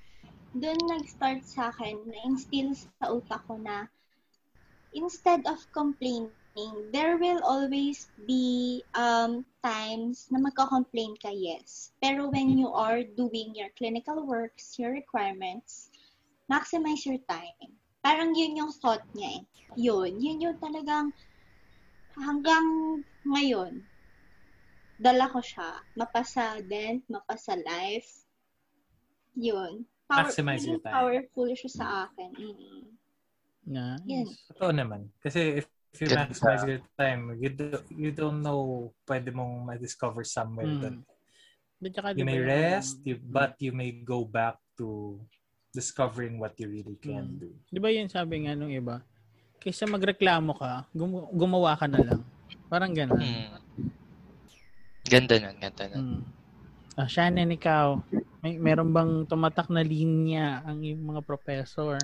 [0.51, 3.87] doon nag-start sa akin, na-instill sa utak ko na
[4.93, 6.33] instead of complaining,
[6.91, 11.93] there will always be um, times na magka-complain ka, yes.
[12.01, 15.93] Pero when you are doing your clinical works, your requirements,
[16.49, 17.76] maximize your time.
[18.07, 19.41] Parang yun yung thought niya eh.
[19.75, 20.15] Yun.
[20.23, 21.11] Yun yung talagang
[22.15, 22.63] hanggang
[23.27, 23.83] ngayon,
[24.95, 25.83] dala ko siya.
[25.99, 28.23] Mapasa dent, mapasa life.
[29.35, 29.83] Yun.
[30.07, 30.95] Maximize your yun, time.
[30.95, 32.31] Powerful siya sa akin.
[32.31, 32.83] Mm.
[33.67, 34.07] Nice.
[34.07, 34.27] Yan.
[34.55, 35.11] Totoo naman.
[35.19, 40.23] Kasi if, if you maximize your time, you, do, you don't know pwede mong ma-discover
[40.23, 40.79] somewhere Mm.
[40.79, 40.95] that
[42.15, 45.19] you may rest, you, but you may go back to
[45.77, 47.37] discovering what you really can Mm.
[47.37, 47.49] do.
[47.69, 49.05] Di ba yun sabi nga nung iba?
[49.57, 52.21] Kaysa magreklamo ka, gum- gumawa ka na lang.
[52.65, 53.21] Parang gano'n.
[53.21, 53.53] Mm.
[55.05, 56.01] Ganda nun, ganda nun.
[56.17, 56.21] Mm.
[56.97, 58.01] Ah, Shannon, ikaw,
[58.41, 62.01] may meron bang tumatak na linya ang iyong mga professor?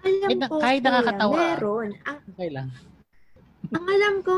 [0.00, 1.34] Alam Kahit ko, kahit nakakatawa.
[1.36, 1.88] meron.
[2.06, 2.68] Ang, Okay lang.
[3.68, 4.32] ang alam ko,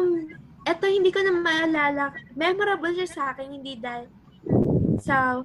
[0.64, 2.04] eto hindi ko na maalala.
[2.32, 4.08] Memorable siya sa akin, hindi dahil
[4.98, 5.44] sa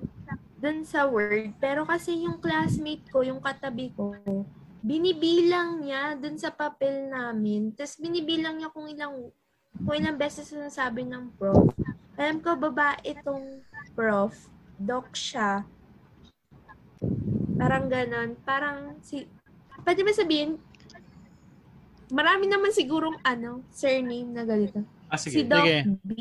[0.57, 1.53] dun sa word.
[1.61, 4.17] Pero kasi yung classmate ko, yung katabi ko,
[4.81, 7.73] binibilang niya dun sa papel namin.
[7.73, 9.29] Tapos binibilang niya kung ilang
[9.77, 11.69] kung ilang beses na nasabi ng prof.
[12.17, 13.61] Alam ko, babae itong
[13.93, 14.33] prof.
[14.77, 15.65] Doc siya.
[17.57, 18.33] Parang ganon.
[18.41, 19.29] Parang si...
[19.85, 20.57] Pwede ba sabihin,
[22.09, 24.81] marami naman sigurong ano, surname na ganito.
[25.07, 25.45] Ah, Si sige.
[25.45, 25.81] Doc Sige.
[26.01, 26.11] B.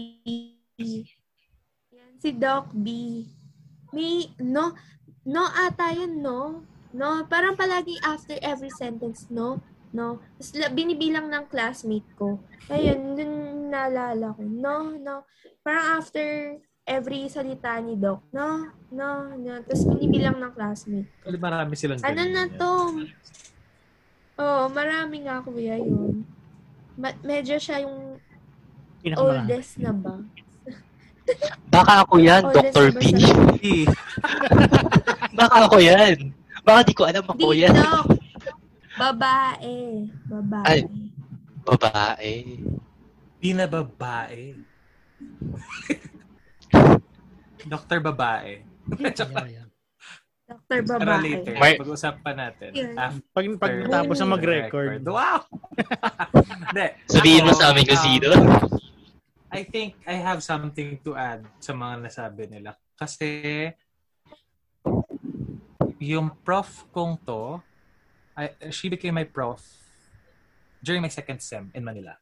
[1.97, 2.87] Yan, si Doc B.
[3.97, 4.77] May, no,
[5.25, 6.61] no ata yun, no?
[6.93, 9.57] No, parang palagi after every sentence, no?
[9.97, 10.21] No.
[10.37, 12.37] Tapos la- binibilang ng classmate ko.
[12.69, 13.33] Ayun, dun
[13.73, 14.45] naalala ko.
[14.45, 15.25] No, no.
[15.65, 18.21] Parang after every salita ni Doc.
[18.37, 19.65] No, no, no.
[19.65, 21.09] Tapos binibilang ng classmate.
[21.25, 22.73] Actually, marami silang Ano na to?
[24.37, 26.29] Oo, marami nga kuya yun.
[27.01, 28.21] Ma- medyo siya yung
[29.17, 30.21] oldest na ba?
[31.71, 32.89] Baka ako yan, Oldest Dr.
[32.97, 33.03] B.
[35.35, 36.33] Baka ako yan.
[36.63, 37.75] Baka di ko alam ako Di, yan.
[38.97, 40.09] Babae.
[40.25, 40.65] Babae.
[40.65, 40.81] Ay.
[41.67, 42.35] Babae.
[43.37, 44.57] Di na babae.
[47.73, 48.63] Doktor babae.
[50.47, 50.79] Dr.
[50.87, 51.27] Babae.
[51.27, 52.71] later, Mar- pag-usapan natin.
[52.95, 55.03] After Pag, pag natapos na mag-record.
[55.03, 55.43] Wow!
[56.71, 56.87] Hindi.
[57.11, 58.31] Sabihin mo sa amin kung sino.
[59.57, 62.77] I think I have something to add sa mga nasabi nila.
[62.93, 63.73] Kasi
[65.97, 67.65] yung prof kong to,
[68.37, 69.65] I, she became my prof
[70.85, 72.21] during my second sem in Manila.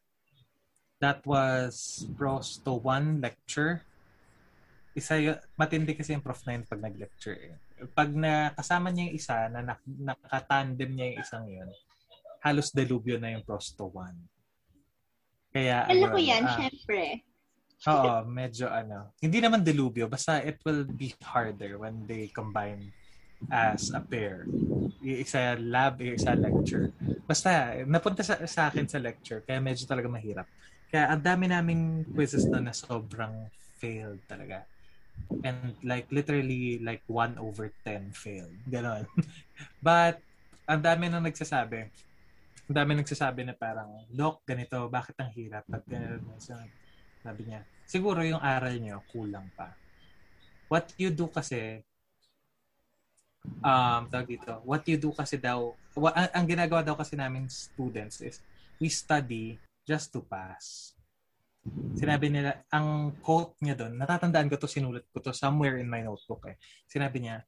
[1.03, 3.83] That was pros to one lecture.
[4.95, 7.35] Isa y- matindi kasi yung prof na yun pag nag-lecture.
[7.35, 7.55] Eh.
[7.91, 11.67] Pag nakasama niya yung isa, na nak- nakatandem niya yung isang yun,
[12.39, 14.15] halos delubyo na yung pros to one.
[15.55, 17.23] Kaya, Alam ko ayun, yan, ah, syempre.
[17.87, 18.11] Oo,
[18.43, 19.15] medyo ano.
[19.23, 22.91] Hindi naman delubyo, basta it will be harder when they combine
[23.47, 24.43] as a pair.
[24.99, 26.91] Isa lab, isa lecture.
[27.23, 30.47] Basta, napunta sa, sa akin sa lecture, kaya medyo talaga mahirap.
[30.91, 33.47] Kaya ang dami naming quizzes na na sobrang
[33.79, 34.67] failed talaga.
[35.47, 38.51] And like literally like 1 over 10 failed.
[38.67, 39.07] Ganon.
[39.79, 40.19] But
[40.67, 41.87] ang dami nang nagsasabi.
[42.65, 45.69] Ang dami nagsasabi na parang, Look, ganito, bakit ang hirap?
[45.69, 46.57] At ganito, so,
[47.21, 49.73] sabi niya, siguro yung aral niyo kulang pa.
[50.65, 51.85] What you do kasi,
[53.61, 57.45] um, tawag dito, what you do kasi daw, wa, ang, ang ginagawa daw kasi namin
[57.49, 58.41] students is,
[58.81, 60.97] we study just to pass.
[61.97, 66.01] Sinabi nila, ang quote niya doon, natatandaan ko to, sinulat ko to somewhere in my
[66.01, 66.57] notebook eh.
[66.89, 67.45] Sinabi niya,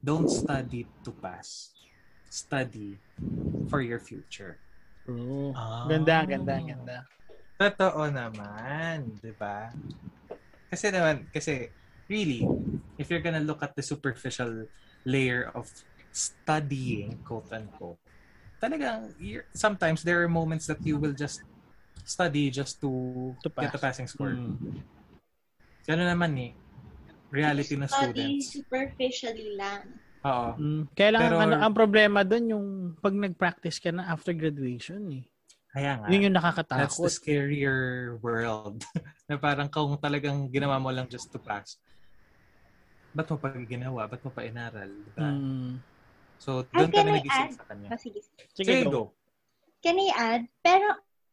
[0.00, 1.77] don't study to pass.
[2.28, 2.96] Study
[3.68, 4.56] for your future.
[5.04, 5.52] True.
[5.56, 5.88] Ah.
[5.88, 6.98] Ganda, ganda, ganda.
[7.58, 9.72] Totoo naman, 'di ba?
[10.68, 11.72] Kasi naman, kasi
[12.06, 12.44] really,
[13.00, 14.68] if you're gonna look at the superficial
[15.08, 15.66] layer of
[16.12, 17.98] studying, quote unquote,
[18.60, 21.40] talagang, you're, sometimes there are moments that you will just
[22.04, 22.90] study just to,
[23.42, 23.96] To get a pass.
[23.96, 24.36] passing score.
[24.36, 24.54] Mm.
[25.88, 26.52] Gano'n naman eh.
[27.32, 28.52] Reality Study students.
[28.52, 29.88] superficially lang.
[30.24, 30.48] Oo.
[30.58, 32.66] Mm, kaya lang Pero- ang, ang problema doon yung
[32.98, 35.24] pag nag-practice ka na after graduation eh.
[35.68, 36.06] Kaya nga.
[36.10, 37.10] Yun yung That's the nakakatakot.
[37.12, 37.78] scarier
[38.18, 38.82] world.
[39.28, 41.76] na parang kung talagang ginawa mo lang just to pass,
[43.12, 44.08] ba't mo pa ginawa?
[44.08, 44.90] Ba't mo pa inaral?
[44.90, 45.28] Diba?
[45.28, 45.72] Mm.
[46.38, 47.54] So, Ay, doon ka can na I nagising add?
[47.54, 47.88] sa kanya.
[47.90, 48.20] Oh, sige.
[48.54, 48.90] Sige, Sige, go.
[48.90, 49.02] go.
[49.78, 50.42] Can I add?
[50.62, 50.86] Pero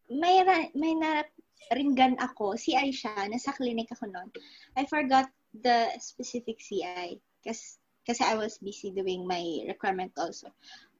[0.09, 4.29] may, ra- may naringgan ako, CI siya, nasa clinic ako noon.
[4.77, 10.53] I forgot the specific CI kasi, kasi I was busy doing my requirement also.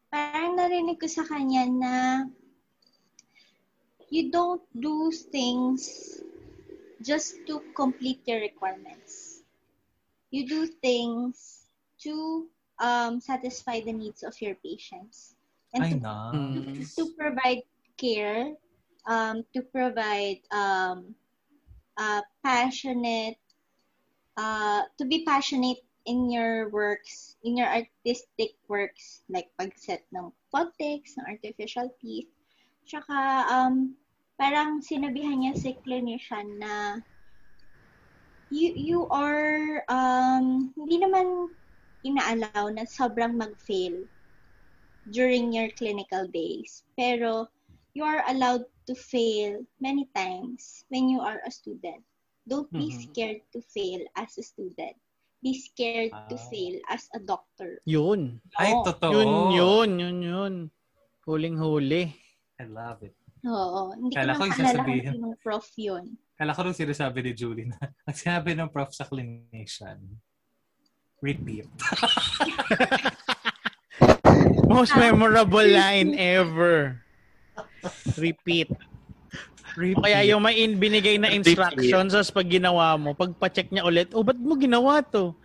[0.10, 1.94] Parang narinig ko sa kanya na
[4.10, 6.18] you don't do things
[7.06, 9.46] just to complete your requirements.
[10.34, 11.70] You do things
[12.02, 12.50] to
[12.82, 15.38] um, satisfy the needs of your patients.
[15.74, 16.02] And Ay, to.
[16.34, 16.96] Mm.
[16.96, 17.62] to provide
[17.98, 18.58] care,
[19.06, 21.14] um, to provide um,
[21.98, 23.38] uh, passionate,
[24.38, 31.18] uh, to be passionate in your works, in your artistic works, like pagset ng podtex,
[31.18, 32.30] ng artificial teeth.
[32.86, 33.98] Tsaka, um,
[34.38, 37.02] parang sinabihan niya si clinician na
[38.50, 41.50] you, you are, um, hindi naman
[42.06, 44.06] inaalaw na sobrang mag-fail
[45.10, 46.86] during your clinical days.
[46.94, 47.50] Pero
[47.94, 52.02] you are allowed to fail many times when you are a student.
[52.46, 53.10] Don't be Mhm.
[53.10, 54.94] scared to fail as a student.
[55.44, 56.48] Be scared to Ah.
[56.50, 57.80] fail as a doctor.
[57.86, 58.42] Yun.
[58.58, 58.84] Ay, Oo.
[58.84, 59.12] totoo.
[59.14, 60.54] Yun, yun, yun, yun.
[61.24, 62.14] Huling-huli.
[62.58, 63.14] I love it.
[63.46, 63.94] Oo.
[63.94, 66.06] Hindi Kala ko yung maalala kung sinong prof yun.
[66.36, 67.78] Kala ko rin sinasabi ni Julie na
[68.10, 70.02] ang sinabi ng prof sa clinician,
[71.22, 71.70] repeat.
[74.68, 77.00] Most memorable line ever.
[78.18, 78.68] Repeat.
[79.78, 80.00] Repeat.
[80.00, 83.84] O kaya yung may in, binigay na instructions, tapos pag ginawa mo, pag pa-check niya
[83.86, 85.36] ulit, oh, ba't mo ginawa to?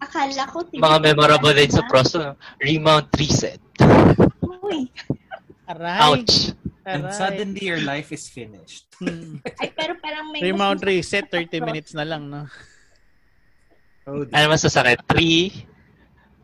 [0.00, 0.64] Akala ko...
[0.84, 2.18] Mga memorable din sa na- proso.
[2.60, 3.60] Remount reset.
[4.64, 4.88] Uy.
[5.68, 6.00] Aray.
[6.12, 6.52] Ouch.
[6.84, 7.16] And aray.
[7.16, 8.84] suddenly your life is finished.
[9.00, 9.40] Hmm.
[9.60, 10.44] Ay, pero parang may...
[10.44, 12.44] Remount mas- reset, 30 minutes na lang, no?
[14.04, 15.00] Oh, Ano masasakit?
[15.08, 15.64] Three.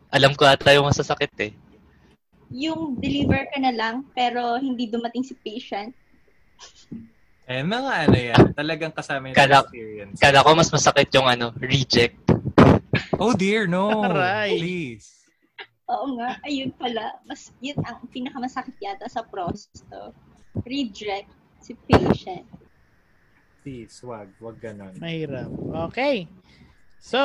[0.09, 1.53] Alam ko ata yung masasakit eh.
[2.51, 5.95] Yung deliver ka na lang, pero hindi dumating si patient.
[7.47, 10.17] Eh, mga ano yan, talagang kasama yung Kala- experience.
[10.19, 12.15] Kala ko mas masakit yung ano, reject.
[13.15, 14.03] Oh dear, no.
[14.03, 14.59] Aray.
[14.59, 15.07] Please.
[15.91, 17.19] Oo nga, ayun pala.
[17.27, 20.15] Mas, yun ang pinakamasakit yata sa prosto.
[20.63, 21.27] Reject
[21.59, 22.47] si patient.
[23.61, 24.31] Please, wag.
[24.39, 24.95] Wag ganon.
[24.97, 25.51] Mahirap.
[25.91, 26.25] Okay.
[26.97, 27.19] So,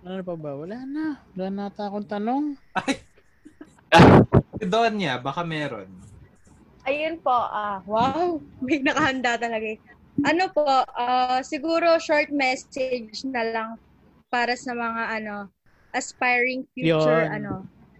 [0.00, 0.56] ano pa ba?
[0.56, 1.20] Wala na.
[1.36, 2.56] Wala na ata akong tanong.
[2.74, 2.96] Ay!
[4.60, 5.90] Si Donya, baka meron.
[6.86, 9.66] Ayun po, ah, wow, may nakahanda talaga.
[9.76, 9.78] eh.
[10.24, 10.64] Ano po,
[10.96, 13.70] ah, siguro short message na lang
[14.32, 15.36] para sa mga ano,
[15.92, 17.36] aspiring future Yun.
[17.36, 17.52] ano,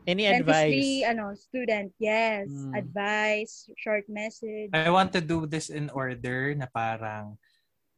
[0.09, 1.11] Any dentistry advice?
[1.13, 1.91] ano, student.
[2.01, 2.73] Yes, Hmm.
[2.75, 4.71] advice, short message.
[4.73, 7.37] I want to do this in order na parang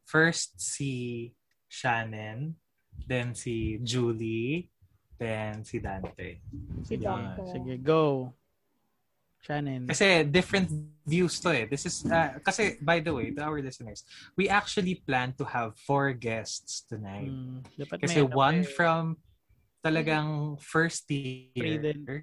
[0.08, 1.32] first si
[1.68, 2.56] Shannon,
[3.06, 4.71] then si Julie,
[5.18, 6.40] then si Dante.
[6.84, 7.46] Si Sige, Doctor.
[7.52, 8.32] sige, go.
[9.42, 9.90] Shannon.
[9.90, 10.70] Kasi different
[11.02, 11.66] views to eh.
[11.66, 14.06] This is, uh, kasi by the way, to our listeners,
[14.38, 17.34] we actually plan to have four guests tonight.
[17.74, 18.70] Dapat may Kasi ano one kayo.
[18.78, 19.02] from
[19.82, 22.22] talagang first year, Pre-dent.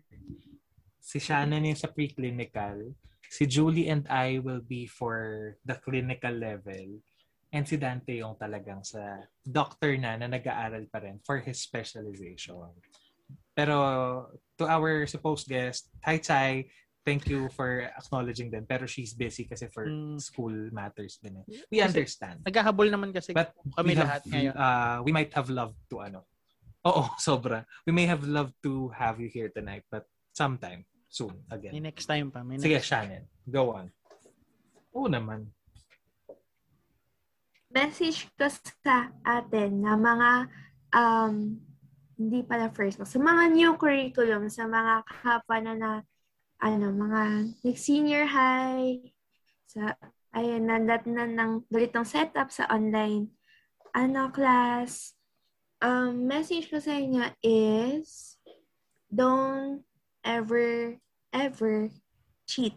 [1.04, 2.96] si Shannon yung sa preclinical,
[3.28, 7.04] si Julie and I will be for the clinical level,
[7.50, 12.62] and si Dante yung talagang sa doctor na na nag-aaral pa rin for his specialization.
[13.54, 13.76] Pero
[14.56, 16.70] to our supposed guest, hi Chai,
[17.04, 18.64] thank you for acknowledging them.
[18.70, 20.22] Pero she's busy kasi for Mm.
[20.22, 21.42] school matters din.
[21.42, 21.46] eh.
[21.68, 22.38] We Kasi- understand.
[22.46, 24.54] Naghahabol naman kasi But kami we have, lahat ngayon.
[24.56, 26.24] Uh, we might have loved to ano.
[26.86, 27.66] Oo, sobra.
[27.84, 31.74] We may have loved to have you here tonight, but sometime soon May again.
[31.84, 32.46] next time pa.
[32.46, 33.26] May Sige, next Shannon.
[33.44, 33.90] Go on.
[34.96, 35.50] Oo naman.
[37.70, 40.32] Message ko sa atin na mga
[40.94, 41.58] um,
[42.20, 45.92] hindi pala first sa mga new curriculum, sa mga kapwa na na
[46.60, 49.00] ano, mga like senior high,
[49.70, 49.96] sa
[50.36, 53.32] ayun, nandat na ng ganitong setup sa online
[53.96, 55.16] ano class.
[55.80, 58.36] Um, message ko sa inyo is
[59.08, 59.88] don't
[60.28, 61.00] ever,
[61.32, 61.88] ever
[62.44, 62.76] cheat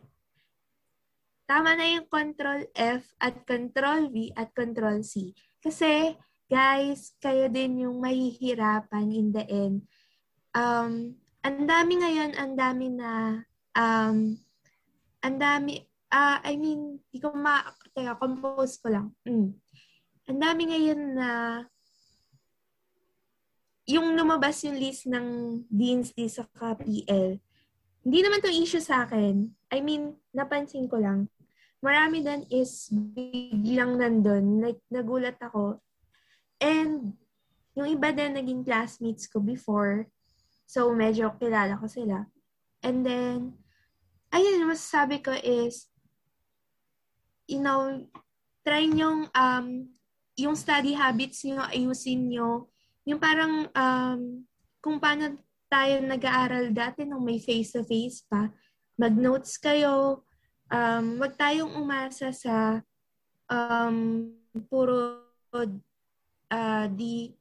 [1.52, 5.36] tama na yung control F at control V at control C.
[5.60, 6.16] Kasi,
[6.48, 9.84] guys, kayo din yung mahihirapan in the end.
[10.56, 13.44] Um, ang dami ngayon, ang dami na,
[13.76, 14.32] um,
[15.20, 17.60] ang dami, ah, I mean, di ko ma,
[17.92, 19.12] teka, compose ko lang.
[19.28, 19.52] Mm.
[20.32, 21.28] Ang dami ngayon na
[23.84, 27.36] yung lumabas yung list ng deans di sa PL,
[28.02, 29.52] hindi naman to issue sa akin.
[29.68, 31.31] I mean, napansin ko lang.
[31.82, 34.62] Marami din is biglang nandun.
[34.62, 35.82] Like, nagulat ako.
[36.62, 37.18] And,
[37.74, 40.06] yung iba din naging classmates ko before.
[40.70, 42.30] So, medyo kilala ko sila.
[42.86, 43.58] And then,
[44.30, 45.90] ayun, masasabi ko is,
[47.50, 48.06] you know,
[48.62, 49.90] try nyong, um,
[50.38, 52.70] yung study habits nyo, ayusin nyo.
[53.02, 54.46] Yung parang, um,
[54.78, 55.34] kung paano
[55.66, 58.54] tayo nag-aaral dati nung may face-to-face pa,
[58.94, 60.22] mag-notes kayo,
[60.72, 62.80] um, wag tayong umasa sa
[63.46, 64.32] um,
[64.66, 65.20] puro
[66.48, 67.36] uh, di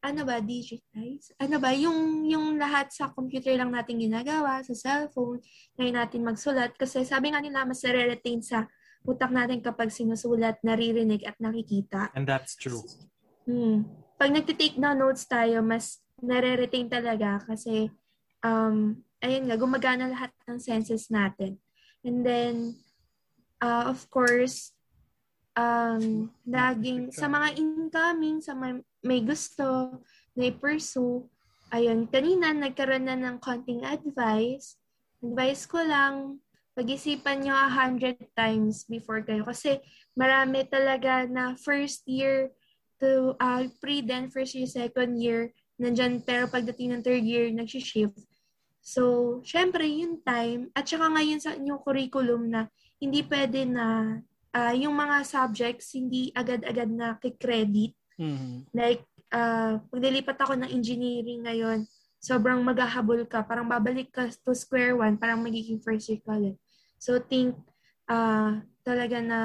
[0.00, 1.36] ano ba, digitize?
[1.36, 5.44] Ano ba, yung, yung lahat sa computer lang natin ginagawa, sa cellphone,
[5.76, 6.72] ngayon natin magsulat.
[6.80, 8.64] Kasi sabi nga nila, mas nare-retain sa
[9.04, 12.08] utak natin kapag sinusulat, naririnig at nakikita.
[12.16, 12.80] And that's true.
[13.44, 13.84] Hmm.
[14.16, 17.92] Pag nagtitake na notes tayo, mas nare-retain talaga kasi,
[18.40, 21.60] um, ayun nga, gumagana lahat ng senses natin.
[22.00, 22.80] And then,
[23.60, 24.72] uh, of course,
[25.52, 30.00] um, laging sa mga incoming, sa may, may gusto,
[30.32, 31.28] may pursue,
[31.68, 34.80] ayun, kanina nagkaroon na ng konting advice.
[35.20, 36.40] Advice ko lang,
[36.72, 39.44] pag-isipan nyo a hundred times before kayo.
[39.44, 39.84] Kasi
[40.16, 42.48] marami talaga na first year
[43.00, 48.29] to uh, pre then first year, second year, nandyan, pero pagdating ng third year, nag-shift.
[48.80, 52.66] So, syempre, yung time, at saka ngayon sa inyong curriculum na
[52.96, 54.18] hindi pwede na
[54.56, 57.92] uh, yung mga subjects hindi agad-agad na kikredit.
[58.16, 58.72] Mm-hmm.
[58.72, 61.78] Like, uh, paglilipat ako ng engineering ngayon,
[62.20, 63.44] sobrang maghahabol ka.
[63.44, 66.56] Parang babalik ka to square one, parang magiging first year ka ulit.
[67.00, 67.56] So, think
[68.08, 69.40] uh, talaga na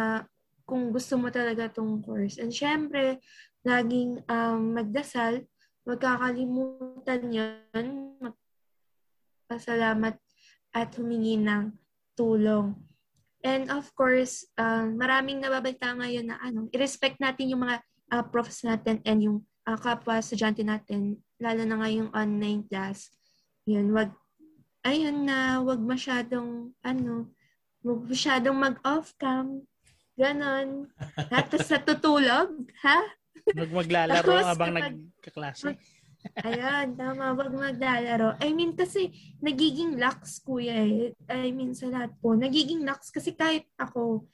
[0.66, 2.42] kung gusto mo talaga tong course.
[2.42, 3.22] And syempre,
[3.62, 5.46] laging um, magdasal,
[5.86, 7.88] magkakalimutan yun,
[9.46, 10.18] magpasalamat
[10.74, 11.70] at humingi ng
[12.18, 12.74] tulong.
[13.46, 17.78] And of course, uh, maraming nababalita ngayon na ano, i-respect natin yung mga
[18.10, 23.14] uh, profs natin and yung uh, kapwa estudyante natin, lalo na ngayong online class.
[23.70, 24.10] Yun, wag
[24.82, 27.30] ayun na, wag masyadong ano,
[27.86, 29.62] wag masyadong mag-off cam.
[30.18, 30.90] Ganon.
[31.30, 33.00] Tapos sa tutulog, ha?
[33.46, 35.78] Wag maglalaro habang nagkaklase.
[36.42, 37.38] Ayan, tama.
[37.38, 38.36] Wag maglalaro.
[38.42, 41.14] I mean, kasi nagiging lax, kuya eh.
[41.30, 42.34] I mean, sa lahat po.
[42.34, 44.26] Nagiging lax kasi kahit ako,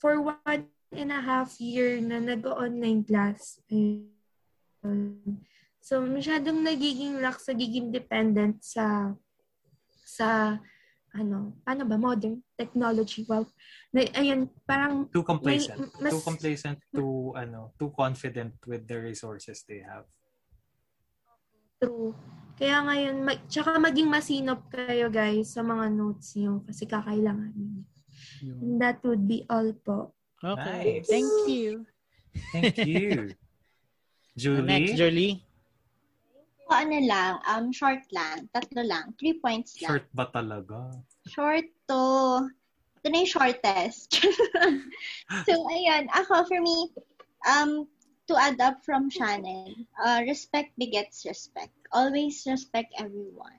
[0.00, 3.60] for one and a half year na nag-online class.
[3.72, 5.40] Ayun.
[5.80, 9.16] So, masyadong nagiging lax, nagiging dependent sa
[10.04, 10.58] sa
[11.10, 13.26] ano, paano ba, modern technology.
[13.26, 13.46] Wow.
[13.90, 15.90] Na, ayun, parang Too complacent.
[15.98, 20.06] mas- too complacent, too, ano, too confident with the resources they have.
[21.80, 22.12] True.
[22.60, 27.80] Kaya ngayon, mag, tsaka maging masinop kayo guys sa mga notes niyo kasi kakailangan niyo.
[28.44, 30.12] And that would be all po.
[30.44, 31.00] Okay.
[31.00, 31.08] Nice.
[31.08, 31.88] Thank you.
[32.52, 33.32] Thank you.
[34.40, 34.68] Julie?
[34.68, 35.36] Next, Jolie.
[36.68, 38.46] O ano lang, um, short lang.
[38.54, 39.16] Tatlo lang.
[39.18, 39.96] Three points lang.
[39.96, 40.92] Short ba talaga?
[41.28, 42.04] Short to.
[43.00, 44.20] Ito na yung shortest.
[45.48, 46.06] so, ayun.
[46.12, 46.92] Ako, for me,
[47.48, 47.88] um,
[48.30, 51.74] to add up from Shannon, uh, respect begets respect.
[51.90, 53.58] Always respect everyone.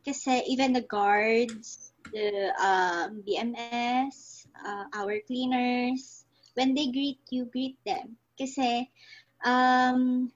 [0.00, 6.24] Kasi even the guards, the um, BMS, uh, our cleaners,
[6.56, 8.16] when they greet you, greet them.
[8.40, 8.88] Kasi
[9.44, 10.32] um,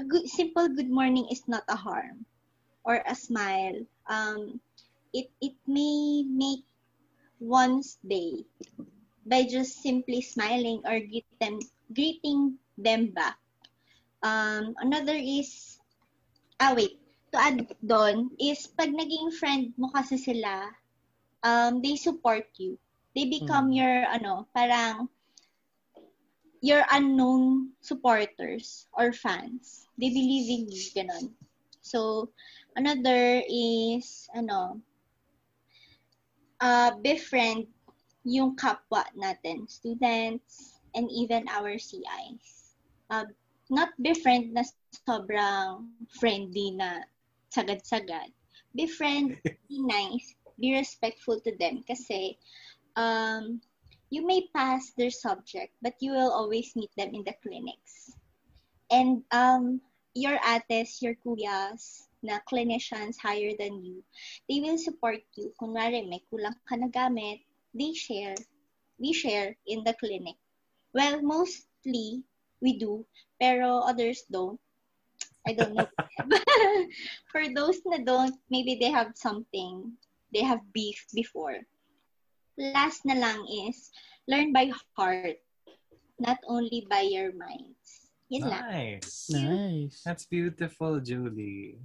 [0.00, 2.24] a good, simple good morning is not a harm
[2.88, 3.84] or a smile.
[4.08, 4.64] Um,
[5.12, 6.64] it it may make
[7.36, 8.48] one's day
[9.28, 11.60] by just simply smiling or greet them,
[11.92, 13.38] greeting them back.
[14.22, 15.78] Um, another is,
[16.60, 16.98] ah wait,
[17.32, 20.68] to add doon is pag naging friend mo kasi sila,
[21.42, 22.78] um, they support you.
[23.12, 23.76] They become Mm.
[23.76, 25.08] your, ano, parang,
[26.62, 29.84] your unknown supporters or fans.
[29.98, 31.34] They believe in you, ganon.
[31.82, 32.30] So,
[32.78, 34.80] another is, ano,
[36.62, 37.66] uh, befriend
[38.22, 42.76] yung kapwa natin, students, and even our CIs.
[43.10, 43.24] Uh,
[43.70, 44.64] not befriend na
[45.08, 45.88] sobrang
[46.20, 47.04] friendly na
[47.52, 48.32] sagad-sagad.
[48.76, 52.36] Befriend, be nice, be respectful to them kasi
[52.96, 53.60] um,
[54.12, 58.12] you may pass their subject, but you will always meet them in the clinics.
[58.92, 59.80] And um,
[60.12, 64.04] your ates, your kuyas, na clinicians higher than you,
[64.48, 65.50] they will support you.
[65.58, 67.42] Kunwari, may kulang ka na gamit,
[67.74, 68.38] they share.
[69.00, 70.38] We share in the clinic.
[70.92, 72.22] Well, mostly,
[72.60, 73.04] we do,
[73.40, 74.60] pero others don't.
[75.46, 75.88] I don't know.
[77.32, 79.98] For those na don't, maybe they have something,
[80.30, 81.58] they have beef before.
[82.54, 83.90] Last na lang is,
[84.28, 85.40] learn by heart,
[86.20, 88.12] not only by your minds.
[88.30, 88.64] Yun lang.
[88.70, 89.28] Nice.
[89.28, 89.96] Nice.
[90.06, 91.76] That's beautiful, Julie.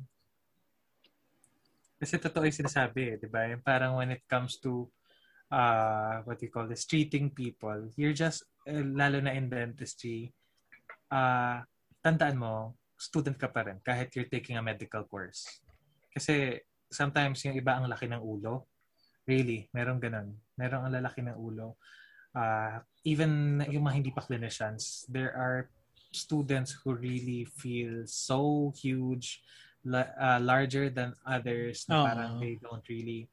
[1.98, 3.50] Kasi totoo yung sinasabi, eh, di ba?
[3.66, 4.86] Parang when it comes to
[5.52, 10.32] uh, what you call this, treating people, you're just, eh, lalo na in dentistry,
[11.12, 11.64] uh,
[12.04, 15.62] tandaan mo, student ka pa rin kahit you're taking a medical course.
[16.10, 16.58] Kasi
[16.90, 18.68] sometimes yung iba ang laki ng ulo.
[19.28, 20.34] Really, meron ganun.
[20.56, 21.78] Meron ang lalaki ng ulo.
[22.32, 25.70] Uh, even yung mga hindi pa clinicians, there are
[26.16, 29.44] students who really feel so huge,
[29.84, 32.06] la- uh, larger than others na Oo.
[32.08, 33.28] parang they don't really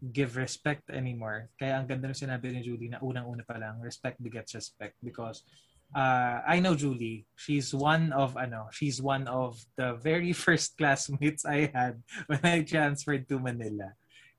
[0.00, 1.48] give respect anymore.
[1.56, 5.46] Kaya ang ganda ng sinabi ni Julie na unang-una pa lang, respect begets respect because
[5.94, 7.24] uh, I know Julie.
[7.36, 12.66] She's one of ano, she's one of the very first classmates I had when I
[12.66, 13.94] transferred to Manila.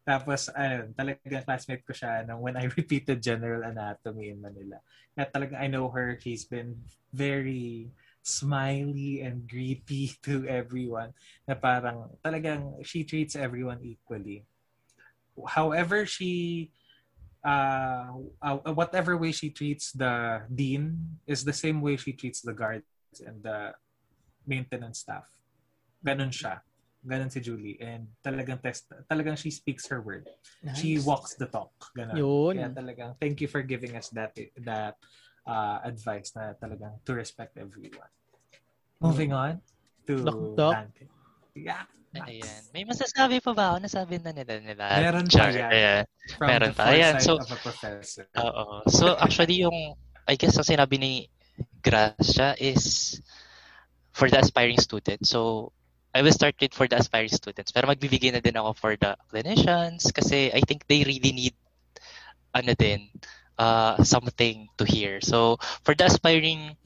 [0.05, 4.77] Tapos, ayun, talagang classmate ko siya nung when I repeated general anatomy in Manila.
[5.17, 6.21] Kaya talagang I know her.
[6.21, 6.77] She's been
[7.09, 7.89] very
[8.25, 11.13] smiley and greedy to everyone
[11.45, 14.45] na parang talagang she treats everyone equally.
[15.43, 16.71] However she
[17.45, 18.09] uh,
[18.41, 22.85] uh, whatever way she treats the dean is the same way she treats the guards
[23.21, 23.73] and the
[24.47, 25.29] maintenance staff.
[26.01, 26.61] Ganon siya.
[27.05, 27.77] Ganon si Julie.
[27.81, 30.25] And talagang test, talagang she speaks her word.
[30.73, 31.73] She walks the talk.
[31.93, 32.17] Ganon.
[32.17, 32.53] Yun.
[32.57, 34.33] Kaya talagang thank you for giving us that
[34.65, 34.97] that
[35.45, 38.09] uh, advice na talagang to respect everyone.
[38.97, 39.61] Moving on
[40.09, 40.73] to Doc, Doc.
[40.73, 41.05] Dante.
[41.55, 41.87] Yeah.
[42.15, 42.63] Ayan.
[42.71, 43.77] May masasabi pa ba ako?
[43.83, 44.87] Nasabi na nila nila.
[44.87, 45.71] Meron pa yan.
[45.71, 46.03] Ayan.
[46.35, 46.83] From Meron the pa.
[46.91, 48.23] Ayan, so- of a professor.
[48.39, 48.87] Oo.
[48.87, 51.13] So actually yung I guess ang sinabi ni
[51.83, 53.19] Gracia is
[54.15, 55.27] for the aspiring students.
[55.31, 55.71] So
[56.15, 57.75] I will start with for the aspiring students.
[57.75, 61.55] Pero magbibigay na din ako for the clinicians kasi I think they really need
[62.55, 63.11] ano din
[63.59, 65.19] uh, something to hear.
[65.19, 66.79] So for the aspiring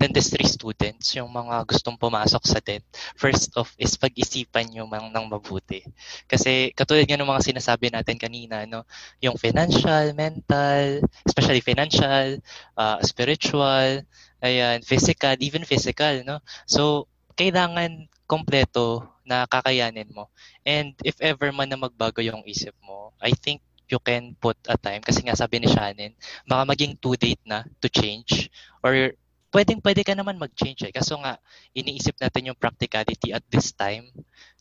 [0.00, 2.80] dentistry students, yung mga gustong pumasok sa dent,
[3.20, 5.84] first off is pag-isipan nyo mang ng mabuti.
[6.24, 8.88] Kasi katulad nga ng mga sinasabi natin kanina, no,
[9.20, 12.40] yung financial, mental, especially financial,
[12.80, 14.00] uh, spiritual,
[14.40, 16.40] ayan, physical, even physical, no?
[16.64, 17.04] So,
[17.36, 20.32] kailangan kompleto na kakayanin mo.
[20.64, 23.60] And if ever man na magbago yung isip mo, I think
[23.90, 26.14] you can put a time, kasi nga sabi ni Shannon,
[26.46, 28.48] baka maging too late na to change,
[28.80, 29.12] or
[29.50, 30.92] pwedeng pwede ka naman mag-change eh.
[30.94, 31.38] Kaso nga,
[31.74, 34.06] iniisip natin yung practicality at this time,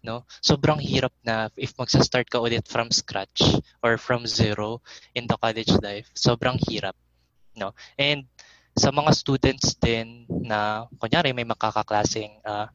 [0.01, 0.25] no?
[0.41, 4.81] Sobrang hirap na if magsa-start ka ulit from scratch or from zero
[5.13, 6.09] in the college life.
[6.17, 6.97] Sobrang hirap,
[7.53, 7.77] no?
[7.97, 8.25] And
[8.73, 12.69] sa mga students din na, kunyari may makakaklaseng uh,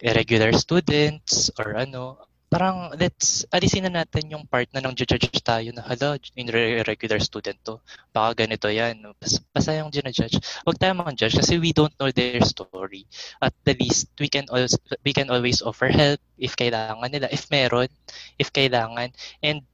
[0.00, 5.74] irregular students or ano, parang let's alisin na natin yung part na nang judge tayo
[5.74, 7.82] na hala, irregular student to.
[8.14, 9.02] Baka ganito yan.
[9.50, 10.38] Basta, yung judge.
[10.62, 13.06] Huwag tayo mga judge kasi we don't know their story.
[13.42, 17.26] At the least, we can always, we can always offer help if kailangan nila.
[17.34, 17.90] If meron,
[18.38, 19.10] if kailangan.
[19.42, 19.66] And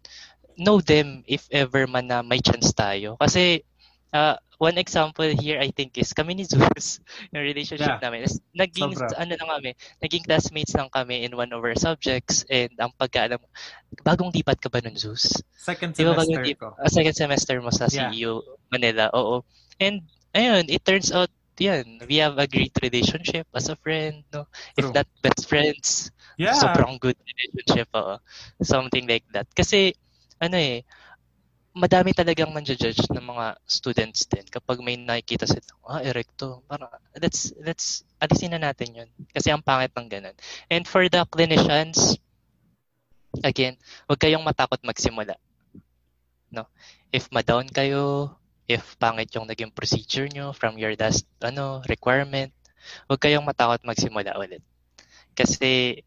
[0.57, 3.21] know them if ever man na may chance tayo.
[3.21, 3.65] Kasi
[4.13, 7.03] uh, one example here I think is kami ni Zeus,
[7.35, 7.99] yung relationship Yeah.
[7.99, 8.31] namin.
[8.31, 9.11] Is, naging, Sobra.
[9.19, 13.43] ano lang kami, naging classmates lang kami in one of our subjects and ang pagkaalam,
[14.07, 15.27] bagong lipat ka ba nun, Zeus?
[15.59, 16.79] Second semester lip- ko.
[16.79, 18.15] ah, second semester mo sa Yeah.
[18.15, 18.39] CU
[18.71, 19.43] Manila, oo.
[19.83, 21.29] And, ayun, it turns out,
[21.59, 24.47] yan, we have a great relationship as a friend, no?
[24.79, 24.95] If True.
[24.95, 26.55] not best friends, Yeah.
[26.55, 28.23] sobrang good relationship, oo.
[28.63, 29.51] Something like that.
[29.53, 29.93] Kasi,
[30.39, 30.87] ano eh,
[31.73, 36.61] madami talagang nanjudge ng mga students din kapag may nakikita sila, ah, erecto.
[36.69, 39.09] Parang, let's, let's, alisin na natin yun.
[39.33, 40.37] Kasi ang pangit ng ganun.
[40.69, 42.21] And for the clinicians,
[43.41, 45.41] again, huwag kayong matakot magsimula.
[46.53, 46.69] No?
[47.09, 48.37] If ma-down kayo,
[48.69, 52.53] if pangit yung naging procedure nyo from your last ano, requirement,
[53.09, 54.61] huwag kayong matakot magsimula ulit.
[55.33, 56.05] Kasi,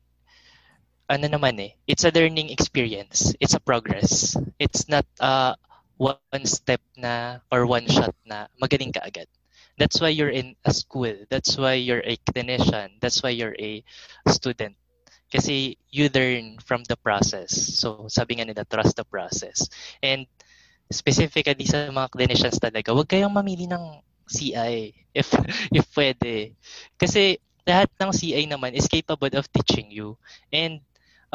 [1.09, 3.33] ano naman eh, it's a learning experience.
[3.39, 4.33] It's a progress.
[4.57, 5.53] It's not uh,
[5.97, 9.29] one step na or one shot na magaling ka agad.
[9.77, 11.13] That's why you're in a school.
[11.29, 12.95] That's why you're a clinician.
[13.03, 13.83] That's why you're a
[14.31, 14.75] student.
[15.27, 17.51] Kasi you learn from the process.
[17.51, 19.67] So sabi nga nila, trust the process.
[19.99, 20.25] And
[20.87, 23.99] specifically sa mga clinicians talaga, huwag kayong mamili ng
[24.31, 25.27] CI if
[25.75, 26.55] if pwede.
[26.95, 27.37] Kasi
[27.67, 30.15] lahat ng CI naman is capable of teaching you.
[30.55, 30.79] And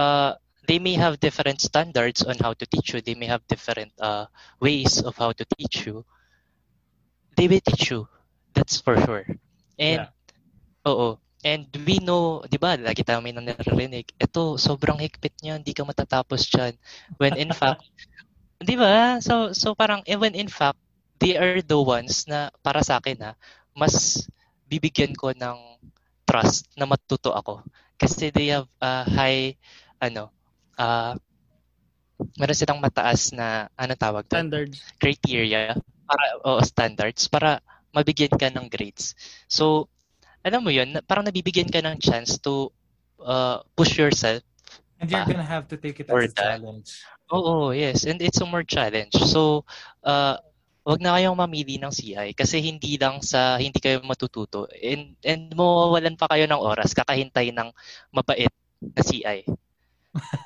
[0.00, 3.04] uh, they may have different standards on how to teach you.
[3.04, 6.08] They may have different uh, ways of how to teach you.
[7.36, 8.08] They will teach you.
[8.56, 9.28] That's for sure.
[9.76, 10.08] And,
[10.88, 11.20] oo.
[11.44, 15.88] And we know, di ba, lagi tayo may naririnig, ito, sobrang higpit niya, hindi ka
[15.88, 16.76] matatapos dyan.
[17.16, 17.80] When in fact,
[18.60, 19.20] di ba?
[19.24, 20.76] So, so parang, eh, when in fact,
[21.16, 23.32] they are the ones na, para sa akin ha,
[23.72, 24.28] mas
[24.68, 25.80] bibigyan ko ng
[26.28, 27.64] trust na matuto ako.
[27.96, 29.56] Kasi they have a high,
[30.00, 30.32] ano,
[30.80, 31.14] uh,
[32.36, 34.48] meron silang mataas na, ano tawag doon?
[34.48, 34.78] Standards.
[35.00, 37.62] criteria para o standards para
[37.94, 39.14] mabigyan ka ng grades.
[39.46, 39.86] So,
[40.42, 42.72] alam mo 'yun, na- parang nabibigyan ka ng chance to
[43.20, 44.42] uh, push yourself.
[45.00, 45.32] And you're Pa.
[45.32, 46.60] gonna have to take it as a that.
[46.60, 47.00] challenge.
[47.32, 49.14] Oo, yes, and it's a more challenge.
[49.16, 49.64] So,
[50.04, 50.36] uh,
[50.84, 55.52] wag na kayong mamili ng CI kasi hindi lang sa hindi kayo matututo and and
[55.52, 57.68] mawawalan pa kayo ng oras kakahintay ng
[58.10, 58.50] mabait
[58.80, 59.44] na CI.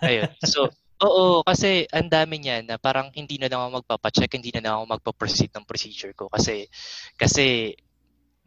[0.05, 0.31] Ayun.
[0.45, 0.69] So,
[1.01, 4.73] oo, kasi ang dami niyan na parang hindi na lang ako magpapacheck, hindi na lang
[4.79, 6.69] ako magpa-proceed ng procedure ko kasi
[7.17, 7.75] kasi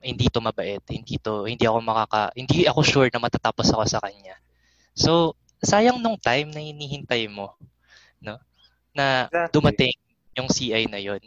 [0.02, 4.02] hindi to mabait, hindi to hindi ako makaka hindi ako sure na matatapos ako sa
[4.02, 4.38] kanya.
[4.98, 7.58] So, sayang nung time na hinihintay mo,
[8.22, 8.38] no?
[8.94, 9.94] Na dumating
[10.38, 11.22] yung CI na yon.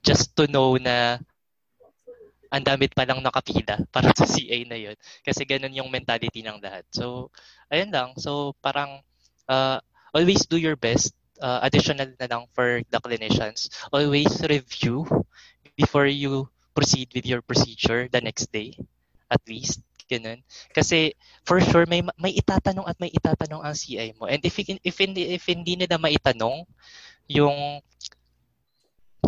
[0.00, 1.20] Just to know na
[2.48, 4.96] ang damit pa lang nakapila para sa CA na yon.
[5.20, 6.84] Kasi ganun yung mentality ng lahat.
[6.88, 7.28] So,
[7.68, 8.16] ayun lang.
[8.16, 9.04] So, parang
[9.48, 9.80] uh,
[10.14, 11.14] always do your best.
[11.38, 13.70] Uh, additional na lang for the clinicians.
[13.94, 15.06] Always review
[15.78, 18.74] before you proceed with your procedure the next day.
[19.30, 19.82] At least.
[20.08, 20.40] Ganun.
[20.72, 21.12] Kasi
[21.44, 24.24] for sure may may itatanong at may itatanong ang CI mo.
[24.26, 26.64] And if if hindi if hindi nila maitanong
[27.28, 27.84] yung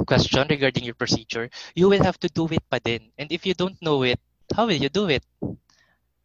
[0.08, 3.12] question regarding your procedure, you will have to do it pa din.
[3.20, 4.18] And if you don't know it,
[4.56, 5.22] how will you do it?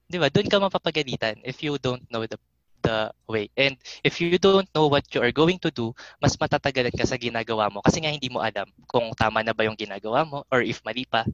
[0.08, 0.32] Di ba?
[0.32, 2.40] Doon ka mapapagalitan if you don't know the
[2.86, 3.49] the way.
[3.57, 3.74] And
[4.06, 7.74] if you don't know what you are going to do, mas matatagalan ka sa ginagawa
[7.74, 10.86] mo kasi nga hindi mo alam kung tama na ba yung ginagawa mo or if
[10.86, 11.26] mali pa.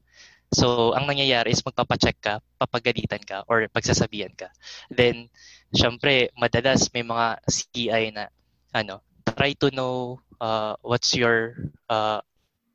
[0.52, 4.52] So, ang nangyayari is magpapacheck ka, papagalitan ka, or pagsasabihan ka.
[4.92, 5.32] Then,
[5.72, 8.28] syempre, madalas may mga CI na,
[8.76, 9.00] ano,
[9.32, 11.56] try to know uh, what's your
[11.88, 12.20] uh,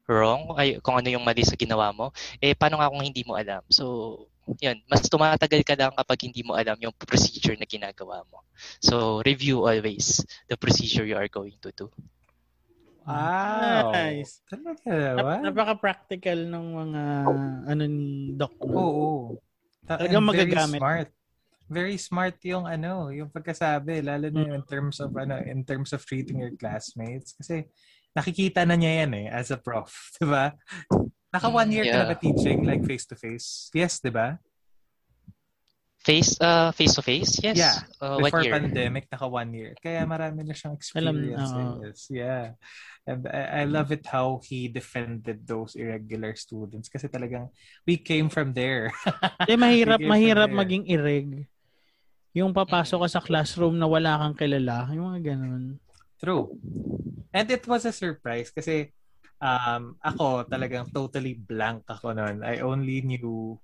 [0.10, 2.10] wrong, ay, kung ano yung mali sa ginawa mo.
[2.42, 3.62] Eh, paano nga kung hindi mo alam?
[3.70, 4.26] So,
[4.58, 8.42] yun, mas tumatagal ka lang kapag hindi mo alam yung procedure na ginagawa mo.
[8.80, 11.88] So, review always the procedure you are going to do.
[13.08, 13.96] Wow.
[13.96, 14.44] Nice.
[14.52, 15.40] Talaga, Nap- what?
[15.48, 17.04] napaka-practical ng mga
[17.72, 18.52] ano ni Doc.
[18.60, 18.76] no?
[18.76, 19.08] Oo.
[19.88, 20.80] Ta- Talagang and very magagamit.
[20.84, 21.10] smart.
[21.68, 24.56] Very smart yung ano, yung pagkasabi, lalo na Mm.
[24.60, 27.68] in terms of ano, in terms of treating your classmates kasi
[28.12, 30.56] nakikita na niya yan eh as a prof, 'di ba?
[31.34, 32.12] Naka one year ka na Yeah.
[32.12, 33.68] ba teaching like face to face?
[33.76, 34.40] Yes, 'di ba?
[36.08, 37.36] Face, uh, face to face?
[37.44, 37.60] Yes.
[37.60, 37.76] Yeah.
[38.00, 38.56] Uh, Before year?
[38.56, 39.76] pandemic, naka one year.
[39.76, 41.52] Kaya marami na siyang experience.
[41.52, 41.84] oo.
[41.84, 42.00] yes.
[42.08, 42.56] Yeah.
[43.04, 47.52] And I, I love it how he defended those irregular students kasi talagang
[47.84, 48.96] we came from there.
[49.52, 51.44] Eh, mahirap, mahirap maging ireg.
[52.32, 54.88] Yung papasok ka sa classroom na wala kang kilala.
[54.96, 55.76] Yung mga ganun.
[56.24, 56.56] True.
[57.36, 58.96] And it was a surprise kasi
[59.42, 62.44] um, ako talagang totally blank ako noon.
[62.44, 63.58] I only knew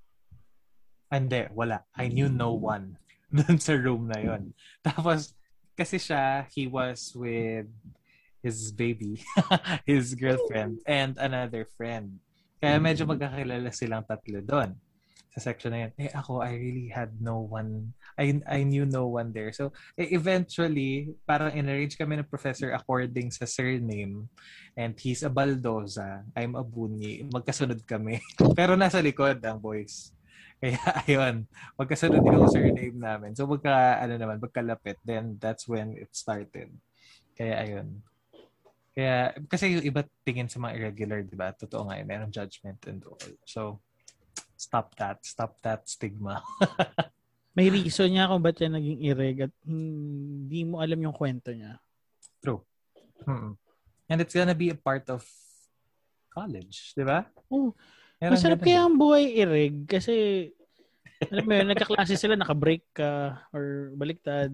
[1.14, 1.86] hindi, wala.
[1.94, 2.98] I knew no one
[3.34, 4.54] dun sa room na yon.
[4.82, 5.38] Tapos,
[5.78, 7.70] kasi siya, he was with
[8.42, 9.22] his baby,
[9.90, 12.18] his girlfriend, and another friend.
[12.58, 14.74] Kaya medyo magkakilala silang tatlo doon
[15.34, 15.92] sa section na yun.
[15.98, 19.50] Eh ako, I really had no one, I, I knew no one there.
[19.50, 24.30] So, eh, eventually, parang in-arrange kami ng professor according sa surname.
[24.78, 27.26] And he's a Baldoza, I'm a Bunyi.
[27.34, 28.22] Magkasunod kami.
[28.58, 30.14] Pero nasa likod ang boys.
[30.62, 30.78] Kaya
[31.10, 31.50] ayun,
[31.82, 33.34] magkasunod yung surname namin.
[33.34, 35.02] So magka, ano naman, magkalapit.
[35.02, 36.70] Then that's when it started.
[37.34, 38.06] Kaya ayun.
[38.94, 41.50] Kaya, kasi yung iba tingin sa mga irregular, di ba?
[41.50, 43.18] Totoo nga, eh, merong judgment and all.
[43.42, 43.82] So,
[44.64, 45.20] stop that.
[45.28, 46.40] Stop that stigma.
[47.58, 51.78] May reason niya kung ba't siya naging ireg at hindi mo alam yung kwento niya.
[52.42, 52.66] True.
[53.28, 53.54] Mm-mm.
[54.10, 55.22] And it's gonna be a part of
[56.34, 57.30] college, di ba?
[57.52, 57.76] Oh,
[58.24, 60.48] Masarap kaya ang buhay ireg kasi
[61.30, 64.52] alam mo yun, nagkaklase sila, naka-break ka or baliktad.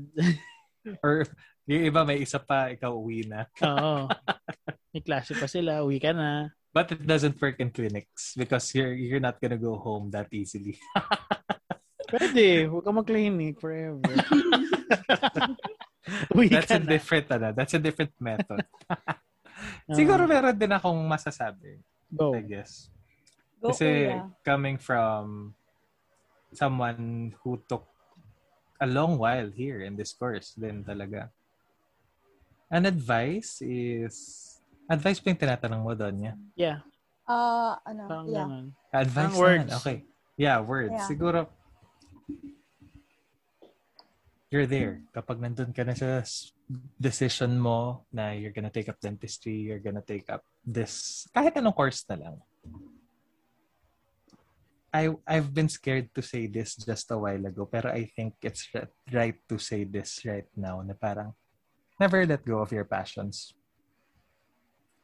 [1.06, 1.26] Or
[1.70, 3.46] yung iba may isa pa, ikaw uwi na.
[3.70, 4.10] Oo.
[4.90, 6.50] May klase pa sila, uwi ka na.
[6.74, 10.78] But it doesn't work in clinics because you're you're not gonna go home that easily.
[12.10, 14.02] Pwede, huwag ka mag-clinic forever.
[16.34, 16.90] uwi That's ka a na.
[16.90, 18.66] different ano, that's a different method.
[19.94, 21.78] Siguro meron din akong masasabi,
[22.10, 22.34] Go.
[22.34, 22.90] I guess.
[23.62, 24.26] Go, Kasi kuya.
[24.42, 25.54] coming from
[26.50, 27.86] someone who took
[28.82, 31.30] a long while here in this course din talaga.
[32.70, 34.16] An advice is
[34.86, 36.34] advice pa yung tinatanong mo doon niya.
[36.54, 36.80] Yeah,
[37.26, 38.46] Ah, ano, parang yeah.
[38.46, 38.66] ganun.
[38.90, 39.70] Advice Parang words.
[39.70, 39.78] naman.
[39.82, 39.98] Okay.
[40.34, 40.94] Yeah, words.
[40.98, 41.06] Yeah.
[41.06, 41.40] Siguro
[44.50, 45.06] you're there.
[45.14, 46.26] Kapag nandun ka na sa
[46.98, 51.78] decision mo na you're gonna take up dentistry, you're gonna take up this, kahit anong
[51.78, 52.36] course na lang.
[54.90, 58.66] I, I've been scared to say this just a while ago, pero I think it's
[58.74, 61.38] ri- right to say this right now na parang
[62.00, 63.54] never let go of your passions.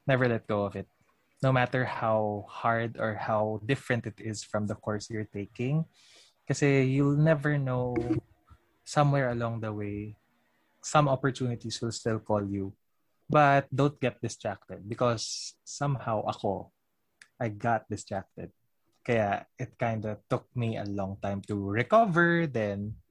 [0.08, 0.88] Never let go of it.
[1.44, 5.86] No matter how hard or how different it is from the course you're taking.
[6.48, 7.98] Kasi you'll never know
[8.86, 10.16] somewhere along the way,
[10.82, 12.72] some opportunities will still call you.
[13.28, 16.70] But don't get distracted because somehow ako,
[17.42, 18.54] I got distracted.
[19.02, 23.02] Kaya it kind of took me a long time to recover, then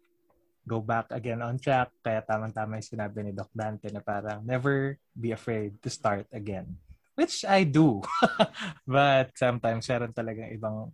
[0.64, 1.92] go back again on track.
[2.00, 6.66] Kaya tamang-tama yung sinabi ni Doc Dante na parang never be afraid to start again.
[7.14, 8.02] Which I do.
[8.88, 10.90] but sometimes meron talagang ibang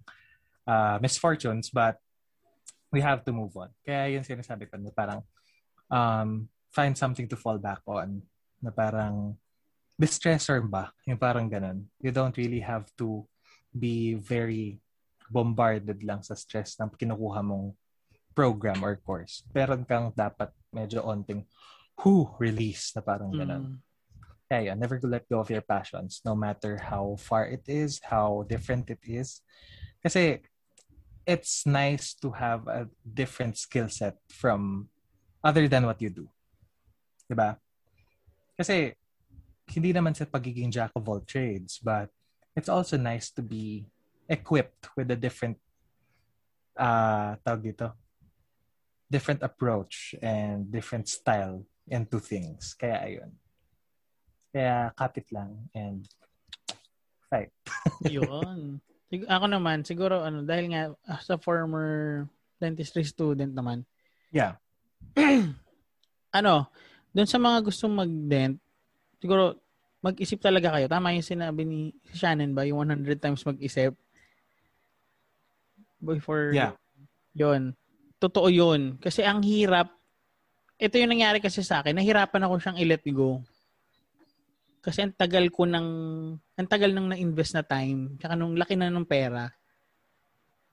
[0.66, 1.96] uh, misfortunes but
[2.90, 3.70] we have to move on.
[3.86, 5.22] Kaya yun sinasabi ko na parang
[5.88, 8.20] um, find something to fall back on
[8.58, 9.38] na parang
[9.94, 10.90] distressor ba?
[11.06, 11.86] Yung parang ganun.
[12.02, 13.24] You don't really have to
[13.70, 14.82] be very
[15.30, 17.70] bombarded lang sa stress ng kinukuha mong
[18.34, 19.42] program or course.
[19.54, 21.44] Meron kang dapat medyo onting
[22.00, 23.64] who release na parang ganun.
[23.64, 23.78] Mm.
[24.50, 28.02] Kaya yun, never to let go of your passions no matter how far it is,
[28.02, 29.44] how different it is.
[30.02, 30.42] Kasi
[31.22, 34.88] it's nice to have a different skill set from
[35.44, 36.26] other than what you do.
[37.30, 37.60] Diba?
[38.58, 38.96] Kasi
[39.70, 42.10] hindi naman sa pagiging jack of all trades, but
[42.58, 43.86] it's also nice to be
[44.26, 45.58] equipped with a different
[46.78, 47.92] uh tawag dito
[49.10, 52.78] different approach and different style into things.
[52.78, 53.30] Kaya ayun.
[54.54, 56.06] Kaya kapit lang and
[57.26, 57.50] fight.
[58.06, 58.78] Yun.
[59.10, 62.24] Sig- Ako naman, siguro, ano, dahil nga, as a former
[62.62, 63.82] dentistry student naman,
[64.30, 64.62] Yeah.
[66.38, 66.70] ano,
[67.10, 68.62] dun sa mga gustong mag-dent,
[69.18, 69.58] siguro,
[69.98, 70.86] mag-isip talaga kayo.
[70.86, 71.80] Tama yung sinabi ni
[72.14, 73.98] Shannon ba, yung 100 times mag-isip.
[75.98, 76.78] Before, Yeah.
[77.34, 77.74] yun.
[78.20, 79.00] Totoo yun.
[79.00, 79.88] Kasi ang hirap,
[80.76, 83.40] ito yung nangyari kasi sa akin, nahirapan ako siyang i-let go.
[84.84, 85.88] Kasi ang tagal ko ng,
[86.36, 89.48] ang tagal nang na-invest na time, tsaka nung laki na ng pera.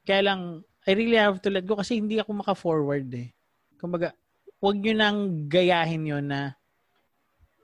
[0.04, 3.36] Kaya lang, I really have to let go kasi hindi ako maka-forward eh.
[3.76, 4.16] Kumbaga,
[4.64, 6.56] wag nyo nang gayahin yon na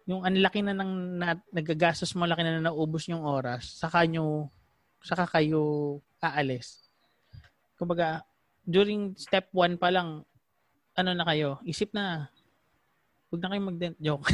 [0.03, 4.03] yung ang laki na ng na, nagagastos mo, laki na na naubos yung oras, saka
[4.03, 4.51] nyo,
[4.99, 6.83] saka kayo aalis.
[7.79, 8.27] Kumbaga,
[8.63, 10.23] during step 1 pa lang,
[10.95, 12.31] ano na kayo, isip na,
[13.29, 14.27] huwag na kayo mag-dent joke.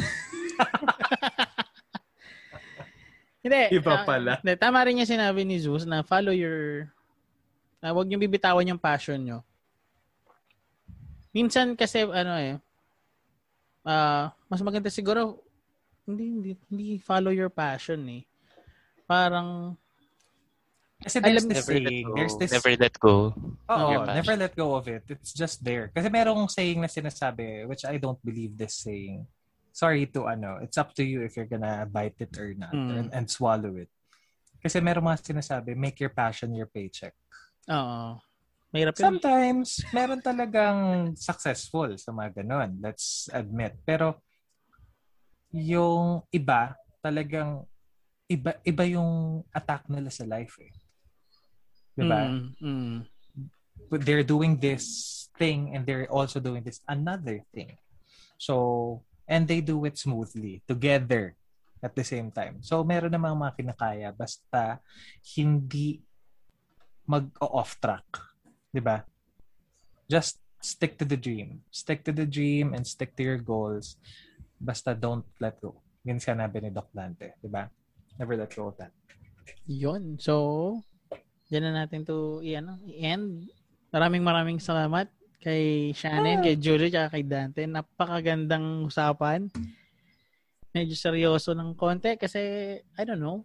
[3.40, 3.72] Hindi.
[3.72, 4.36] Iba pala.
[4.44, 6.92] hindi, tama rin yung sinabi ni Zeus na follow your,
[7.80, 9.40] na huwag nyo bibitawan yung passion nyo.
[11.32, 12.60] Minsan kasi, ano eh,
[13.88, 15.40] ah mas maganda siguro,
[16.04, 18.28] hindi, hindi, hindi follow your passion eh.
[19.08, 19.72] Parang,
[21.00, 22.14] Kasi there's Alam- this Never let saying, go.
[22.14, 23.16] there's this Never let go.
[23.72, 25.00] Oo, never let go of it.
[25.08, 25.88] It's just there.
[25.90, 29.24] Kasi merong saying na sinasabi, which I don't believe this saying.
[29.72, 32.90] Sorry to ano, it's up to you if you're gonna bite it or not Mm.
[32.92, 33.88] and, and swallow it.
[34.60, 37.16] Kasi merong mga sinasabi, make your passion your paycheck.
[37.64, 38.20] oo.
[38.70, 39.02] Mahirap yun.
[39.02, 40.78] Sometimes, meron talagang
[41.18, 42.78] successful sa mga ganon.
[42.78, 43.74] Let's admit.
[43.82, 44.22] Pero,
[45.50, 47.66] yung iba, talagang,
[48.30, 50.70] iba, iba yung attack nila sa life eh.
[51.98, 52.20] Diba?
[52.30, 52.96] Mm, mm.
[53.90, 57.74] but they're doing this thing and they're also doing this another thing.
[58.38, 61.34] So, and they do it smoothly together
[61.82, 62.62] at the same time.
[62.62, 64.78] So, meron namang mga kinakaya basta
[65.34, 65.98] hindi
[67.10, 68.06] mag-off track.
[68.70, 69.02] 'Di ba?
[70.06, 71.66] Just stick to the dream.
[71.74, 73.98] Stick to the dream and stick to your goals.
[74.60, 75.82] Basta don't let go.
[76.06, 77.34] Yun sinabi ni Doc Dante.
[77.42, 77.66] 'di ba?
[78.20, 78.92] Never let go of that.
[79.66, 80.20] Yun.
[80.20, 80.84] So,
[81.50, 83.50] dyan na natin to i-ano, i-end.
[83.90, 85.10] Maraming maraming salamat
[85.42, 87.66] kay Shannon, kay Julie, at kay Dante.
[87.66, 89.50] Napakagandang usapan.
[90.70, 92.38] Medyo seryoso ng konti kasi,
[92.78, 93.42] I don't know.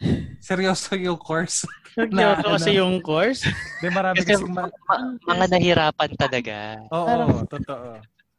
[0.40, 1.68] Seryoso yung course.
[1.92, 2.78] Seryoso Na- kasi ano?
[2.80, 3.44] yung course.
[3.84, 6.56] Di marami Kasi kasing ma- ma- mga nahirapan talaga.
[6.88, 7.88] Oo, Parang- totoo.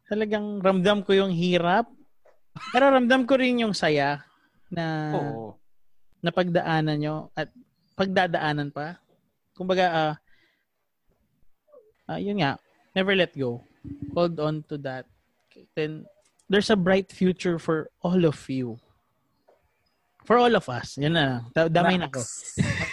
[0.09, 1.85] Talagang ramdam ko yung hirap.
[2.73, 4.25] Pero ramdam ko rin yung saya
[4.73, 5.53] na Oo.
[6.25, 7.53] napagdaanan nyo at
[7.99, 8.95] pagdadaanan pa.
[9.51, 10.13] Kumbaga, ah
[12.07, 12.55] ah, yun nga,
[12.95, 13.59] never let go.
[14.15, 15.03] Hold on to that.
[15.75, 16.07] Then,
[16.47, 18.79] there's a bright future for all of you.
[20.23, 20.95] For all of us.
[20.95, 21.43] Yan na.
[21.51, 22.21] Da- Damay na ko.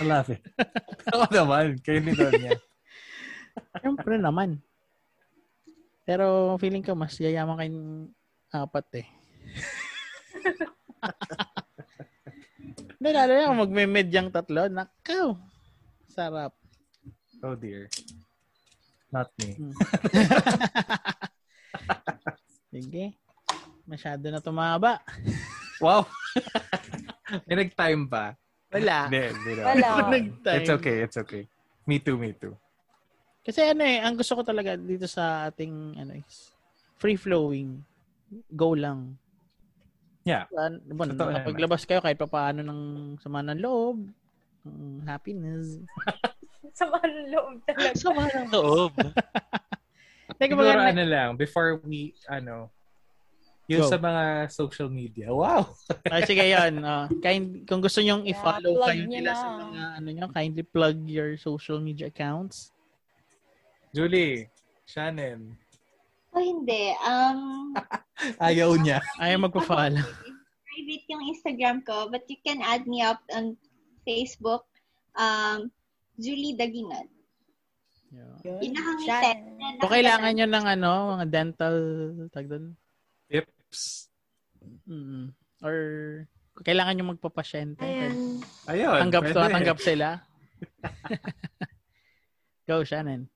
[0.00, 0.42] I love it.
[1.14, 1.78] Oo naman.
[1.84, 2.56] Kayo ni Donya.
[3.80, 4.58] Siyempre naman.
[6.06, 8.08] Pero feeling ko mas yayaman kayong
[8.54, 9.08] apat eh.
[12.96, 14.72] Hindi, lalo na kung magme-medyang tatlo.
[14.72, 15.36] Nakaw.
[16.08, 16.56] Sarap.
[17.44, 17.92] Oh dear.
[19.12, 19.52] Not me.
[22.72, 23.12] Sige.
[23.84, 25.04] Masyado na tumaba.
[25.78, 26.08] Wow!
[27.44, 28.32] May nag-time ba?
[28.72, 29.06] Wala.
[29.06, 29.62] Hindi, hindi na.
[29.68, 29.88] Wala.
[30.16, 30.58] Nag-time.
[30.58, 31.42] It's okay, it's okay.
[31.86, 32.56] Me too, me too.
[33.46, 36.50] Kasi ano eh, ang gusto ko talaga dito sa ating ano is
[36.98, 37.78] free flowing.
[38.50, 39.14] Go lang.
[40.26, 40.50] Yeah.
[40.50, 41.46] Ano, bon, Totoo naman.
[41.46, 42.80] paglabas kayo kahit pa paano ng
[43.22, 44.10] sama ng loob,
[44.66, 45.78] ng happiness.
[46.76, 47.94] Sama ng loob talaga.
[47.94, 48.92] Sama ng loob.
[50.42, 50.90] Teka, Siguro maganda.
[50.92, 52.68] ano lang, before we, ano,
[53.70, 53.88] yun Go.
[53.88, 55.30] sa mga social media.
[55.30, 55.70] Wow!
[56.12, 56.82] Ah, sige yun.
[56.82, 59.38] ah, kind, kung gusto nyong i-follow kayo nyo nila na.
[59.38, 62.74] sa mga ano nyo, kindly plug your social media accounts.
[63.94, 64.50] Julie,
[64.84, 65.54] Shannon,
[66.36, 66.92] Oh, hindi.
[67.00, 67.72] Um,
[68.44, 69.00] ayaw niya.
[69.16, 70.04] Ayaw magpa-follow.
[70.76, 73.56] private yung Instagram ko, but you can add me up on
[74.04, 74.68] Facebook.
[75.16, 75.72] Um,
[76.20, 77.08] Julie Daginad.
[78.12, 78.60] Yeah.
[78.60, 79.32] Pinakangiti.
[79.80, 81.76] So, kailangan nyo ng ano, mga dental,
[82.28, 82.76] tag doon?
[83.32, 84.12] Tips.
[84.84, 85.32] Mm.
[85.64, 85.76] Or,
[86.60, 87.80] kailangan nyo magpapasyente.
[87.80, 88.44] Ayan.
[88.68, 89.00] Ayun.
[89.08, 90.20] Tanggap to, tanggap sila.
[92.68, 93.32] Go, Shannon.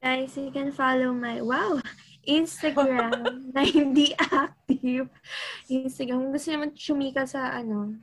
[0.00, 1.76] Guys, you can follow my, wow,
[2.24, 3.20] Instagram
[3.54, 5.12] na hindi active.
[5.68, 8.00] Instagram, kung gusto naman sumika sa ano,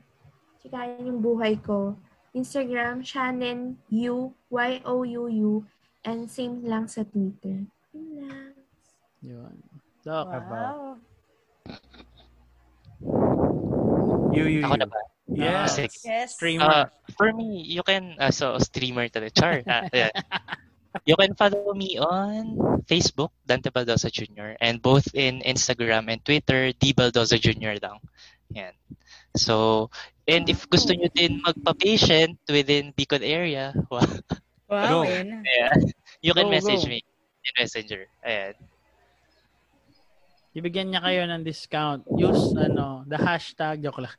[0.62, 1.98] chikayan yung buhay ko.
[2.38, 5.66] Instagram, Shannon U, Y-O-U-U,
[6.06, 7.66] and same lang sa Twitter.
[7.90, 8.54] Yun lang.
[9.18, 9.54] Yun.
[10.06, 11.02] So, Wow.
[14.30, 14.82] You, you, Ako you.
[14.82, 15.00] na ba?
[15.26, 15.82] Yes.
[16.06, 16.38] Yes.
[16.38, 16.62] streamer.
[16.64, 16.86] Uh,
[17.18, 19.34] for me, you can, uh, so, streamer talaga.
[19.34, 19.54] Char.
[19.66, 20.14] Ah, yeah.
[21.06, 22.56] You can follow me on
[22.86, 24.56] Facebook, Dante Baldosa Jr.
[24.60, 27.78] And both in Instagram and Twitter, D Baldosa Jr.
[27.82, 27.98] lang.
[28.54, 28.72] Yan.
[29.36, 29.90] So,
[30.26, 34.04] and if gusto nyo din magpa-patient within Bicol area, wow.
[34.68, 35.44] Wow, yun.
[35.48, 35.72] yeah,
[36.20, 36.92] you can Go, message go.
[36.92, 38.04] me in Messenger.
[38.20, 38.54] Ayan.
[40.56, 42.02] Ibigyan niya kayo ng discount.
[42.16, 44.16] Use, ano, the hashtag, joke lang.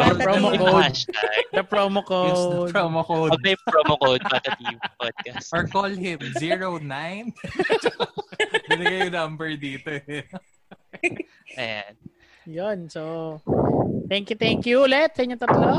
[0.00, 0.88] Or promo code.
[0.88, 1.44] Hashtag.
[1.52, 2.72] The promo Use the code.
[2.72, 3.32] promo code.
[3.36, 4.64] Pag may promo code, Patati
[4.96, 5.46] Podcast.
[5.52, 6.80] Or call him 09.
[8.72, 10.24] Binigay yung number dito eh.
[11.60, 11.92] Ayan.
[12.48, 13.36] Yun, so,
[14.08, 15.70] thank you, thank you ulit sa inyo tatlo.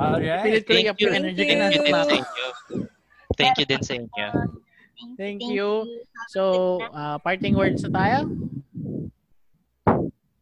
[0.00, 0.42] Alright.
[0.42, 1.18] Pilit ko Thank lang yung you.
[1.22, 2.02] energy Thank ko Thank you din na.
[2.02, 2.46] sa inyo.
[3.36, 4.28] Thank you din sa inyo.
[5.16, 5.68] Thank you.
[6.28, 6.42] So,
[6.92, 8.18] uh, parting words na tayo.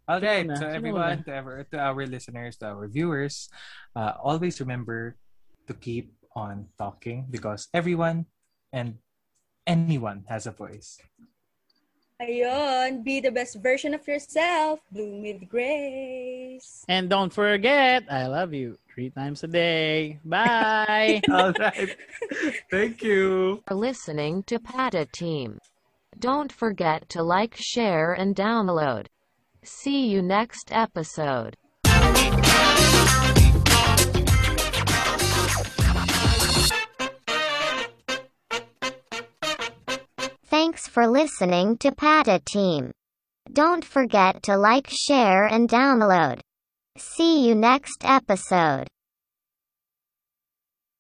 [0.09, 0.43] All right.
[0.43, 0.55] Sino?
[0.57, 3.49] So everyone, to, ever, to our listeners, to our viewers,
[3.95, 5.17] uh, always remember
[5.67, 8.25] to keep on talking because everyone
[8.73, 8.97] and
[9.67, 10.99] anyone has a voice.
[12.21, 14.81] Ayun, be the best version of yourself.
[14.91, 16.85] Bloom with grace.
[16.89, 20.19] And don't forget, I love you three times a day.
[20.25, 21.21] Bye!
[21.31, 21.95] All right.
[22.73, 23.63] Thank you.
[23.69, 25.61] for listening to Pata Team.
[26.19, 29.07] Don't forget to like, share, and download.
[29.63, 31.57] See you next episode.
[40.47, 42.93] Thanks for listening to Pata Team.
[43.53, 46.41] Don't forget to like, share, and download.
[46.97, 48.89] See you next episode.